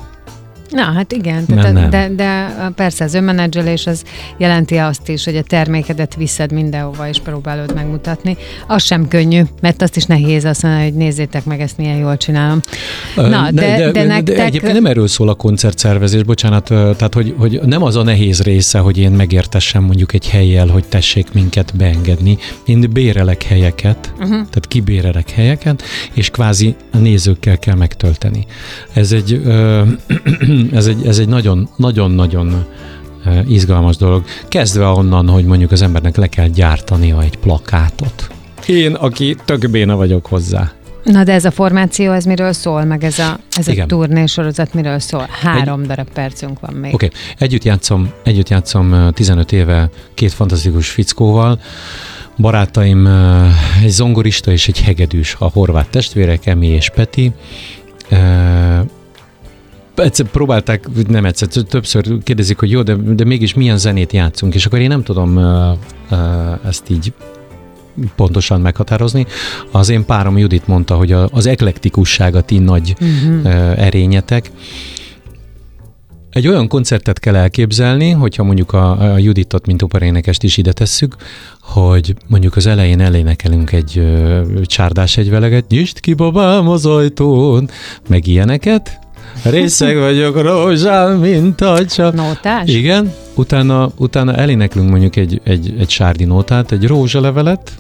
Na, 0.71 0.83
hát 0.83 1.12
igen, 1.12 1.45
de, 1.49 1.71
nem. 1.71 1.91
de, 1.91 2.09
de 2.16 2.55
persze 2.75 3.05
az 3.05 3.14
önmenedzselés 3.14 3.87
az 3.87 4.03
jelenti 4.39 4.77
azt 4.77 5.09
is, 5.09 5.25
hogy 5.25 5.37
a 5.37 5.43
termékedet 5.43 6.14
viszed 6.14 6.53
mindenhova 6.53 7.09
és 7.09 7.18
próbálod 7.18 7.75
megmutatni. 7.75 8.37
Az 8.66 8.83
sem 8.83 9.09
könnyű, 9.09 9.43
mert 9.61 9.83
azt 9.83 9.97
is 9.97 10.05
nehéz 10.05 10.45
azt 10.45 10.62
mondani, 10.62 10.85
hogy 10.85 10.95
nézzétek 10.95 11.45
meg, 11.45 11.61
ezt 11.61 11.77
milyen 11.77 11.97
jól 11.97 12.16
csinálom. 12.16 12.61
Na, 13.16 13.51
de- 13.51 13.77
de, 13.77 13.91
de 13.91 14.05
nektek- 14.05 14.37
de 14.37 14.45
egyébként 14.45 14.73
nem 14.73 14.87
erről 14.87 15.09
szól 15.09 15.29
a 15.29 15.35
koncertszervezés, 15.35 16.23
bocsánat, 16.23 16.64
tehát 16.64 17.14
hogy, 17.14 17.35
hogy 17.39 17.61
nem 17.64 17.83
az 17.83 17.97
a 17.97 18.03
nehéz 18.03 18.43
része, 18.43 18.79
hogy 18.79 18.99
én 18.99 19.11
megértessem 19.11 19.83
mondjuk 19.83 20.12
egy 20.12 20.29
helyjel, 20.29 20.66
hogy 20.66 20.85
tessék 20.85 21.33
minket 21.33 21.73
beengedni. 21.77 22.39
Én 22.64 22.91
bérelek 22.93 23.43
helyeket, 23.43 24.12
uh-huh. 24.12 24.29
tehát 24.31 24.66
kibérelek 24.68 25.31
helyeket, 25.31 25.83
és 26.12 26.31
kvázi 26.31 26.75
a 26.93 26.97
nézőkkel 26.97 27.59
kell 27.59 27.75
megtölteni. 27.75 28.47
Ez 28.93 29.12
egy, 29.12 29.41
ö, 29.45 29.83
ez 30.73 30.87
egy, 30.87 31.07
ez 31.07 31.19
egy 31.19 31.29
nagyon, 31.29 31.69
nagyon-nagyon 31.77 32.65
ö, 33.27 33.39
izgalmas 33.49 33.97
dolog. 33.97 34.25
Kezdve 34.49 34.87
onnan, 34.87 35.29
hogy 35.29 35.45
mondjuk 35.45 35.71
az 35.71 35.83
embernek 35.83 36.17
le 36.17 36.27
kell 36.27 36.47
gyártania 36.47 37.23
egy 37.23 37.37
plakátot. 37.37 38.31
Én, 38.67 38.95
aki 38.95 39.37
tök 39.45 39.71
béna 39.71 39.97
vagyok 39.97 40.27
hozzá. 40.27 40.73
Na, 41.05 41.25
de 41.25 41.33
ez 41.33 41.45
a 41.45 41.51
formáció, 41.51 42.13
ez 42.13 42.25
miről 42.25 42.53
szól, 42.53 42.85
meg 42.85 43.05
ez 43.05 43.19
a, 43.19 43.39
ez 43.57 43.69
a 43.69 43.73
Igen. 43.73 43.89
turnésorozat 43.89 44.75
miről 44.75 44.99
szól? 44.99 45.29
Három 45.41 45.83
darab 45.83 46.11
percünk 46.13 46.61
van 46.61 46.75
még. 46.75 46.95
Oké, 46.95 47.07
okay. 47.07 47.19
együtt 47.39 47.65
játszom, 47.65 48.11
együtt 48.25 48.49
játszom 48.49 48.93
ö, 48.93 49.11
15 49.11 49.53
éve 49.53 49.91
két 50.15 50.33
fantasztikus 50.33 50.89
fickóval. 50.89 51.61
Barátaim 52.39 53.05
ö, 53.05 53.47
egy 53.83 53.91
zongorista 53.91 54.53
és 54.53 54.69
egy 54.69 54.81
hegedűs, 54.81 55.37
a 55.39 55.51
horvát 55.51 55.89
testvérek, 55.89 56.47
Emi 56.47 56.67
és 56.67 56.91
Peti. 56.95 57.33
Egyszer 60.01 60.26
próbálták, 60.26 60.88
nem 61.09 61.24
egyszer, 61.24 61.48
többször 61.48 62.22
kérdezik, 62.22 62.59
hogy 62.59 62.70
jó, 62.70 62.82
de, 62.82 62.94
de 62.94 63.24
mégis 63.24 63.55
milyen 63.55 63.78
zenét 63.78 64.12
játszunk, 64.12 64.55
és 64.55 64.66
akkor 64.66 64.78
én 64.78 64.88
nem 64.88 65.03
tudom 65.03 65.36
ö, 65.36 65.72
ö, 66.11 66.16
ezt 66.64 66.90
így 66.90 67.12
pontosan 68.16 68.61
meghatározni. 68.61 69.26
Az 69.70 69.88
én 69.88 70.05
párom 70.05 70.38
Judit 70.38 70.66
mondta, 70.66 70.94
hogy 70.96 71.12
a, 71.12 71.28
az 71.32 71.46
eklektikusság 71.46 72.34
a 72.34 72.40
ti 72.40 72.59
nagy 72.59 72.96
Uh-huh. 73.01 73.44
ö, 73.44 73.72
erényetek. 73.76 74.51
Egy 76.30 76.48
olyan 76.48 76.68
koncertet 76.68 77.18
kell 77.18 77.36
elképzelni, 77.36 78.11
hogyha 78.11 78.42
mondjuk 78.42 78.72
a, 78.72 79.12
a 79.12 79.18
Juditot, 79.18 79.66
mint 79.66 79.82
operénekest 79.82 80.42
is 80.42 80.57
ide 80.57 80.72
tesszük, 80.72 81.16
hogy 81.61 82.14
mondjuk 82.26 82.57
az 82.57 82.66
elején 82.66 83.01
elénekelünk 83.01 83.72
egy 83.72 83.98
ö, 83.98 84.40
csárdás 84.64 85.16
egyveleget, 85.16 85.68
nyisd 85.68 86.01
ki 86.01 86.14
babám 86.14 86.68
az 86.68 86.86
ajtón, 86.86 87.70
meg 88.09 88.26
ilyeneket, 88.26 88.98
Részeg 89.43 89.99
vagyok 89.99 90.43
rózsám, 90.43 91.18
mint 91.18 91.61
a 91.61 91.85
csak. 91.87 92.14
Nótás? 92.14 92.68
Igen, 92.68 93.12
utána, 93.35 93.91
utána 93.97 94.35
eléneklünk 94.35 94.91
mondjuk 94.91 95.16
egy, 95.16 95.41
egy, 95.45 95.74
egy 95.78 95.91
sárdi 95.91 96.24
nótát, 96.24 96.72
egy 96.72 96.87
rózsalevelet, 96.87 97.72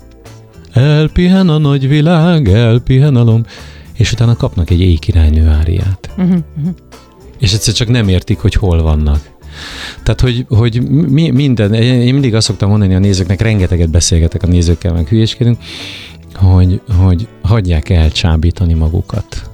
elpihen 0.72 1.48
a 1.48 1.58
nagy 1.58 1.88
világ, 1.88 2.48
elpihen 2.48 3.16
a 3.16 3.22
lom, 3.22 3.44
és 3.96 4.12
utána 4.12 4.36
kapnak 4.36 4.70
egy 4.70 4.80
éjkirálynő 4.80 5.48
áriát. 5.48 6.10
Uh-huh, 6.16 6.38
uh-huh. 6.58 6.74
És 7.38 7.52
egyszer 7.52 7.74
csak 7.74 7.88
nem 7.88 8.08
értik, 8.08 8.38
hogy 8.38 8.54
hol 8.54 8.82
vannak. 8.82 9.30
Tehát, 10.02 10.20
hogy, 10.20 10.44
hogy 10.48 10.82
mi, 10.90 11.30
minden, 11.30 11.74
én 11.74 12.12
mindig 12.12 12.34
azt 12.34 12.46
szoktam 12.46 12.68
mondani 12.70 12.94
a 12.94 12.98
nézőknek, 12.98 13.40
rengeteget 13.40 13.90
beszélgetek 13.90 14.42
a 14.42 14.46
nézőkkel, 14.46 14.92
meg 14.92 15.08
hülyéskedünk, 15.08 15.58
hogy, 16.34 16.80
hogy 16.98 17.28
hagyják 17.42 17.88
elcsábítani 17.88 18.74
magukat 18.74 19.49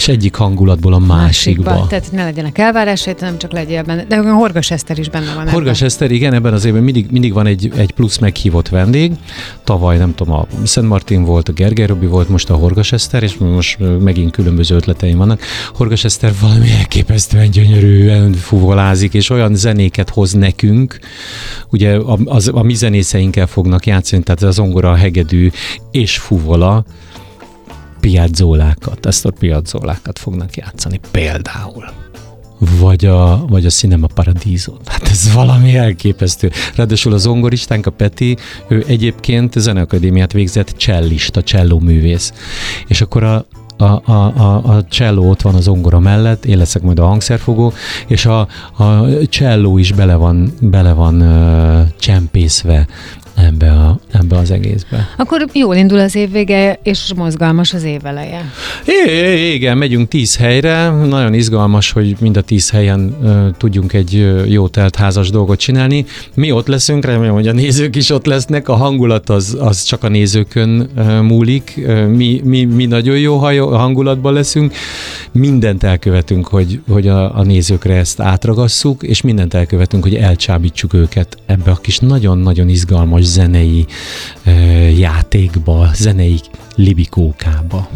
és 0.00 0.08
egyik 0.08 0.34
hangulatból 0.34 0.92
a 0.92 0.98
másikba. 0.98 1.70
másikba. 1.70 1.86
Tehát 1.88 2.12
ne 2.12 2.24
legyenek 2.24 2.58
elvárásai, 2.58 3.14
nem 3.20 3.38
csak 3.38 3.52
legyél 3.52 3.82
benne. 3.82 4.04
De 4.04 4.16
a 4.16 4.34
Horgas 4.34 4.70
Eszter 4.70 4.98
is 4.98 5.08
benne 5.08 5.34
van. 5.34 5.48
Horgas 5.48 5.76
ebben. 5.76 5.88
Eszter, 5.88 6.10
igen, 6.10 6.32
ebben 6.32 6.52
az 6.52 6.64
évben 6.64 6.82
mindig, 6.82 7.06
mindig 7.10 7.32
van 7.32 7.46
egy, 7.46 7.72
egy 7.76 7.92
plusz 7.92 8.18
meghívott 8.18 8.68
vendég. 8.68 9.12
Tavaly, 9.64 9.96
nem 9.96 10.14
tudom, 10.14 10.34
a 10.34 10.46
Szent 10.64 10.88
Martin 10.88 11.24
volt, 11.24 11.48
a 11.48 11.52
Gergely 11.52 11.86
Robi 11.86 12.06
volt, 12.06 12.28
most 12.28 12.50
a 12.50 12.54
Horgas 12.54 12.92
Eszter, 12.92 13.22
és 13.22 13.36
most 13.36 13.78
megint 14.00 14.30
különböző 14.30 14.74
ötleteim 14.74 15.16
vannak. 15.16 15.40
Horgas 15.74 16.04
Eszter 16.04 16.32
valami 16.40 16.70
elképesztően 16.70 17.50
gyönyörűen 17.50 18.32
fuvolázik, 18.32 19.14
és 19.14 19.30
olyan 19.30 19.54
zenéket 19.54 20.10
hoz 20.10 20.32
nekünk, 20.32 20.98
ugye 21.70 21.94
a, 21.94 22.18
az, 22.24 22.50
a 22.54 22.62
mi 22.62 22.74
zenészeinkkel 22.74 23.46
fognak 23.46 23.86
játszani, 23.86 24.22
tehát 24.22 24.42
az 24.42 24.58
ongora, 24.58 24.90
a 24.90 24.96
hegedű 24.96 25.50
és 25.90 26.18
fuvola, 26.18 26.84
piazzólákat, 28.00 29.06
ezt 29.06 29.24
a 29.24 29.30
piazzólákat 29.30 30.18
fognak 30.18 30.56
játszani 30.56 31.00
például. 31.10 31.84
Vagy 32.80 33.04
a, 33.04 33.44
vagy 33.48 33.66
a 33.66 33.70
Cinema 33.70 34.06
Paradiso. 34.14 34.72
Hát 34.84 35.08
ez 35.08 35.32
valami 35.32 35.76
elképesztő. 35.76 36.50
Ráadásul 36.74 37.12
az 37.12 37.20
zongoristánk, 37.20 37.86
a 37.86 37.90
Peti, 37.90 38.36
ő 38.68 38.84
egyébként 38.86 39.58
zeneakadémiát 39.58 40.32
végzett 40.32 40.68
csellista, 40.76 41.42
cselló 41.42 41.78
művész. 41.78 42.32
És 42.86 43.00
akkor 43.00 43.22
a, 43.22 43.46
a, 43.76 43.84
a, 43.84 44.12
a, 44.36 44.76
a 44.76 44.84
cselló 44.84 45.28
ott 45.28 45.42
van 45.42 45.54
az 45.54 45.68
ongora 45.68 45.98
mellett, 45.98 46.44
én 46.44 46.58
leszek 46.58 46.82
majd 46.82 46.98
a 46.98 47.06
hangszerfogó, 47.06 47.72
és 48.06 48.26
a, 48.26 48.40
a 48.76 49.06
cselló 49.28 49.78
is 49.78 49.92
bele 49.92 50.14
van, 50.14 50.52
bele 50.60 50.92
van 50.92 51.22
uh, 51.22 51.88
csempészve 51.98 52.86
ebbe, 53.46 53.70
a, 53.70 54.00
ebbe 54.12 54.36
az 54.36 54.50
egészbe. 54.50 55.08
Akkor 55.16 55.46
jól 55.52 55.76
indul 55.76 55.98
az 55.98 56.14
év 56.14 56.30
vége, 56.30 56.78
és 56.82 57.12
mozgalmas 57.16 57.72
az 57.72 57.82
év 57.82 58.06
eleje. 58.06 58.52
É, 59.06 59.52
igen, 59.52 59.78
megyünk 59.78 60.08
tíz 60.08 60.36
helyre, 60.36 60.90
nagyon 60.90 61.34
izgalmas, 61.34 61.90
hogy 61.90 62.16
mind 62.20 62.36
a 62.36 62.40
tíz 62.40 62.70
helyen 62.70 63.16
uh, 63.22 63.56
tudjunk 63.56 63.92
egy 63.92 64.42
jó 64.46 64.68
telt 64.68 64.96
házas 64.96 65.30
dolgot 65.30 65.58
csinálni. 65.58 66.04
Mi 66.34 66.52
ott 66.52 66.66
leszünk, 66.66 67.04
remélem, 67.04 67.34
hogy 67.34 67.48
a 67.48 67.52
nézők 67.52 67.96
is 67.96 68.10
ott 68.10 68.26
lesznek, 68.26 68.68
a 68.68 68.74
hangulat 68.74 69.30
az, 69.30 69.56
az 69.60 69.82
csak 69.82 70.04
a 70.04 70.08
nézőkön 70.08 70.90
uh, 70.96 71.20
múlik, 71.20 71.74
uh, 71.76 72.06
mi, 72.06 72.40
mi, 72.44 72.64
mi 72.64 72.86
nagyon 72.86 73.18
jó 73.18 73.36
hangulatban 73.36 74.32
leszünk, 74.32 74.74
mindent 75.32 75.82
elkövetünk, 75.82 76.46
hogy, 76.46 76.80
hogy 76.88 77.08
a, 77.08 77.38
a 77.38 77.42
nézőkre 77.42 77.94
ezt 77.94 78.20
átragasszuk, 78.20 79.02
és 79.02 79.20
mindent 79.20 79.54
elkövetünk, 79.54 80.02
hogy 80.02 80.14
elcsábítsuk 80.14 80.94
őket 80.94 81.36
ebbe 81.46 81.70
a 81.70 81.76
kis 81.76 81.98
nagyon-nagyon 81.98 82.68
izgalmas 82.68 83.24
zenei 83.30 83.86
játékba, 84.96 85.90
zenei 85.94 86.40
libikókába. 86.74 87.88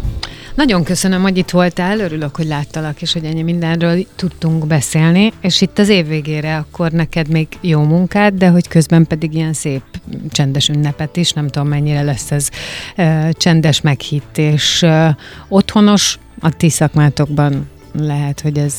Nagyon 0.55 0.83
köszönöm, 0.83 1.21
hogy 1.21 1.37
itt 1.37 1.49
voltál, 1.49 1.99
örülök, 1.99 2.35
hogy 2.35 2.45
láttalak, 2.47 3.01
és 3.01 3.13
hogy 3.13 3.23
ennyi 3.23 3.41
mindenről 3.41 4.05
tudtunk 4.15 4.67
beszélni, 4.67 5.33
és 5.41 5.61
itt 5.61 5.79
az 5.79 5.89
év 5.89 6.07
végére 6.07 6.57
akkor 6.57 6.91
neked 6.91 7.27
még 7.29 7.47
jó 7.61 7.81
munkád, 7.81 8.33
de 8.33 8.49
hogy 8.49 8.67
közben 8.67 9.07
pedig 9.07 9.33
ilyen 9.33 9.53
szép 9.53 9.81
csendes 10.29 10.69
ünnepet 10.69 11.17
is, 11.17 11.31
nem 11.31 11.47
tudom 11.47 11.67
mennyire 11.67 12.01
lesz 12.01 12.31
ez 12.31 12.49
ö, 12.95 13.29
csendes 13.31 13.81
meghitt, 13.81 14.37
és 14.37 14.81
ö, 14.81 15.07
otthonos 15.47 16.19
a 16.39 16.49
ti 16.49 16.69
szakmátokban 16.69 17.69
lehet, 17.97 18.41
hogy 18.41 18.57
ez 18.57 18.73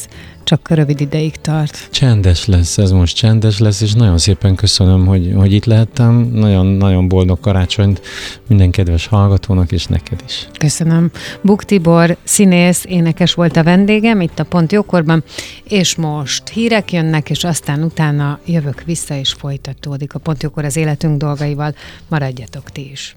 csak 0.47 0.69
rövid 0.71 1.01
ideig 1.01 1.37
tart. 1.37 1.89
Csendes 1.91 2.47
lesz, 2.47 2.79
ez 2.79 2.91
most 2.91 3.17
csendes 3.17 3.59
lesz, 3.59 3.81
és 3.81 3.93
nagyon 3.93 4.19
szépen 4.19 4.55
köszönöm, 4.55 5.07
hogy, 5.07 5.33
hogy 5.37 5.53
itt 5.53 5.65
lehettem. 5.65 6.15
Nagyon-nagyon 6.33 7.09
boldog 7.09 7.41
karácsonyt 7.41 8.01
minden 8.47 8.71
kedves 8.71 9.07
hallgatónak, 9.07 9.73
és 9.73 9.87
neked 9.87 10.23
is. 10.27 10.47
Köszönöm. 10.59 11.11
Buk 11.41 11.65
Tibor, 11.65 12.17
színész, 12.25 12.85
énekes 12.89 13.35
volt 13.35 13.57
a 13.57 13.63
vendégem 13.63 14.21
itt 14.21 14.39
a 14.39 14.45
Pont 14.45 14.73
Jókorban, 14.73 15.25
és 15.65 15.97
most 15.97 16.49
hírek 16.49 16.93
jönnek, 16.93 17.31
és 17.31 17.45
aztán 17.45 17.83
utána 17.83 18.39
jövök 18.47 18.83
vissza, 18.85 19.15
és 19.15 19.33
folytatódik 19.33 20.15
a 20.15 20.19
Pont 20.19 20.43
Jókor 20.43 20.65
az 20.65 20.77
életünk 20.77 21.19
dolgaival. 21.19 21.75
Maradjatok 22.09 22.71
ti 22.71 22.91
is. 22.91 23.17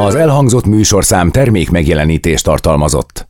Az 0.00 0.14
elhangzott 0.14 0.66
műsorszám 0.66 1.30
termék 1.30 1.70
megjelenítést 1.70 2.44
tartalmazott. 2.44 3.28